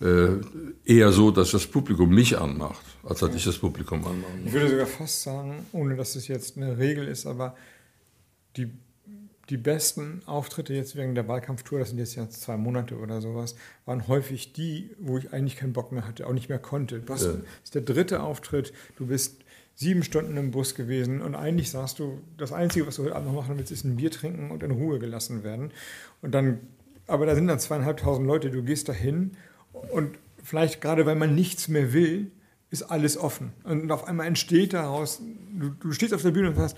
Äh, 0.00 0.40
eher 0.84 1.12
so, 1.12 1.30
dass 1.30 1.50
das 1.52 1.66
Publikum 1.66 2.10
mich 2.10 2.38
anmacht, 2.38 2.84
als 3.02 3.20
dass 3.20 3.34
ich 3.34 3.44
das 3.44 3.58
Publikum 3.58 4.04
anmache. 4.04 4.32
Ich 4.44 4.52
würde 4.52 4.70
sogar 4.70 4.86
fast 4.86 5.22
sagen, 5.22 5.66
ohne 5.72 5.96
dass 5.96 6.16
es 6.16 6.28
jetzt 6.28 6.56
eine 6.56 6.78
Regel 6.78 7.08
ist, 7.08 7.26
aber 7.26 7.56
die, 8.56 8.70
die 9.50 9.56
besten 9.56 10.22
Auftritte 10.26 10.74
jetzt 10.74 10.96
wegen 10.96 11.14
der 11.14 11.26
Wahlkampftour, 11.28 11.78
das 11.78 11.90
sind 11.90 11.98
jetzt 11.98 12.14
ja 12.14 12.28
zwei 12.28 12.56
Monate 12.56 12.96
oder 12.96 13.20
sowas, 13.20 13.54
waren 13.86 14.08
häufig 14.08 14.52
die, 14.52 14.90
wo 14.98 15.18
ich 15.18 15.32
eigentlich 15.32 15.56
keinen 15.56 15.72
Bock 15.72 15.92
mehr 15.92 16.06
hatte, 16.06 16.26
auch 16.26 16.32
nicht 16.32 16.48
mehr 16.48 16.58
konnte. 16.58 17.02
Hast, 17.08 17.24
Ja. 17.24 17.32
Das 17.32 17.40
ist 17.64 17.74
der 17.74 17.82
dritte 17.82 18.22
Auftritt, 18.22 18.72
du 18.96 19.06
bist 19.06 19.43
sieben 19.76 20.02
Stunden 20.02 20.36
im 20.36 20.50
Bus 20.50 20.74
gewesen 20.74 21.20
und 21.20 21.34
eigentlich 21.34 21.70
sagst 21.70 21.98
du, 21.98 22.20
das 22.36 22.52
Einzige, 22.52 22.86
was 22.86 22.96
du 22.96 23.04
heute 23.04 23.16
Abend 23.16 23.28
noch 23.28 23.34
machen 23.34 23.58
willst, 23.58 23.72
ist 23.72 23.84
ein 23.84 23.96
Bier 23.96 24.10
trinken 24.10 24.50
und 24.50 24.62
in 24.62 24.70
Ruhe 24.70 24.98
gelassen 24.98 25.42
werden. 25.42 25.72
Und 26.22 26.32
dann, 26.32 26.60
aber 27.06 27.26
da 27.26 27.34
sind 27.34 27.48
dann 27.48 27.58
zweieinhalbtausend 27.58 28.26
Leute, 28.26 28.50
du 28.50 28.62
gehst 28.62 28.88
dahin 28.88 29.32
und 29.92 30.16
vielleicht 30.42 30.80
gerade, 30.80 31.06
weil 31.06 31.16
man 31.16 31.34
nichts 31.34 31.68
mehr 31.68 31.92
will, 31.92 32.30
ist 32.70 32.82
alles 32.82 33.16
offen. 33.16 33.52
Und 33.64 33.90
auf 33.90 34.06
einmal 34.06 34.26
entsteht 34.26 34.74
daraus, 34.74 35.20
du, 35.58 35.70
du 35.70 35.92
stehst 35.92 36.14
auf 36.14 36.22
der 36.22 36.30
Bühne 36.30 36.50
und 36.50 36.56
sagst, 36.56 36.76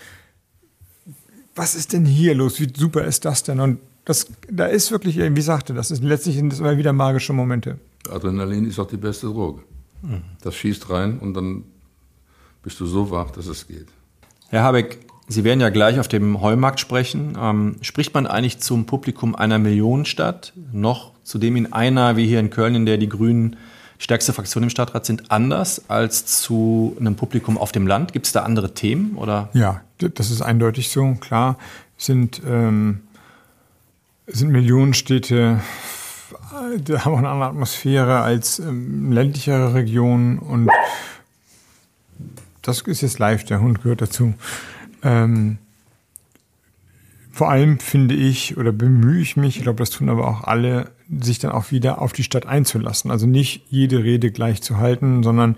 was 1.54 1.74
ist 1.74 1.92
denn 1.92 2.04
hier 2.04 2.34
los? 2.34 2.60
Wie 2.60 2.70
super 2.74 3.04
ist 3.04 3.24
das 3.24 3.42
denn? 3.42 3.60
Und 3.60 3.78
das, 4.04 4.26
da 4.50 4.66
ist 4.66 4.90
wirklich, 4.90 5.18
wie 5.18 5.40
sagte, 5.40 5.74
das 5.74 5.90
ist 5.90 6.02
letztlich 6.02 6.36
sind 6.36 6.52
das 6.52 6.60
immer 6.60 6.76
wieder 6.76 6.92
magische 6.92 7.32
Momente. 7.32 7.78
Adrenalin 8.08 8.66
ist 8.66 8.78
auch 8.78 8.86
die 8.86 8.96
beste 8.96 9.26
Droge. 9.26 9.62
Das 10.42 10.54
schießt 10.54 10.90
rein 10.90 11.18
und 11.18 11.34
dann 11.34 11.64
bist 12.66 12.80
du 12.80 12.86
so 12.86 13.12
wach, 13.12 13.30
dass 13.30 13.46
es 13.46 13.68
geht. 13.68 13.86
Herr 14.48 14.64
Habeck, 14.64 14.98
Sie 15.28 15.44
werden 15.44 15.60
ja 15.60 15.70
gleich 15.70 16.00
auf 16.00 16.08
dem 16.08 16.40
Heumarkt 16.40 16.80
sprechen. 16.80 17.38
Ähm, 17.40 17.76
spricht 17.80 18.12
man 18.12 18.26
eigentlich 18.26 18.58
zum 18.58 18.86
Publikum 18.86 19.36
einer 19.36 19.60
Millionenstadt 19.60 20.52
noch 20.72 21.12
zudem 21.22 21.54
in 21.54 21.72
einer, 21.72 22.16
wie 22.16 22.26
hier 22.26 22.40
in 22.40 22.50
Köln, 22.50 22.74
in 22.74 22.84
der 22.84 22.98
die 22.98 23.08
Grünen 23.08 23.54
stärkste 23.98 24.32
Fraktion 24.32 24.64
im 24.64 24.70
Stadtrat 24.70 25.06
sind, 25.06 25.30
anders 25.30 25.88
als 25.88 26.26
zu 26.26 26.96
einem 26.98 27.14
Publikum 27.14 27.56
auf 27.56 27.70
dem 27.70 27.86
Land? 27.86 28.12
Gibt 28.12 28.26
es 28.26 28.32
da 28.32 28.42
andere 28.42 28.74
Themen? 28.74 29.16
Oder? 29.16 29.48
Ja, 29.52 29.82
das 29.98 30.32
ist 30.32 30.42
eindeutig 30.42 30.90
so. 30.90 31.14
Klar 31.20 31.58
sind, 31.96 32.42
ähm, 32.44 33.02
sind 34.26 34.50
Millionenstädte, 34.50 35.60
äh, 36.52 36.80
die 36.80 36.98
haben 36.98 37.14
auch 37.14 37.18
eine 37.18 37.28
andere 37.28 37.50
Atmosphäre 37.50 38.22
als 38.22 38.58
ähm, 38.58 39.12
ländlichere 39.12 39.74
Regionen 39.74 40.40
und 40.40 40.68
das 42.66 42.80
ist 42.82 43.02
jetzt 43.02 43.18
live, 43.18 43.44
der 43.44 43.60
Hund 43.60 43.82
gehört 43.82 44.02
dazu. 44.02 44.34
Ähm, 45.02 45.58
vor 47.30 47.50
allem 47.50 47.78
finde 47.78 48.14
ich 48.14 48.56
oder 48.56 48.72
bemühe 48.72 49.20
ich 49.20 49.36
mich, 49.36 49.58
ich 49.58 49.62
glaube, 49.62 49.78
das 49.78 49.90
tun 49.90 50.08
aber 50.08 50.26
auch 50.26 50.44
alle, 50.44 50.90
sich 51.20 51.38
dann 51.38 51.52
auch 51.52 51.70
wieder 51.70 52.00
auf 52.00 52.12
die 52.12 52.22
Stadt 52.22 52.46
einzulassen. 52.46 53.10
Also 53.10 53.26
nicht 53.26 53.66
jede 53.68 54.02
Rede 54.02 54.30
gleich 54.30 54.62
zu 54.62 54.78
halten, 54.78 55.22
sondern 55.22 55.56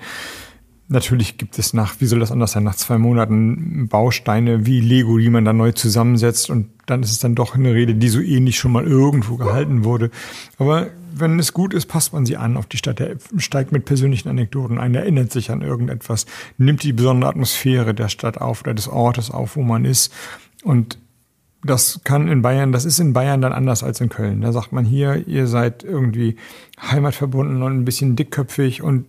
natürlich 0.88 1.38
gibt 1.38 1.58
es 1.58 1.74
nach, 1.74 2.00
wie 2.00 2.06
soll 2.06 2.18
das 2.18 2.32
anders 2.32 2.52
sein, 2.52 2.64
nach 2.64 2.74
zwei 2.74 2.98
Monaten 2.98 3.88
Bausteine 3.88 4.66
wie 4.66 4.80
Lego, 4.80 5.18
die 5.18 5.30
man 5.30 5.44
dann 5.44 5.56
neu 5.56 5.72
zusammensetzt 5.72 6.50
und 6.50 6.68
dann 6.86 7.02
ist 7.02 7.12
es 7.12 7.20
dann 7.20 7.34
doch 7.34 7.54
eine 7.54 7.74
Rede, 7.74 7.94
die 7.94 8.08
so 8.08 8.20
ähnlich 8.20 8.58
schon 8.58 8.72
mal 8.72 8.86
irgendwo 8.86 9.36
gehalten 9.36 9.84
wurde. 9.84 10.10
Aber 10.58 10.88
wenn 11.20 11.38
es 11.38 11.52
gut 11.52 11.74
ist, 11.74 11.86
passt 11.86 12.12
man 12.12 12.26
sie 12.26 12.36
an 12.36 12.56
auf 12.56 12.66
die 12.66 12.76
Stadt. 12.76 13.00
Er 13.00 13.16
steigt 13.36 13.72
mit 13.72 13.84
persönlichen 13.84 14.28
Anekdoten 14.28 14.78
ein, 14.78 14.94
erinnert 14.94 15.32
sich 15.32 15.50
an 15.50 15.62
irgendetwas, 15.62 16.26
nimmt 16.56 16.82
die 16.82 16.92
besondere 16.92 17.30
Atmosphäre 17.30 17.94
der 17.94 18.08
Stadt 18.08 18.40
auf 18.40 18.62
oder 18.62 18.74
des 18.74 18.88
Ortes 18.88 19.30
auf, 19.30 19.56
wo 19.56 19.62
man 19.62 19.84
ist 19.84 20.12
und 20.64 20.98
das 21.64 22.00
kann 22.04 22.28
in 22.28 22.42
Bayern, 22.42 22.72
das 22.72 22.84
ist 22.84 23.00
in 23.00 23.12
Bayern 23.12 23.40
dann 23.40 23.52
anders 23.52 23.82
als 23.82 24.00
in 24.00 24.08
Köln. 24.08 24.42
Da 24.42 24.52
sagt 24.52 24.72
man 24.72 24.84
hier, 24.84 25.26
ihr 25.26 25.48
seid 25.48 25.82
irgendwie 25.82 26.36
heimatverbunden 26.80 27.62
und 27.62 27.72
ein 27.72 27.84
bisschen 27.84 28.14
dickköpfig 28.14 28.82
und 28.82 29.06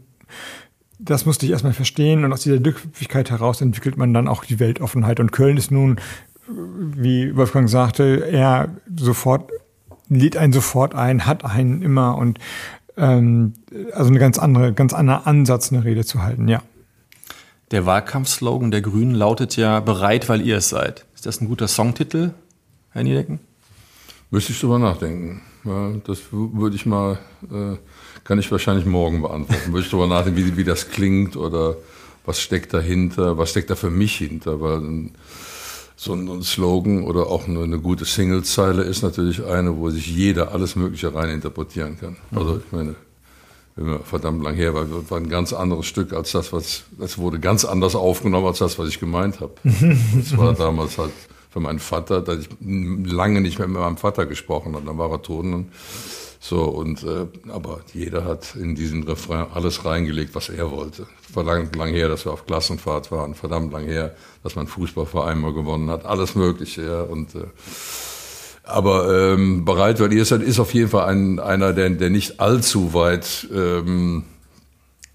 das 0.97 1.25
musste 1.25 1.45
ich 1.45 1.51
erstmal 1.51 1.73
verstehen 1.73 2.25
und 2.25 2.33
aus 2.33 2.41
dieser 2.41 2.59
Dickköpfigkeit 2.59 3.31
heraus 3.31 3.61
entwickelt 3.61 3.97
man 3.97 4.13
dann 4.13 4.27
auch 4.27 4.43
die 4.43 4.59
Weltoffenheit. 4.59 5.19
Und 5.19 5.31
Köln 5.31 5.57
ist 5.57 5.71
nun, 5.71 5.99
wie 6.47 7.35
Wolfgang 7.35 7.69
sagte, 7.69 8.27
er 8.29 8.69
sofort, 8.97 9.49
lädt 10.09 10.37
einen 10.37 10.53
sofort 10.53 10.95
ein, 10.95 11.25
hat 11.25 11.45
einen 11.45 11.81
immer 11.81 12.17
und 12.17 12.39
ähm, 12.97 13.53
also 13.93 14.09
eine 14.09 14.19
ganz 14.19 14.37
andere, 14.37 14.73
ganz 14.73 14.93
anderer 14.93 15.25
Ansatz, 15.25 15.71
eine 15.71 15.83
Rede 15.83 16.05
zu 16.05 16.21
halten, 16.21 16.47
ja. 16.47 16.61
Der 17.71 17.85
Wahlkampfslogan 17.85 18.71
der 18.71 18.81
Grünen 18.81 19.13
lautet 19.13 19.55
ja 19.55 19.79
bereit, 19.79 20.27
weil 20.27 20.41
ihr 20.41 20.57
es 20.57 20.69
seid. 20.69 21.05
Ist 21.13 21.27
das 21.27 21.39
ein 21.39 21.47
guter 21.47 21.67
Songtitel, 21.67 22.31
Herr 22.91 23.03
Niedecken? 23.03 23.39
Müsste 24.31 24.53
ich 24.53 24.59
drüber 24.59 24.79
nachdenken. 24.79 25.41
Ja, 25.65 25.91
das 26.05 26.19
würde 26.31 26.75
ich 26.75 26.85
mal, 26.85 27.19
äh, 27.51 27.77
kann 28.23 28.39
ich 28.39 28.51
wahrscheinlich 28.51 28.85
morgen 28.85 29.21
beantworten. 29.21 29.71
würde 29.71 29.85
ich 29.85 29.89
drüber 29.89 30.07
nachdenken, 30.07 30.37
wie, 30.37 30.57
wie 30.57 30.63
das 30.63 30.89
klingt 30.89 31.35
oder 31.35 31.75
was 32.25 32.39
steckt 32.41 32.73
dahinter, 32.73 33.37
was 33.37 33.51
steckt 33.51 33.69
da 33.69 33.75
für 33.75 33.89
mich 33.89 34.17
hinter, 34.17 34.61
weil 34.61 35.09
so 36.01 36.13
ein 36.13 36.43
Slogan 36.43 37.03
oder 37.03 37.27
auch 37.27 37.45
eine, 37.45 37.61
eine 37.61 37.77
gute 37.77 38.05
Singlezeile 38.05 38.83
ist 38.83 39.01
natürlich 39.01 39.43
eine, 39.43 39.75
wo 39.75 39.89
sich 39.89 40.07
jeder 40.07 40.53
alles 40.53 40.77
Mögliche 40.77 41.13
rein 41.13 41.27
interpretieren 41.27 41.99
kann. 41.99 42.15
Also 42.33 42.61
ich 42.65 42.71
meine, 42.71 42.95
verdammt 44.05 44.41
lang 44.41 44.55
her, 44.55 44.73
weil 44.73 44.87
war 45.09 45.17
ein 45.17 45.27
ganz 45.27 45.51
anderes 45.51 45.87
Stück 45.87 46.13
als 46.13 46.31
das, 46.31 46.53
was, 46.53 46.83
es 46.99 47.17
wurde 47.17 47.41
ganz 47.41 47.65
anders 47.65 47.97
aufgenommen 47.97 48.47
als 48.47 48.59
das, 48.59 48.79
was 48.79 48.87
ich 48.87 49.01
gemeint 49.01 49.41
habe. 49.41 49.51
Das 50.15 50.37
war 50.37 50.53
damals 50.53 50.97
halt 50.97 51.11
für 51.49 51.59
meinen 51.59 51.79
Vater, 51.79 52.21
da 52.21 52.33
ich 52.33 52.47
lange 52.61 53.41
nicht 53.41 53.59
mehr 53.59 53.67
mit 53.67 53.81
meinem 53.81 53.97
Vater 53.97 54.25
gesprochen 54.25 54.75
habe, 54.75 54.85
dann 54.85 54.97
war 54.97 55.11
er 55.11 55.21
tot. 55.21 55.43
Und 55.43 55.67
so, 56.41 56.63
und, 56.63 57.03
äh, 57.03 57.27
aber 57.49 57.81
jeder 57.93 58.23
hat 58.23 58.55
in 58.55 58.73
diesen 58.73 59.03
Refrain 59.03 59.47
alles 59.53 59.83
reingelegt, 59.83 60.35
was 60.35 60.47
er 60.47 60.71
wollte. 60.71 61.05
Verdammt 61.21 61.75
lang 61.75 61.89
her, 61.89 62.07
dass 62.07 62.25
wir 62.25 62.31
auf 62.31 62.45
Klassenfahrt 62.45 63.11
waren, 63.11 63.35
verdammt 63.35 63.73
lang 63.73 63.85
her, 63.85 64.15
dass 64.41 64.55
mein 64.55 64.67
Fußballverein 64.67 65.39
mal 65.39 65.53
gewonnen 65.53 65.89
hat, 65.89 66.05
alles 66.05 66.35
Mögliche, 66.35 66.83
ja, 66.83 67.01
und, 67.01 67.35
äh, 67.35 67.43
aber 68.63 69.33
ähm, 69.33 69.65
bereit, 69.65 69.99
weil 69.99 70.13
ihr 70.13 70.23
seid, 70.23 70.41
ist 70.41 70.59
auf 70.59 70.73
jeden 70.73 70.89
Fall 70.89 71.09
ein, 71.09 71.39
einer, 71.39 71.73
der, 71.73 71.89
der 71.89 72.09
nicht 72.09 72.39
allzu 72.39 72.93
weit 72.93 73.47
ähm, 73.51 74.23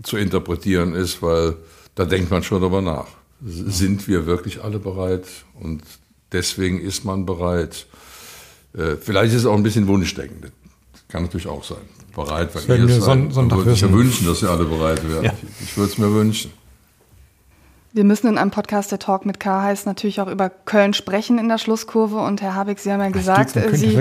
zu 0.03 0.17
interpretieren 0.17 0.95
ist, 0.95 1.23
weil 1.23 1.57
da 1.95 2.05
denkt 2.05 2.31
man 2.31 2.43
schon 2.43 2.61
darüber 2.61 2.83
nach. 2.83 3.07
Sind 3.41 4.09
wir 4.09 4.27
wirklich 4.27 4.63
alle 4.63 4.79
bereit? 4.79 5.27
Und 5.61 5.83
deswegen 6.33 6.81
ist 6.81 7.05
man 7.05 7.27
bereit. 7.27 7.87
Äh, 8.77 8.97
vielleicht 9.01 9.33
ist 9.33 9.41
es 9.41 9.47
auch 9.47 9.57
ein 9.57 9.63
bisschen 9.63 9.87
Wunschdenken. 9.87 10.51
Kann 11.15 11.23
natürlich 11.23 11.47
auch 11.47 11.63
sein. 11.63 11.79
Bereit, 12.13 12.53
weil 12.57 12.89
ihr 12.89 13.01
seid. 13.01 13.33
Son 13.33 13.49
würde 13.49 13.71
ich 13.71 13.81
ja 13.83 13.93
wünschen, 13.93 14.27
dass 14.27 14.43
ihr 14.43 14.51
alle 14.51 14.65
bereit 14.65 15.09
wären. 15.09 15.23
Ja. 15.23 15.33
Ich, 15.61 15.69
ich 15.69 15.77
würde 15.77 15.93
es 15.93 15.97
mir 15.97 16.13
wünschen. 16.13 16.51
Wir 17.95 18.03
müssen 18.03 18.27
in 18.27 18.39
einem 18.39 18.51
Podcast, 18.51 18.91
der 18.91 18.99
Talk 18.99 19.25
mit 19.25 19.39
K 19.39 19.63
heißt, 19.63 19.87
natürlich 19.87 20.21
auch 20.21 20.27
über 20.27 20.51
Köln 20.51 20.95
sprechen 20.95 21.39
in 21.39 21.49
der 21.49 21.59
Schlusskurve. 21.59 22.19
Und 22.19 22.43
Herr 22.43 22.57
Habeck, 22.57 22.81
Sie 22.81 22.91
haben 22.91 22.99
ja 22.99 23.11
gesagt, 23.11 23.55
äh, 23.55 23.73
Sie, 23.77 23.97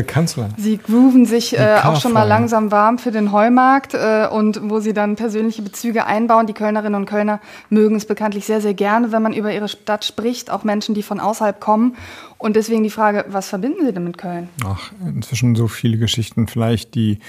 Sie 0.58 0.78
grooven 0.78 1.28
sich 1.28 1.56
äh, 1.56 1.78
auch 1.84 2.02
schon 2.02 2.12
mal 2.12 2.24
langsam 2.24 2.72
warm 2.72 2.98
für 2.98 3.12
den 3.12 3.32
Heumarkt 3.32 3.94
äh, 3.94 4.28
und 4.28 4.60
wo 4.64 4.80
Sie 4.80 4.94
dann 4.94 5.16
persönliche 5.16 5.62
Bezüge 5.62 6.08
einbauen. 6.08 6.48
Die 6.48 6.54
Kölnerinnen 6.54 6.96
und 6.96 7.06
Kölner 7.06 7.40
mögen 7.70 7.96
es 7.96 8.08
bekanntlich 8.08 8.46
sehr, 8.46 8.62
sehr 8.62 8.74
gerne, 8.74 9.12
wenn 9.12 9.22
man 9.22 9.32
über 9.32 9.54
ihre 9.54 9.68
Stadt 9.68 10.04
spricht, 10.04 10.50
auch 10.50 10.64
Menschen, 10.64 10.96
die 10.96 11.04
von 11.04 11.20
außerhalb 11.20 11.60
kommen. 11.60 11.96
Und 12.40 12.56
deswegen 12.56 12.82
die 12.82 12.90
Frage, 12.90 13.26
was 13.28 13.48
verbinden 13.48 13.86
Sie 13.86 13.94
denn 13.94 14.06
mit 14.06 14.18
Köln? 14.18 14.50
Ach, 14.66 14.92
inzwischen 15.06 15.54
so 15.54 15.68
viele 15.68 16.00
Geschichten. 16.00 16.48
Vielleicht 16.48 16.96
die 16.96 17.20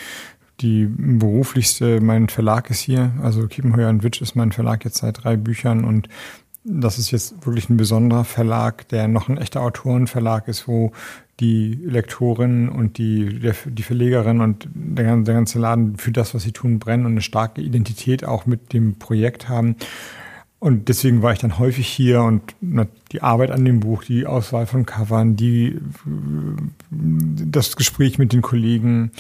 die 0.61 0.87
beruflichste, 0.87 2.01
mein 2.01 2.29
Verlag 2.29 2.71
ist 2.71 2.79
hier, 2.79 3.13
also 3.23 3.49
Kiepenheuer 3.49 3.89
und 3.89 4.05
Witsch 4.05 4.23
ist 4.23 4.37
mein 4.37 4.53
Verlag 4.53 4.85
jetzt 4.85 4.99
seit 4.99 5.25
drei 5.25 5.37
Büchern 5.37 5.85
und 5.85 6.09
das 6.65 6.99
ist 6.99 7.11
jetzt 7.11 7.47
wirklich 7.47 7.69
ein 7.69 7.77
besonderer 7.77 8.25
Verlag, 8.25 8.89
der 8.89 9.07
noch 9.07 9.29
ein 9.29 9.37
echter 9.37 9.61
Autorenverlag 9.61 10.49
ist, 10.49 10.67
wo 10.67 10.93
die 11.41 11.79
Lektorin 11.85 12.69
und 12.69 12.97
die, 12.97 13.41
der, 13.41 13.55
die 13.67 13.83
Verlegerin 13.83 14.41
und 14.41 14.69
der, 14.75 15.17
der 15.17 15.35
ganze 15.35 15.59
Laden 15.59 15.97
für 15.97 16.13
das, 16.13 16.35
was 16.35 16.43
sie 16.43 16.53
tun, 16.53 16.79
brennen 16.79 17.07
und 17.07 17.13
eine 17.13 17.23
starke 17.23 17.61
Identität 17.61 18.25
auch 18.25 18.47
mit 18.47 18.73
dem 18.73 18.99
Projekt 18.99 19.49
haben. 19.49 19.77
Und 20.59 20.89
deswegen 20.89 21.21
war 21.21 21.33
ich 21.33 21.41
dann 21.41 21.59
häufig 21.59 21.87
hier 21.87 22.23
und 22.23 22.55
die 23.13 23.21
Arbeit 23.21 23.51
an 23.51 23.67
dem 23.67 23.81
Buch, 23.81 24.03
die 24.03 24.25
Auswahl 24.25 24.67
von 24.67 24.87
Covern, 24.87 25.37
die, 25.37 25.79
das 26.91 27.77
Gespräch 27.77 28.19
mit 28.19 28.33
den 28.33 28.41
Kollegen, 28.41 29.11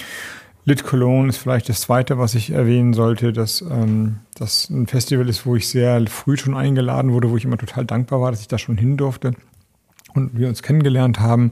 Lit 0.66 0.82
Cologne 0.82 1.28
ist 1.28 1.36
vielleicht 1.36 1.68
das 1.68 1.82
zweite, 1.82 2.18
was 2.18 2.34
ich 2.34 2.50
erwähnen 2.50 2.94
sollte, 2.94 3.32
dass 3.32 3.60
ähm, 3.60 4.20
das 4.34 4.70
ein 4.70 4.86
Festival 4.86 5.28
ist, 5.28 5.44
wo 5.44 5.56
ich 5.56 5.68
sehr 5.68 6.06
früh 6.06 6.36
schon 6.36 6.56
eingeladen 6.56 7.12
wurde, 7.12 7.30
wo 7.30 7.36
ich 7.36 7.44
immer 7.44 7.58
total 7.58 7.84
dankbar 7.84 8.20
war, 8.20 8.30
dass 8.30 8.40
ich 8.40 8.48
da 8.48 8.56
schon 8.56 8.78
hin 8.78 8.96
durfte 8.96 9.32
und 10.14 10.38
wir 10.38 10.48
uns 10.48 10.62
kennengelernt 10.62 11.20
haben. 11.20 11.50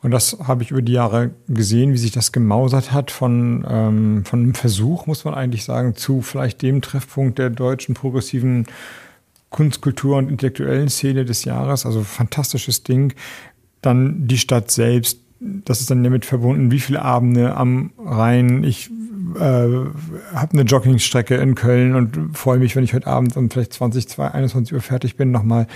Und 0.00 0.12
das 0.12 0.38
habe 0.44 0.62
ich 0.62 0.70
über 0.70 0.80
die 0.80 0.92
Jahre 0.92 1.32
gesehen, 1.48 1.92
wie 1.92 1.98
sich 1.98 2.12
das 2.12 2.32
gemausert 2.32 2.92
hat 2.92 3.10
von, 3.10 3.66
ähm, 3.68 4.24
von 4.24 4.40
einem 4.40 4.54
Versuch, 4.54 5.06
muss 5.06 5.24
man 5.24 5.34
eigentlich 5.34 5.64
sagen, 5.64 5.96
zu 5.96 6.22
vielleicht 6.22 6.62
dem 6.62 6.80
Treffpunkt 6.80 7.38
der 7.38 7.50
deutschen 7.50 7.94
progressiven 7.94 8.66
Kunst, 9.50 9.80
Kultur 9.80 10.16
und 10.16 10.30
intellektuellen 10.30 10.88
Szene 10.88 11.24
des 11.24 11.44
Jahres. 11.44 11.84
Also 11.84 12.02
fantastisches 12.02 12.84
Ding. 12.84 13.12
Dann 13.82 14.28
die 14.28 14.38
Stadt 14.38 14.70
selbst, 14.70 15.20
das 15.40 15.80
ist 15.80 15.90
dann 15.90 16.02
damit 16.02 16.24
verbunden, 16.24 16.70
wie 16.70 16.80
viele 16.80 17.02
Abende 17.02 17.54
am 17.56 17.92
Rhein. 17.98 18.64
Ich 18.64 18.90
äh, 19.36 19.40
habe 19.40 20.52
eine 20.52 20.62
Joggingstrecke 20.62 21.36
in 21.36 21.54
Köln 21.54 21.94
und 21.94 22.36
freue 22.36 22.58
mich, 22.58 22.74
wenn 22.74 22.84
ich 22.84 22.94
heute 22.94 23.06
Abend 23.06 23.36
um 23.36 23.50
vielleicht 23.50 23.72
20, 23.72 24.18
21 24.18 24.74
Uhr 24.74 24.80
fertig 24.80 25.16
bin, 25.16 25.30
nochmal 25.30 25.66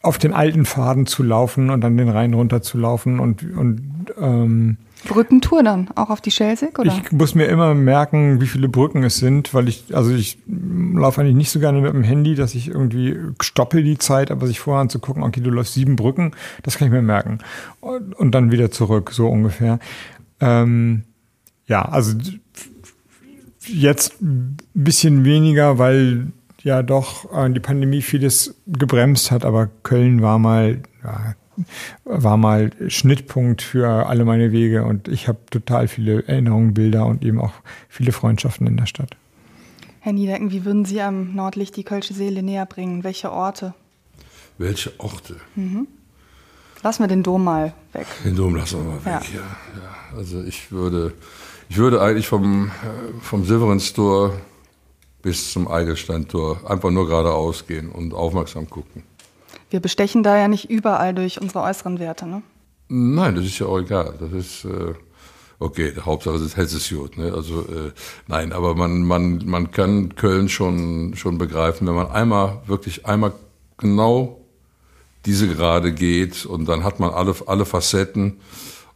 auf 0.00 0.18
den 0.18 0.32
alten 0.32 0.64
Faden 0.64 1.06
zu 1.06 1.22
laufen 1.22 1.70
und 1.70 1.80
dann 1.80 1.96
den 1.96 2.08
Rhein 2.08 2.34
runter 2.34 2.62
zu 2.62 2.78
laufen 2.78 3.18
und, 3.18 3.42
und 3.42 3.82
ähm, 4.20 4.76
Brückentour 5.06 5.62
dann, 5.62 5.88
auch 5.94 6.10
auf 6.10 6.20
die 6.20 6.30
Schelsig, 6.30 6.78
oder? 6.78 6.92
Ich 6.92 7.12
muss 7.12 7.34
mir 7.34 7.46
immer 7.46 7.74
merken, 7.74 8.40
wie 8.40 8.46
viele 8.46 8.68
Brücken 8.68 9.02
es 9.04 9.16
sind, 9.16 9.54
weil 9.54 9.68
ich, 9.68 9.94
also 9.94 10.12
ich 10.12 10.38
laufe 10.46 11.20
eigentlich 11.20 11.36
nicht 11.36 11.50
so 11.50 11.60
gerne 11.60 11.80
mit 11.80 11.92
dem 11.92 12.02
Handy, 12.02 12.34
dass 12.34 12.54
ich 12.54 12.68
irgendwie 12.68 13.16
stoppe 13.40 13.82
die 13.82 13.98
Zeit, 13.98 14.30
aber 14.30 14.46
sich 14.46 14.60
vorher 14.60 14.82
anzugucken, 14.82 15.22
okay, 15.22 15.40
du 15.40 15.50
läufst 15.50 15.74
sieben 15.74 15.96
Brücken, 15.96 16.32
das 16.62 16.78
kann 16.78 16.88
ich 16.88 16.92
mir 16.92 17.02
merken. 17.02 17.38
Und, 17.80 18.14
und 18.14 18.32
dann 18.32 18.50
wieder 18.50 18.70
zurück, 18.70 19.10
so 19.12 19.28
ungefähr. 19.28 19.78
Ähm, 20.40 21.04
ja, 21.66 21.82
also 21.82 22.16
jetzt 23.66 24.20
ein 24.20 24.56
bisschen 24.74 25.24
weniger, 25.24 25.78
weil 25.78 26.32
ja 26.62 26.82
doch 26.82 27.32
äh, 27.32 27.50
die 27.50 27.60
Pandemie 27.60 28.02
vieles 28.02 28.54
gebremst 28.66 29.30
hat, 29.30 29.44
aber 29.44 29.68
Köln 29.82 30.22
war 30.22 30.38
mal, 30.38 30.82
ja, 31.04 31.34
war 32.04 32.36
mal 32.36 32.70
Schnittpunkt 32.88 33.62
für 33.62 34.06
alle 34.06 34.24
meine 34.24 34.52
Wege 34.52 34.84
und 34.84 35.08
ich 35.08 35.28
habe 35.28 35.38
total 35.50 35.88
viele 35.88 36.26
Erinnerungen, 36.26 36.74
Bilder 36.74 37.06
und 37.06 37.24
eben 37.24 37.40
auch 37.40 37.52
viele 37.88 38.12
Freundschaften 38.12 38.66
in 38.66 38.76
der 38.76 38.86
Stadt. 38.86 39.16
Herr 40.00 40.12
Niedecken, 40.12 40.52
wie 40.52 40.64
würden 40.64 40.84
Sie 40.84 41.00
am 41.00 41.34
Nordlicht 41.34 41.76
die 41.76 41.84
Kölsche 41.84 42.14
Seele 42.14 42.42
näher 42.42 42.66
bringen? 42.66 43.04
Welche 43.04 43.32
Orte? 43.32 43.74
Welche 44.56 44.98
Orte? 44.98 45.36
Mhm. 45.54 45.86
Lassen 46.82 47.02
wir 47.02 47.08
den 47.08 47.22
Dom 47.22 47.44
mal 47.44 47.74
weg. 47.92 48.06
Den 48.24 48.36
Dom 48.36 48.54
lassen 48.54 48.78
wir 48.78 48.92
mal 48.92 49.04
weg, 49.04 49.28
ja. 49.32 49.40
ja, 49.40 49.40
ja. 49.40 50.16
Also 50.16 50.42
ich 50.42 50.70
würde, 50.70 51.12
ich 51.68 51.76
würde 51.76 52.00
eigentlich 52.00 52.28
vom, 52.28 52.70
vom 53.20 53.44
Silverinstor 53.44 54.32
bis 55.22 55.52
zum 55.52 55.68
Eigelsteintor 55.68 56.60
einfach 56.70 56.90
nur 56.90 57.06
geradeaus 57.08 57.66
gehen 57.66 57.90
und 57.90 58.14
aufmerksam 58.14 58.70
gucken. 58.70 59.02
Wir 59.70 59.80
bestechen 59.80 60.22
da 60.22 60.36
ja 60.36 60.48
nicht 60.48 60.70
überall 60.70 61.14
durch 61.14 61.40
unsere 61.40 61.62
äußeren 61.62 61.98
Werte, 61.98 62.26
ne? 62.26 62.42
Nein, 62.88 63.34
das 63.34 63.44
ist 63.44 63.58
ja 63.58 63.66
auch 63.66 63.78
egal. 63.78 64.14
Das 64.18 64.32
ist 64.32 64.64
äh, 64.64 64.94
okay. 65.58 65.92
Hauptsache 66.00 66.36
es 66.36 66.56
hält 66.56 66.72
es 66.72 66.88
gut. 66.88 67.18
Ne? 67.18 67.32
Also 67.34 67.60
äh, 67.62 67.92
nein, 68.26 68.52
aber 68.52 68.74
man 68.74 69.02
man 69.02 69.42
man 69.44 69.70
kann 69.70 70.14
Köln 70.16 70.48
schon 70.48 71.14
schon 71.14 71.36
begreifen, 71.36 71.86
wenn 71.86 71.94
man 71.94 72.10
einmal 72.10 72.62
wirklich 72.66 73.04
einmal 73.04 73.34
genau 73.76 74.40
diese 75.26 75.48
Gerade 75.48 75.92
geht 75.92 76.46
und 76.46 76.66
dann 76.66 76.82
hat 76.82 76.98
man 76.98 77.10
alle 77.10 77.34
alle 77.46 77.66
Facetten 77.66 78.40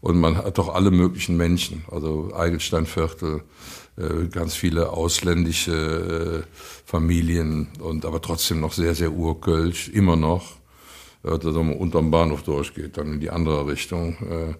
und 0.01 0.18
man 0.18 0.39
hat 0.39 0.57
doch 0.57 0.75
alle 0.75 0.91
möglichen 0.91 1.37
Menschen. 1.37 1.85
Also 1.91 2.33
Eigelsteinviertel, 2.35 3.43
äh, 3.99 4.27
ganz 4.29 4.55
viele 4.55 4.89
ausländische 4.91 6.47
äh, 6.47 6.57
Familien 6.87 7.68
und 7.79 8.07
aber 8.07 8.23
trotzdem 8.23 8.61
noch 8.61 8.73
sehr 8.73 8.95
sehr 8.95 9.12
urkölsch 9.12 9.91
immer 9.91 10.16
noch 10.16 10.61
dass 11.23 11.45
man 11.45 11.77
unterm 11.77 12.11
Bahnhof 12.11 12.43
durchgeht, 12.43 12.97
dann 12.97 13.14
in 13.14 13.20
die 13.20 13.31
andere 13.31 13.66
Richtung. 13.66 14.16
Äh, 14.29 14.55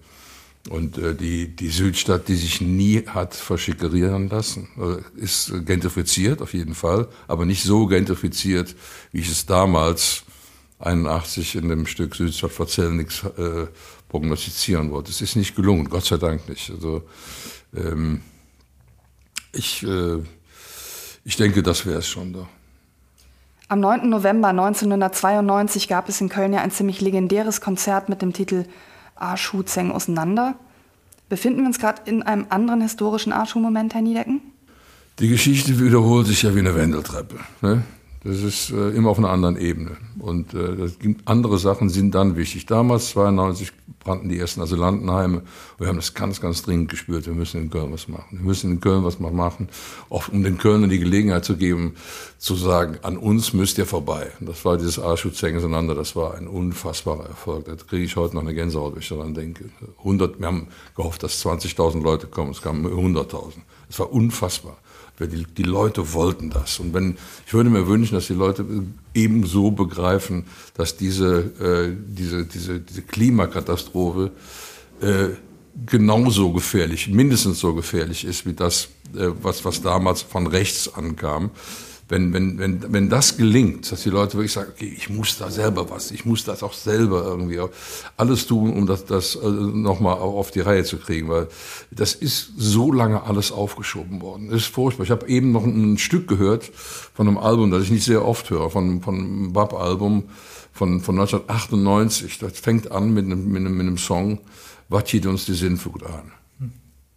und 0.69 0.97
äh, 0.97 1.13
die, 1.13 1.53
die 1.55 1.67
Südstadt, 1.67 2.29
die 2.29 2.35
sich 2.35 2.61
nie 2.61 3.05
hat 3.05 3.35
verschickerieren 3.35 4.29
lassen, 4.29 4.69
äh, 4.77 5.21
ist 5.21 5.51
gentrifiziert 5.65 6.41
auf 6.41 6.53
jeden 6.53 6.73
Fall, 6.73 7.09
aber 7.27 7.45
nicht 7.45 7.63
so 7.63 7.85
gentrifiziert, 7.85 8.73
wie 9.11 9.19
ich 9.19 9.29
es 9.29 9.45
damals 9.45 10.23
81 10.79 11.55
in 11.55 11.69
dem 11.69 11.85
Stück 11.85 12.15
Südstadtverzell 12.15 12.91
nichts 12.91 13.23
äh, 13.23 13.67
prognostizieren 14.07 14.91
wollte. 14.91 15.11
Es 15.11 15.21
ist 15.21 15.35
nicht 15.35 15.55
gelungen, 15.55 15.89
Gott 15.89 16.05
sei 16.05 16.17
Dank 16.17 16.47
nicht. 16.47 16.69
Also 16.69 17.03
ähm, 17.75 18.21
ich, 19.51 19.83
äh, 19.83 20.19
ich 21.25 21.35
denke, 21.35 21.61
das 21.61 21.85
wäre 21.85 21.99
es 21.99 22.07
schon 22.07 22.33
da. 22.33 22.47
Am 23.69 23.79
9. 23.79 24.09
November 24.09 24.49
1992 24.49 25.87
gab 25.87 26.09
es 26.09 26.19
in 26.21 26.29
Köln 26.29 26.53
ja 26.53 26.61
ein 26.61 26.71
ziemlich 26.71 27.01
legendäres 27.01 27.61
Konzert 27.61 28.09
mit 28.09 28.21
dem 28.21 28.33
Titel 28.33 28.65
Arschu 29.15 29.63
Zeng 29.63 29.91
auseinander. 29.91 30.55
Befinden 31.29 31.61
wir 31.61 31.67
uns 31.67 31.79
gerade 31.79 32.01
in 32.05 32.23
einem 32.23 32.45
anderen 32.49 32.81
historischen 32.81 33.31
Arschu-Moment, 33.31 33.93
Herr 33.93 34.01
Niedecken? 34.01 34.41
Die 35.19 35.29
Geschichte 35.29 35.79
wiederholt 35.79 36.27
sich 36.27 36.43
ja 36.43 36.53
wie 36.55 36.59
eine 36.59 36.75
Wendeltreppe. 36.75 37.35
Ne? 37.61 37.83
Das 38.25 38.41
ist 38.41 38.71
äh, 38.71 38.91
immer 38.91 39.09
auf 39.09 39.17
einer 39.17 39.31
anderen 39.31 39.57
Ebene. 39.57 39.97
Und 40.19 40.53
äh, 40.53 40.77
das 40.77 40.97
gibt, 40.97 41.27
andere 41.27 41.57
Sachen 41.57 41.89
sind 41.89 42.15
dann 42.15 42.37
wichtig. 42.37 42.65
Damals, 42.65 43.09
92, 43.09 43.73
brannten 43.99 44.29
die 44.29 44.39
ersten 44.39 44.61
Asylantenheime. 44.61 45.41
Wir 45.77 45.87
haben 45.87 45.97
das 45.97 46.13
ganz, 46.13 46.39
ganz 46.39 46.63
dringend 46.63 46.89
gespürt. 46.89 47.25
Wir 47.25 47.33
müssen 47.33 47.61
in 47.61 47.69
Köln 47.69 47.91
was 47.91 48.07
machen. 48.07 48.37
Wir 48.37 48.45
müssen 48.45 48.71
in 48.71 48.79
Köln 48.79 49.03
was 49.03 49.19
machen, 49.19 49.67
auch 50.09 50.29
um 50.29 50.41
den 50.41 50.57
Kölnern 50.57 50.89
die 50.89 50.99
Gelegenheit 50.99 51.43
zu 51.43 51.57
geben, 51.57 51.95
zu 52.37 52.55
sagen, 52.55 52.97
an 53.03 53.17
uns 53.17 53.51
müsst 53.51 53.77
ihr 53.77 53.85
vorbei. 53.85 54.31
Und 54.39 54.47
das 54.47 54.63
war 54.63 54.77
dieses 54.77 54.99
Arschutzengen 54.99 55.57
auseinander. 55.57 55.93
Das 55.93 56.15
war 56.15 56.35
ein 56.35 56.47
unfassbarer 56.47 57.27
Erfolg. 57.27 57.65
Da 57.65 57.75
kriege 57.75 58.03
ich 58.03 58.15
heute 58.15 58.35
noch 58.35 58.43
eine 58.43 58.53
Gänsehaut, 58.53 58.93
wenn 58.93 59.01
ich 59.01 59.09
daran 59.09 59.33
denke. 59.33 59.65
100, 59.99 60.39
wir 60.39 60.47
haben 60.47 60.67
gehofft, 60.95 61.23
dass 61.23 61.45
20.000 61.45 62.01
Leute 62.01 62.27
kommen. 62.27 62.51
Es 62.51 62.61
kamen 62.61 62.85
100.000. 62.85 63.53
Es 63.89 63.99
war 63.99 64.11
unfassbar. 64.13 64.77
Die, 65.27 65.45
die 65.45 65.63
Leute 65.63 66.13
wollten 66.13 66.49
das. 66.49 66.79
Und 66.79 66.93
wenn, 66.93 67.17
ich 67.45 67.53
würde 67.53 67.69
mir 67.69 67.87
wünschen, 67.87 68.15
dass 68.15 68.27
die 68.27 68.33
Leute 68.33 68.65
ebenso 69.13 69.71
begreifen, 69.71 70.45
dass 70.75 70.97
diese, 70.97 71.39
äh, 71.59 71.95
diese, 72.07 72.45
diese, 72.45 72.79
diese 72.79 73.01
Klimakatastrophe 73.01 74.31
äh, 75.01 75.29
genauso 75.85 76.51
gefährlich, 76.51 77.07
mindestens 77.07 77.59
so 77.59 77.73
gefährlich 77.73 78.25
ist 78.25 78.45
wie 78.45 78.53
das, 78.53 78.89
äh, 79.15 79.29
was, 79.41 79.65
was 79.65 79.81
damals 79.81 80.21
von 80.21 80.47
rechts 80.47 80.93
ankam 80.93 81.51
wenn, 82.09 82.33
wenn, 82.33 82.59
wenn, 82.59 82.91
wenn 82.91 83.09
das 83.09 83.37
gelingt, 83.37 83.91
dass 83.91 84.03
die 84.03 84.09
Leute 84.09 84.33
wirklich 84.33 84.51
sagen, 84.51 84.71
okay, 84.73 84.93
ich 84.95 85.09
muss 85.09 85.37
da 85.37 85.49
selber 85.49 85.89
was, 85.89 86.11
ich 86.11 86.25
muss 86.25 86.43
das 86.43 86.61
auch 86.61 86.73
selber 86.73 87.23
irgendwie 87.23 87.59
alles 88.17 88.45
tun, 88.45 88.73
um 88.73 88.85
das, 88.85 89.05
das 89.05 89.35
äh, 89.35 89.47
nochmal 89.47 90.15
auf 90.15 90.51
die 90.51 90.59
Reihe 90.59 90.83
zu 90.83 90.97
kriegen, 90.97 91.29
weil 91.29 91.47
das 91.91 92.13
ist 92.13 92.51
so 92.57 92.91
lange 92.91 93.23
alles 93.23 93.51
aufgeschoben 93.51 94.21
worden. 94.21 94.49
Das 94.49 94.63
ist 94.63 94.67
furchtbar. 94.67 95.05
Ich 95.05 95.11
habe 95.11 95.27
eben 95.27 95.51
noch 95.51 95.63
ein 95.63 95.97
Stück 95.97 96.27
gehört 96.27 96.71
von 97.13 97.27
einem 97.27 97.37
Album, 97.37 97.71
das 97.71 97.83
ich 97.83 97.91
nicht 97.91 98.05
sehr 98.05 98.25
oft 98.25 98.49
höre, 98.49 98.69
von, 98.69 99.01
von 99.01 99.15
einem 99.15 99.53
Bab-Album 99.53 100.25
von, 100.73 101.01
von 101.01 101.19
1998. 101.19 102.39
Das 102.39 102.59
fängt 102.59 102.91
an 102.91 103.13
mit 103.13 103.25
einem, 103.25 103.47
mit 103.47 103.61
einem, 103.61 103.77
mit 103.77 103.87
einem 103.87 103.97
Song, 103.97 104.39
was 104.89 105.09
hielt 105.09 105.25
uns 105.25 105.45
die 105.45 105.53
Sinnflut 105.53 106.03
an? 106.03 106.31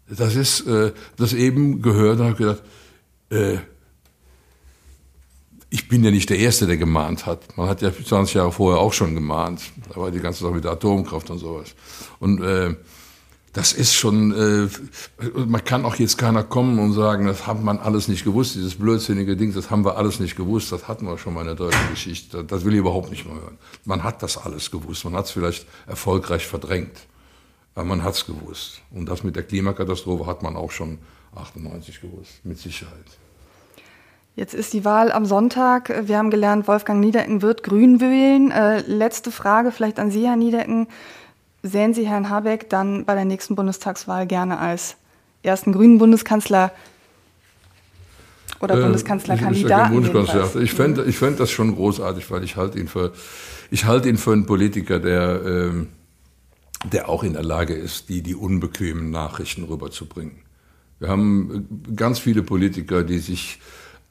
Das 0.08 0.36
ist, 0.36 0.66
äh, 0.66 0.92
das 1.16 1.32
eben 1.32 1.82
gehört 1.82 2.20
und 2.20 2.26
habe 2.26 2.36
gedacht, 2.36 2.62
äh, 3.30 3.58
ich 5.70 5.88
bin 5.88 6.04
ja 6.04 6.10
nicht 6.10 6.30
der 6.30 6.38
Erste, 6.38 6.66
der 6.66 6.76
gemahnt 6.76 7.26
hat. 7.26 7.56
Man 7.56 7.68
hat 7.68 7.82
ja 7.82 7.92
20 7.92 8.34
Jahre 8.34 8.52
vorher 8.52 8.80
auch 8.80 8.92
schon 8.92 9.14
gemahnt. 9.14 9.62
Da 9.88 10.00
war 10.00 10.10
die 10.10 10.20
ganze 10.20 10.44
Sache 10.44 10.54
mit 10.54 10.64
der 10.64 10.72
Atomkraft 10.72 11.28
und 11.30 11.38
sowas. 11.38 11.74
Und 12.20 12.42
äh, 12.42 12.76
das 13.56 13.72
ist 13.72 13.94
schon, 13.94 14.32
äh, 14.32 14.68
man 15.34 15.64
kann 15.64 15.86
auch 15.86 15.96
jetzt 15.96 16.18
keiner 16.18 16.44
kommen 16.44 16.78
und 16.78 16.92
sagen, 16.92 17.26
das 17.26 17.46
hat 17.46 17.62
man 17.62 17.78
alles 17.78 18.06
nicht 18.06 18.22
gewusst, 18.22 18.54
dieses 18.54 18.74
blödsinnige 18.74 19.34
Ding, 19.34 19.54
das 19.54 19.70
haben 19.70 19.82
wir 19.82 19.96
alles 19.96 20.20
nicht 20.20 20.36
gewusst, 20.36 20.72
das 20.72 20.88
hatten 20.88 21.06
wir 21.06 21.16
schon 21.16 21.32
mal 21.32 21.40
in 21.40 21.46
der 21.46 21.54
deutschen 21.54 21.88
Geschichte. 21.90 22.44
Das 22.44 22.66
will 22.66 22.74
ich 22.74 22.80
überhaupt 22.80 23.10
nicht 23.10 23.24
mehr 23.24 23.34
hören. 23.34 23.56
Man 23.86 24.04
hat 24.04 24.22
das 24.22 24.36
alles 24.36 24.70
gewusst, 24.70 25.06
man 25.06 25.14
hat 25.14 25.24
es 25.24 25.30
vielleicht 25.30 25.66
erfolgreich 25.86 26.46
verdrängt, 26.46 27.06
aber 27.74 27.86
man 27.86 28.04
hat 28.04 28.14
es 28.14 28.26
gewusst. 28.26 28.82
Und 28.90 29.08
das 29.08 29.24
mit 29.24 29.36
der 29.36 29.42
Klimakatastrophe 29.42 30.26
hat 30.26 30.42
man 30.42 30.54
auch 30.54 30.70
schon 30.70 30.98
98 31.34 32.02
gewusst, 32.02 32.44
mit 32.44 32.58
Sicherheit. 32.58 33.06
Jetzt 34.36 34.52
ist 34.52 34.74
die 34.74 34.84
Wahl 34.84 35.10
am 35.12 35.24
Sonntag. 35.24 36.06
Wir 36.08 36.18
haben 36.18 36.30
gelernt, 36.30 36.68
Wolfgang 36.68 37.00
Niedecken 37.00 37.40
wird 37.40 37.62
grün 37.62 38.02
wählen. 38.02 38.50
Äh, 38.50 38.80
letzte 38.80 39.30
Frage 39.30 39.72
vielleicht 39.72 39.98
an 39.98 40.10
Sie, 40.10 40.26
Herr 40.26 40.36
Niedecken. 40.36 40.88
Sehen 41.62 41.94
Sie 41.94 42.06
Herrn 42.06 42.28
Habeck 42.28 42.68
dann 42.68 43.06
bei 43.06 43.14
der 43.14 43.24
nächsten 43.24 43.56
Bundestagswahl 43.56 44.26
gerne 44.26 44.58
als 44.58 44.96
ersten 45.42 45.72
grünen 45.72 45.96
Bundeskanzler 45.96 46.70
oder 48.60 48.78
äh, 48.78 48.82
Bundeskanzlerkandidaten? 48.82 49.94
Bundeskanzler. 49.94 50.60
Ich 50.60 50.74
fände 50.74 51.04
ich 51.04 51.16
fänd 51.16 51.40
das 51.40 51.50
schon 51.50 51.74
großartig, 51.74 52.30
weil 52.30 52.44
ich 52.44 52.56
halte 52.56 52.78
ihn 52.78 52.88
für, 52.88 53.14
ich 53.70 53.86
halte 53.86 54.10
ihn 54.10 54.18
für 54.18 54.34
einen 54.34 54.44
Politiker, 54.44 54.98
der, 54.98 55.40
ähm, 55.46 55.88
der 56.84 57.08
auch 57.08 57.22
in 57.22 57.32
der 57.32 57.42
Lage 57.42 57.72
ist, 57.72 58.10
die, 58.10 58.20
die 58.20 58.34
unbequemen 58.34 59.10
Nachrichten 59.10 59.64
rüberzubringen. 59.64 60.42
Wir 60.98 61.08
haben 61.08 61.86
ganz 61.96 62.18
viele 62.18 62.42
Politiker, 62.42 63.02
die 63.02 63.18
sich 63.18 63.60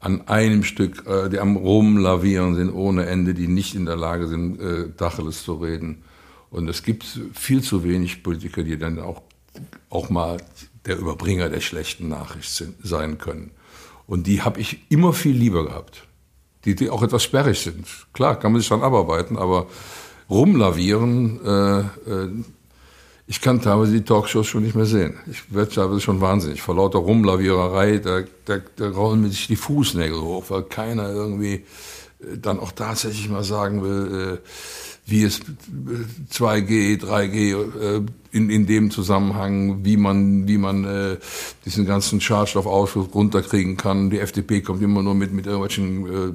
an 0.05 0.27
einem 0.27 0.63
Stück, 0.63 1.07
äh, 1.07 1.29
die 1.29 1.39
am 1.39 1.55
Rumlavieren 1.55 2.53
sind 2.53 2.71
ohne 2.71 3.07
Ende, 3.07 3.33
die 3.33 3.47
nicht 3.47 3.73
in 3.73 3.85
der 3.85 3.95
Lage 3.95 4.27
sind, 4.27 4.61
äh, 4.61 4.89
Tacheles 4.91 5.43
zu 5.43 5.55
reden. 5.55 6.03
Und 6.51 6.69
es 6.69 6.83
gibt 6.83 7.03
viel 7.33 7.63
zu 7.63 7.83
wenig 7.83 8.21
Politiker, 8.21 8.61
die 8.61 8.77
dann 8.77 8.99
auch, 8.99 9.23
auch 9.89 10.11
mal 10.11 10.37
der 10.85 10.99
Überbringer 10.99 11.49
der 11.49 11.59
schlechten 11.59 12.07
Nachricht 12.07 12.51
sind, 12.51 12.75
sein 12.83 13.17
können. 13.17 13.49
Und 14.05 14.27
die 14.27 14.43
habe 14.43 14.59
ich 14.59 14.79
immer 14.89 15.11
viel 15.11 15.35
lieber 15.35 15.65
gehabt. 15.65 16.03
Die, 16.65 16.75
die 16.75 16.91
auch 16.91 17.01
etwas 17.01 17.23
sperrig 17.23 17.59
sind. 17.59 17.87
Klar, 18.13 18.39
kann 18.39 18.51
man 18.51 18.61
sich 18.61 18.69
dann 18.69 18.83
abarbeiten, 18.83 19.37
aber 19.37 19.65
rumlavieren, 20.29 21.43
äh, 21.43 21.79
äh, 21.79 22.29
ich 23.27 23.41
kann 23.41 23.61
teilweise 23.61 23.93
die 23.93 24.03
Talkshows 24.03 24.47
schon 24.47 24.63
nicht 24.63 24.75
mehr 24.75 24.85
sehen. 24.85 25.15
Ich 25.25 25.51
werde 25.53 25.71
teilweise 25.71 26.01
schon 26.01 26.21
wahnsinnig. 26.21 26.61
Vor 26.61 26.75
lauter 26.75 26.99
Rumlaviererei, 26.99 27.97
da, 27.97 28.21
da, 28.45 28.59
da 28.75 28.89
rollen 28.89 29.21
mir 29.21 29.29
sich 29.29 29.47
die 29.47 29.55
Fußnägel 29.55 30.21
hoch, 30.21 30.45
weil 30.49 30.63
keiner 30.63 31.09
irgendwie 31.09 31.65
äh, 32.19 32.37
dann 32.37 32.59
auch 32.59 32.71
tatsächlich 32.71 33.27
mal 33.29 33.43
sagen 33.43 33.83
will, 33.83 34.39
äh, 34.43 34.47
wie 35.07 35.23
es 35.23 35.41
2G, 36.31 36.99
3G 36.99 37.53
äh, 37.79 38.01
in, 38.31 38.49
in 38.49 38.65
dem 38.65 38.89
Zusammenhang, 38.89 39.85
wie 39.85 39.97
man, 39.97 40.47
wie 40.47 40.57
man 40.57 40.83
äh, 40.83 41.17
diesen 41.63 41.85
ganzen 41.85 42.19
Schadstoffausstoß 42.19 43.13
runterkriegen 43.13 43.77
kann. 43.77 44.09
Die 44.09 44.19
FDP 44.19 44.61
kommt 44.61 44.81
immer 44.81 45.03
nur 45.03 45.13
mit, 45.13 45.31
mit 45.31 45.45
irgendwelchen 45.45 46.07
äh, 46.07 46.33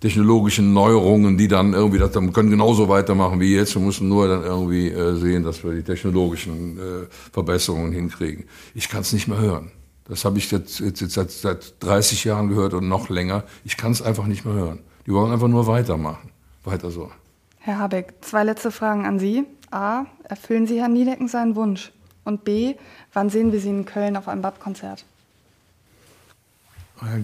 technologischen 0.00 0.72
Neuerungen, 0.72 1.36
die 1.36 1.48
dann 1.48 1.74
irgendwie, 1.74 1.98
das, 1.98 2.14
wir 2.14 2.32
können 2.32 2.50
genauso 2.50 2.88
weitermachen 2.88 3.40
wie 3.40 3.54
jetzt. 3.54 3.74
Wir 3.74 3.82
müssen 3.82 4.08
nur 4.08 4.26
dann 4.26 4.42
irgendwie 4.42 4.88
äh, 4.88 5.14
sehen, 5.16 5.44
dass 5.44 5.62
wir 5.62 5.74
die 5.74 5.82
technologischen 5.82 6.78
äh, 6.78 7.06
Verbesserungen 7.32 7.92
hinkriegen. 7.92 8.44
Ich 8.74 8.88
kann 8.88 9.02
es 9.02 9.12
nicht 9.12 9.28
mehr 9.28 9.38
hören. 9.38 9.70
Das 10.08 10.24
habe 10.24 10.38
ich 10.38 10.50
jetzt, 10.50 10.80
jetzt, 10.80 11.02
jetzt 11.02 11.12
seit, 11.12 11.30
seit 11.30 11.74
30 11.80 12.24
Jahren 12.24 12.48
gehört 12.48 12.72
und 12.72 12.88
noch 12.88 13.10
länger. 13.10 13.44
Ich 13.64 13.76
kann 13.76 13.92
es 13.92 14.00
einfach 14.00 14.26
nicht 14.26 14.46
mehr 14.46 14.54
hören. 14.54 14.78
Die 15.06 15.12
wollen 15.12 15.30
einfach 15.30 15.48
nur 15.48 15.66
weitermachen. 15.66 16.30
Weiter 16.64 16.90
so. 16.90 17.10
Herr 17.58 17.78
Habeck, 17.78 18.14
zwei 18.22 18.44
letzte 18.44 18.70
Fragen 18.70 19.04
an 19.06 19.18
Sie. 19.18 19.44
A, 19.70 20.06
erfüllen 20.24 20.66
Sie 20.66 20.80
Herrn 20.80 20.92
Niedecken 20.92 21.28
seinen 21.28 21.56
Wunsch? 21.56 21.92
Und 22.24 22.44
B, 22.44 22.74
wann 23.12 23.30
sehen 23.30 23.52
wir 23.52 23.60
Sie 23.60 23.70
in 23.70 23.84
Köln 23.84 24.16
auf 24.16 24.28
einem 24.28 24.42
BAP-Konzert? 24.42 25.04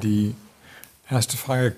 Die 0.03 0.35
erste 1.09 1.37
Frage 1.37 1.75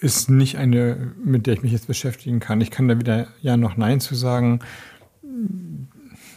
ist 0.00 0.28
nicht 0.28 0.58
eine, 0.58 1.12
mit 1.22 1.46
der 1.46 1.54
ich 1.54 1.62
mich 1.62 1.72
jetzt 1.72 1.86
beschäftigen 1.86 2.40
kann. 2.40 2.60
Ich 2.60 2.70
kann 2.70 2.88
da 2.88 2.98
wieder 2.98 3.28
ja 3.40 3.56
noch 3.56 3.76
Nein 3.76 4.00
zu 4.00 4.14
sagen. 4.14 4.60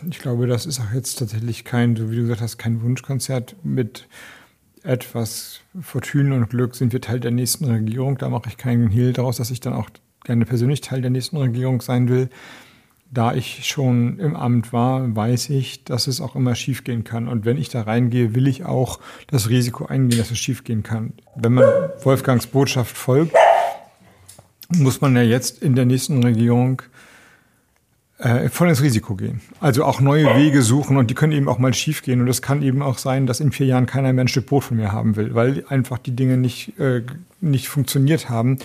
Ich 0.09 0.19
glaube, 0.19 0.47
das 0.47 0.65
ist 0.65 0.79
auch 0.79 0.93
jetzt 0.93 1.19
tatsächlich 1.19 1.65
kein, 1.65 1.95
so 1.95 2.09
wie 2.09 2.15
du 2.15 2.21
gesagt 2.21 2.41
hast, 2.41 2.57
kein 2.57 2.81
Wunschkonzert. 2.81 3.55
Mit 3.63 4.07
etwas 4.83 5.59
Fortune 5.81 6.33
und 6.33 6.49
Glück 6.49 6.75
sind 6.75 6.93
wir 6.93 7.01
Teil 7.01 7.19
der 7.19 7.31
nächsten 7.31 7.65
Regierung. 7.65 8.17
Da 8.17 8.29
mache 8.29 8.47
ich 8.47 8.57
keinen 8.57 8.89
Hehl 8.89 9.11
daraus, 9.11 9.37
dass 9.37 9.51
ich 9.51 9.59
dann 9.59 9.73
auch 9.73 9.89
gerne 10.27 10.45
persönlich 10.45 10.81
Teil 10.81 11.01
der 11.01 11.09
nächsten 11.09 11.37
Regierung 11.37 11.81
sein 11.81 12.07
will. 12.09 12.29
Da 13.09 13.33
ich 13.33 13.65
schon 13.65 14.19
im 14.19 14.35
Amt 14.35 14.73
war, 14.73 15.15
weiß 15.15 15.49
ich, 15.49 15.85
dass 15.85 16.07
es 16.07 16.19
auch 16.19 16.35
immer 16.35 16.55
schiefgehen 16.55 17.05
kann. 17.05 17.29
Und 17.29 17.45
wenn 17.45 17.57
ich 17.57 17.69
da 17.69 17.83
reingehe, 17.83 18.35
will 18.35 18.47
ich 18.47 18.65
auch 18.65 18.99
das 19.27 19.49
Risiko 19.49 19.85
eingehen, 19.85 20.19
dass 20.19 20.29
es 20.29 20.37
schiefgehen 20.37 20.83
kann. 20.83 21.13
Wenn 21.35 21.53
man 21.53 21.65
Wolfgangs 22.03 22.47
Botschaft 22.47 22.97
folgt, 22.97 23.33
muss 24.67 24.99
man 24.99 25.15
ja 25.15 25.21
jetzt 25.21 25.63
in 25.63 25.75
der 25.75 25.85
nächsten 25.85 26.21
Regierung 26.21 26.81
äh, 28.17 28.49
voll 28.49 28.67
ins 28.67 28.81
Risiko 28.81 29.15
gehen. 29.15 29.39
Also 29.61 29.85
auch 29.85 30.01
neue 30.01 30.35
Wege 30.35 30.61
suchen 30.61 30.97
und 30.97 31.09
die 31.09 31.13
können 31.13 31.31
eben 31.31 31.47
auch 31.47 31.59
mal 31.59 31.73
schiefgehen. 31.73 32.19
Und 32.19 32.27
es 32.27 32.41
kann 32.41 32.61
eben 32.61 32.81
auch 32.81 32.97
sein, 32.97 33.25
dass 33.25 33.39
in 33.39 33.53
vier 33.53 33.67
Jahren 33.67 33.85
keiner 33.85 34.11
mehr 34.11 34.25
ein 34.25 34.27
Stück 34.27 34.47
Brot 34.47 34.65
von 34.65 34.75
mir 34.77 34.91
haben 34.91 35.15
will, 35.15 35.33
weil 35.33 35.63
einfach 35.69 35.97
die 35.97 36.15
Dinge 36.15 36.35
nicht, 36.35 36.77
äh, 36.77 37.03
nicht 37.39 37.69
funktioniert 37.69 38.29
haben. 38.29 38.57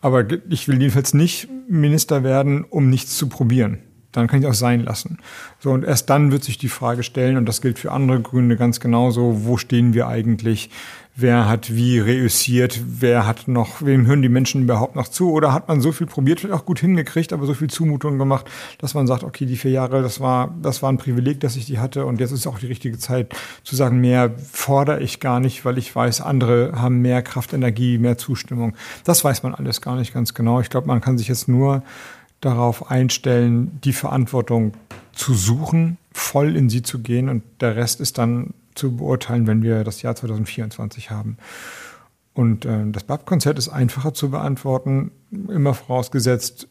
Aber 0.00 0.26
ich 0.48 0.68
will 0.68 0.80
jedenfalls 0.80 1.14
nicht 1.14 1.48
Minister 1.68 2.22
werden, 2.22 2.64
um 2.64 2.90
nichts 2.90 3.16
zu 3.16 3.28
probieren. 3.28 3.80
Dann 4.16 4.26
kann 4.26 4.40
ich 4.40 4.46
auch 4.46 4.54
sein 4.54 4.80
lassen. 4.80 5.18
So, 5.60 5.70
und 5.70 5.84
erst 5.84 6.10
dann 6.10 6.32
wird 6.32 6.44
sich 6.44 6.58
die 6.58 6.68
Frage 6.68 7.02
stellen, 7.02 7.36
und 7.36 7.46
das 7.46 7.60
gilt 7.60 7.78
für 7.78 7.92
andere 7.92 8.20
Gründe 8.20 8.56
ganz 8.56 8.80
genauso, 8.80 9.44
wo 9.44 9.56
stehen 9.56 9.94
wir 9.94 10.08
eigentlich? 10.08 10.70
Wer 11.18 11.48
hat 11.48 11.74
wie 11.74 11.98
reüssiert? 11.98 12.78
Wer 12.86 13.26
hat 13.26 13.48
noch, 13.48 13.80
wem 13.80 14.06
hören 14.06 14.20
die 14.20 14.28
Menschen 14.28 14.64
überhaupt 14.64 14.96
noch 14.96 15.08
zu? 15.08 15.32
Oder 15.32 15.54
hat 15.54 15.66
man 15.66 15.80
so 15.80 15.90
viel 15.90 16.06
probiert, 16.06 16.40
vielleicht 16.40 16.54
auch 16.54 16.66
gut 16.66 16.78
hingekriegt, 16.78 17.32
aber 17.32 17.46
so 17.46 17.54
viel 17.54 17.70
Zumutungen 17.70 18.18
gemacht, 18.18 18.44
dass 18.76 18.92
man 18.92 19.06
sagt, 19.06 19.24
okay, 19.24 19.46
die 19.46 19.56
vier 19.56 19.70
Jahre, 19.70 20.02
das 20.02 20.20
war, 20.20 20.54
das 20.60 20.82
war 20.82 20.92
ein 20.92 20.98
Privileg, 20.98 21.40
dass 21.40 21.56
ich 21.56 21.64
die 21.64 21.78
hatte. 21.78 22.04
Und 22.04 22.20
jetzt 22.20 22.32
ist 22.32 22.46
auch 22.46 22.58
die 22.58 22.66
richtige 22.66 22.98
Zeit 22.98 23.34
zu 23.64 23.74
sagen, 23.74 23.98
mehr 24.02 24.34
fordere 24.52 25.00
ich 25.00 25.18
gar 25.18 25.40
nicht, 25.40 25.64
weil 25.64 25.78
ich 25.78 25.96
weiß, 25.96 26.20
andere 26.20 26.72
haben 26.74 27.00
mehr 27.00 27.22
Kraft, 27.22 27.54
Energie, 27.54 27.96
mehr 27.96 28.18
Zustimmung. 28.18 28.74
Das 29.04 29.24
weiß 29.24 29.42
man 29.42 29.54
alles 29.54 29.80
gar 29.80 29.96
nicht 29.96 30.12
ganz 30.12 30.34
genau. 30.34 30.60
Ich 30.60 30.68
glaube, 30.68 30.86
man 30.86 31.00
kann 31.00 31.16
sich 31.16 31.28
jetzt 31.28 31.48
nur 31.48 31.82
darauf 32.46 32.90
einstellen, 32.90 33.80
die 33.82 33.92
Verantwortung 33.92 34.72
zu 35.12 35.34
suchen, 35.34 35.98
voll 36.12 36.56
in 36.56 36.68
sie 36.68 36.82
zu 36.82 37.00
gehen 37.00 37.28
und 37.28 37.42
der 37.60 37.76
Rest 37.76 38.00
ist 38.00 38.18
dann 38.18 38.54
zu 38.74 38.96
beurteilen, 38.96 39.46
wenn 39.46 39.62
wir 39.62 39.84
das 39.84 40.02
Jahr 40.02 40.14
2024 40.14 41.10
haben. 41.10 41.38
Und 42.34 42.64
äh, 42.64 42.90
das 42.90 43.04
BAP-Konzert 43.04 43.58
ist 43.58 43.68
einfacher 43.68 44.14
zu 44.14 44.30
beantworten, 44.30 45.10
immer 45.30 45.74
vorausgesetzt, 45.74 46.68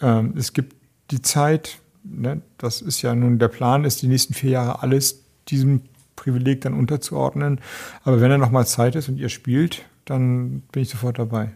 äh, 0.00 0.22
es 0.36 0.52
gibt 0.52 0.76
die 1.10 1.20
Zeit, 1.20 1.78
ne, 2.04 2.40
das 2.58 2.80
ist 2.80 3.02
ja 3.02 3.14
nun 3.14 3.38
der 3.38 3.48
Plan, 3.48 3.84
ist 3.84 4.02
die 4.02 4.06
nächsten 4.06 4.34
vier 4.34 4.50
Jahre 4.50 4.82
alles 4.82 5.24
diesem 5.48 5.82
Privileg 6.16 6.60
dann 6.60 6.74
unterzuordnen. 6.74 7.60
Aber 8.04 8.20
wenn 8.20 8.30
er 8.30 8.38
nochmal 8.38 8.66
Zeit 8.66 8.94
ist 8.94 9.08
und 9.08 9.18
ihr 9.18 9.28
spielt, 9.28 9.84
dann 10.04 10.60
bin 10.72 10.82
ich 10.82 10.88
sofort 10.88 11.18
dabei. 11.18 11.52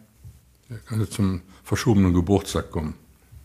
Er 0.68 0.78
kann 0.78 1.08
zum 1.08 1.42
verschobenen 1.62 2.12
Geburtstag 2.12 2.70
kommen. 2.70 2.94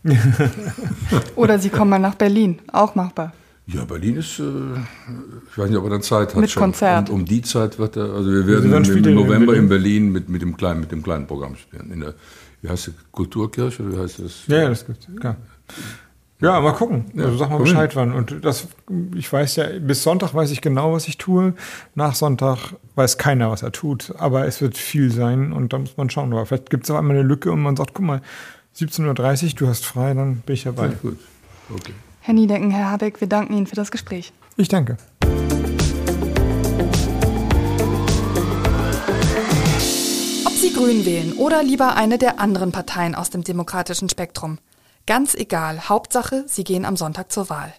Oder 1.36 1.58
Sie 1.58 1.68
kommen 1.68 1.90
mal 1.90 1.98
nach 1.98 2.14
Berlin, 2.14 2.60
auch 2.72 2.94
machbar. 2.94 3.32
Ja, 3.66 3.84
Berlin 3.84 4.16
ist, 4.16 4.40
äh, 4.40 4.42
ich 4.42 5.58
weiß 5.58 5.68
nicht, 5.68 5.78
ob 5.78 5.84
er 5.84 5.90
dann 5.90 6.02
Zeit 6.02 6.30
hat. 6.30 6.36
Mit 6.36 6.50
schon. 6.50 6.62
Konzert. 6.62 7.08
Und 7.08 7.14
um 7.14 7.24
die 7.24 7.42
Zeit 7.42 7.78
wird 7.78 7.96
er, 7.96 8.12
also 8.12 8.30
wir 8.30 8.46
werden 8.46 8.70
dann 8.70 8.84
spielt 8.84 9.06
im 9.06 9.16
er 9.16 9.20
in 9.20 9.26
November 9.26 9.52
Berlin. 9.52 9.62
in 9.62 9.68
Berlin 9.68 10.12
mit, 10.12 10.28
mit, 10.28 10.42
dem 10.42 10.56
kleinen, 10.56 10.80
mit 10.80 10.90
dem 10.90 11.02
kleinen 11.02 11.26
Programm 11.26 11.54
spielen. 11.56 11.90
In 11.92 12.00
der, 12.00 12.14
wie 12.62 12.68
heißt 12.68 12.88
die, 12.88 12.92
Kulturkirche 13.12 13.82
oder 13.82 13.96
wie 13.96 14.02
heißt 14.02 14.18
das? 14.20 14.46
Ja, 14.48 14.62
ja, 14.62 14.68
das 14.70 14.86
gibt's, 14.86 15.06
klar. 15.20 15.36
Ja, 16.40 16.58
mal 16.60 16.72
gucken. 16.72 17.04
also 17.18 17.36
sag 17.36 17.50
mal 17.50 17.58
Bescheid 17.58 17.94
wann. 17.96 18.12
Und 18.12 18.44
das, 18.44 18.68
ich 19.14 19.30
weiß 19.30 19.56
ja, 19.56 19.66
bis 19.78 20.02
Sonntag 20.02 20.34
weiß 20.34 20.50
ich 20.50 20.62
genau, 20.62 20.94
was 20.94 21.06
ich 21.06 21.18
tue. 21.18 21.54
Nach 21.94 22.14
Sonntag 22.14 22.74
weiß 22.94 23.18
keiner, 23.18 23.50
was 23.50 23.62
er 23.62 23.72
tut. 23.72 24.14
Aber 24.18 24.46
es 24.46 24.62
wird 24.62 24.78
viel 24.78 25.12
sein 25.12 25.52
und 25.52 25.72
da 25.74 25.78
muss 25.78 25.96
man 25.98 26.08
schauen. 26.08 26.32
Aber 26.32 26.46
vielleicht 26.46 26.70
gibt 26.70 26.84
es 26.84 26.90
auch 26.90 26.96
einmal 26.96 27.16
eine 27.16 27.26
Lücke 27.28 27.52
und 27.52 27.62
man 27.62 27.76
sagt, 27.76 27.92
guck 27.92 28.06
mal, 28.06 28.22
17.30 28.76 29.44
Uhr, 29.44 29.50
du 29.56 29.68
hast 29.68 29.84
frei, 29.84 30.14
dann 30.14 30.36
bin 30.38 30.54
ich 30.54 30.64
dabei. 30.64 30.86
Ja, 30.86 30.92
gut. 31.02 31.18
Okay. 31.72 31.94
Herr 32.20 32.34
Niedecken, 32.34 32.70
Herr 32.70 32.90
Habeck, 32.90 33.20
wir 33.20 33.28
danken 33.28 33.54
Ihnen 33.54 33.66
für 33.66 33.76
das 33.76 33.90
Gespräch. 33.90 34.32
Ich 34.56 34.68
danke. 34.68 34.96
Ob 40.44 40.52
Sie 40.54 40.72
Grün 40.72 41.04
wählen 41.04 41.32
oder 41.34 41.62
lieber 41.62 41.96
eine 41.96 42.18
der 42.18 42.38
anderen 42.40 42.72
Parteien 42.72 43.14
aus 43.14 43.30
dem 43.30 43.44
demokratischen 43.44 44.08
Spektrum. 44.08 44.58
Ganz 45.06 45.34
egal, 45.34 45.88
Hauptsache, 45.88 46.44
Sie 46.46 46.64
gehen 46.64 46.84
am 46.84 46.96
Sonntag 46.96 47.32
zur 47.32 47.48
Wahl. 47.48 47.72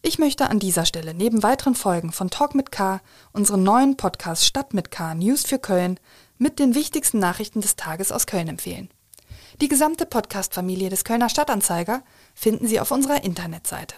Ich 0.00 0.18
möchte 0.18 0.48
an 0.48 0.60
dieser 0.60 0.86
Stelle 0.86 1.12
neben 1.12 1.42
weiteren 1.42 1.74
Folgen 1.74 2.12
von 2.12 2.30
Talk 2.30 2.54
mit 2.54 2.70
K 2.70 3.00
unseren 3.32 3.64
neuen 3.64 3.96
Podcast 3.96 4.44
Stadt 4.44 4.72
mit 4.72 4.92
K 4.92 5.14
News 5.14 5.44
für 5.44 5.58
Köln 5.58 5.98
mit 6.38 6.60
den 6.60 6.76
wichtigsten 6.76 7.18
Nachrichten 7.18 7.60
des 7.60 7.74
Tages 7.74 8.12
aus 8.12 8.26
Köln 8.26 8.46
empfehlen. 8.46 8.88
Die 9.60 9.68
gesamte 9.68 10.06
Podcast-Familie 10.06 10.88
des 10.88 11.02
Kölner 11.02 11.28
Stadtanzeiger 11.28 12.04
finden 12.32 12.68
Sie 12.68 12.78
auf 12.78 12.92
unserer 12.92 13.24
Internetseite. 13.24 13.96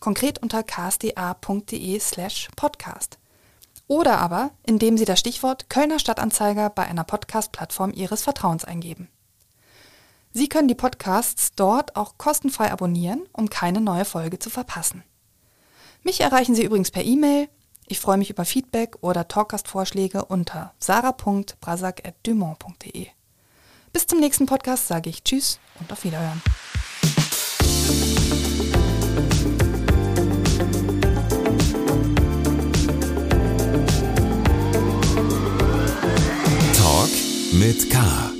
Konkret 0.00 0.42
unter 0.42 0.62
ksda.de 0.62 1.98
slash 1.98 2.50
podcast. 2.56 3.18
Oder 3.86 4.18
aber, 4.18 4.50
indem 4.66 4.98
Sie 4.98 5.06
das 5.06 5.18
Stichwort 5.18 5.70
Kölner 5.70 5.98
Stadtanzeiger 5.98 6.68
bei 6.68 6.84
einer 6.84 7.04
Podcast-Plattform 7.04 7.94
Ihres 7.94 8.22
Vertrauens 8.22 8.66
eingeben. 8.66 9.08
Sie 10.34 10.50
können 10.50 10.68
die 10.68 10.74
Podcasts 10.74 11.52
dort 11.56 11.96
auch 11.96 12.18
kostenfrei 12.18 12.70
abonnieren, 12.70 13.26
um 13.32 13.48
keine 13.48 13.80
neue 13.80 14.04
Folge 14.04 14.38
zu 14.38 14.50
verpassen. 14.50 15.04
Mich 16.02 16.20
erreichen 16.20 16.54
Sie 16.54 16.64
übrigens 16.64 16.90
per 16.90 17.04
E-Mail. 17.04 17.48
Ich 17.86 17.98
freue 17.98 18.18
mich 18.18 18.28
über 18.28 18.44
Feedback 18.44 18.96
oder 19.00 19.26
Talkgastvorschläge 19.26 20.26
unter 20.26 20.74
sarah.brasak.dumont.de. 20.80 23.08
Bis 23.92 24.06
zum 24.06 24.20
nächsten 24.20 24.46
Podcast 24.46 24.88
sage 24.88 25.10
ich 25.10 25.22
Tschüss 25.22 25.58
und 25.78 25.92
auf 25.92 26.02
Wiederhören. 26.04 26.40
Talk 36.74 37.10
mit 37.52 37.90
K. 37.90 38.31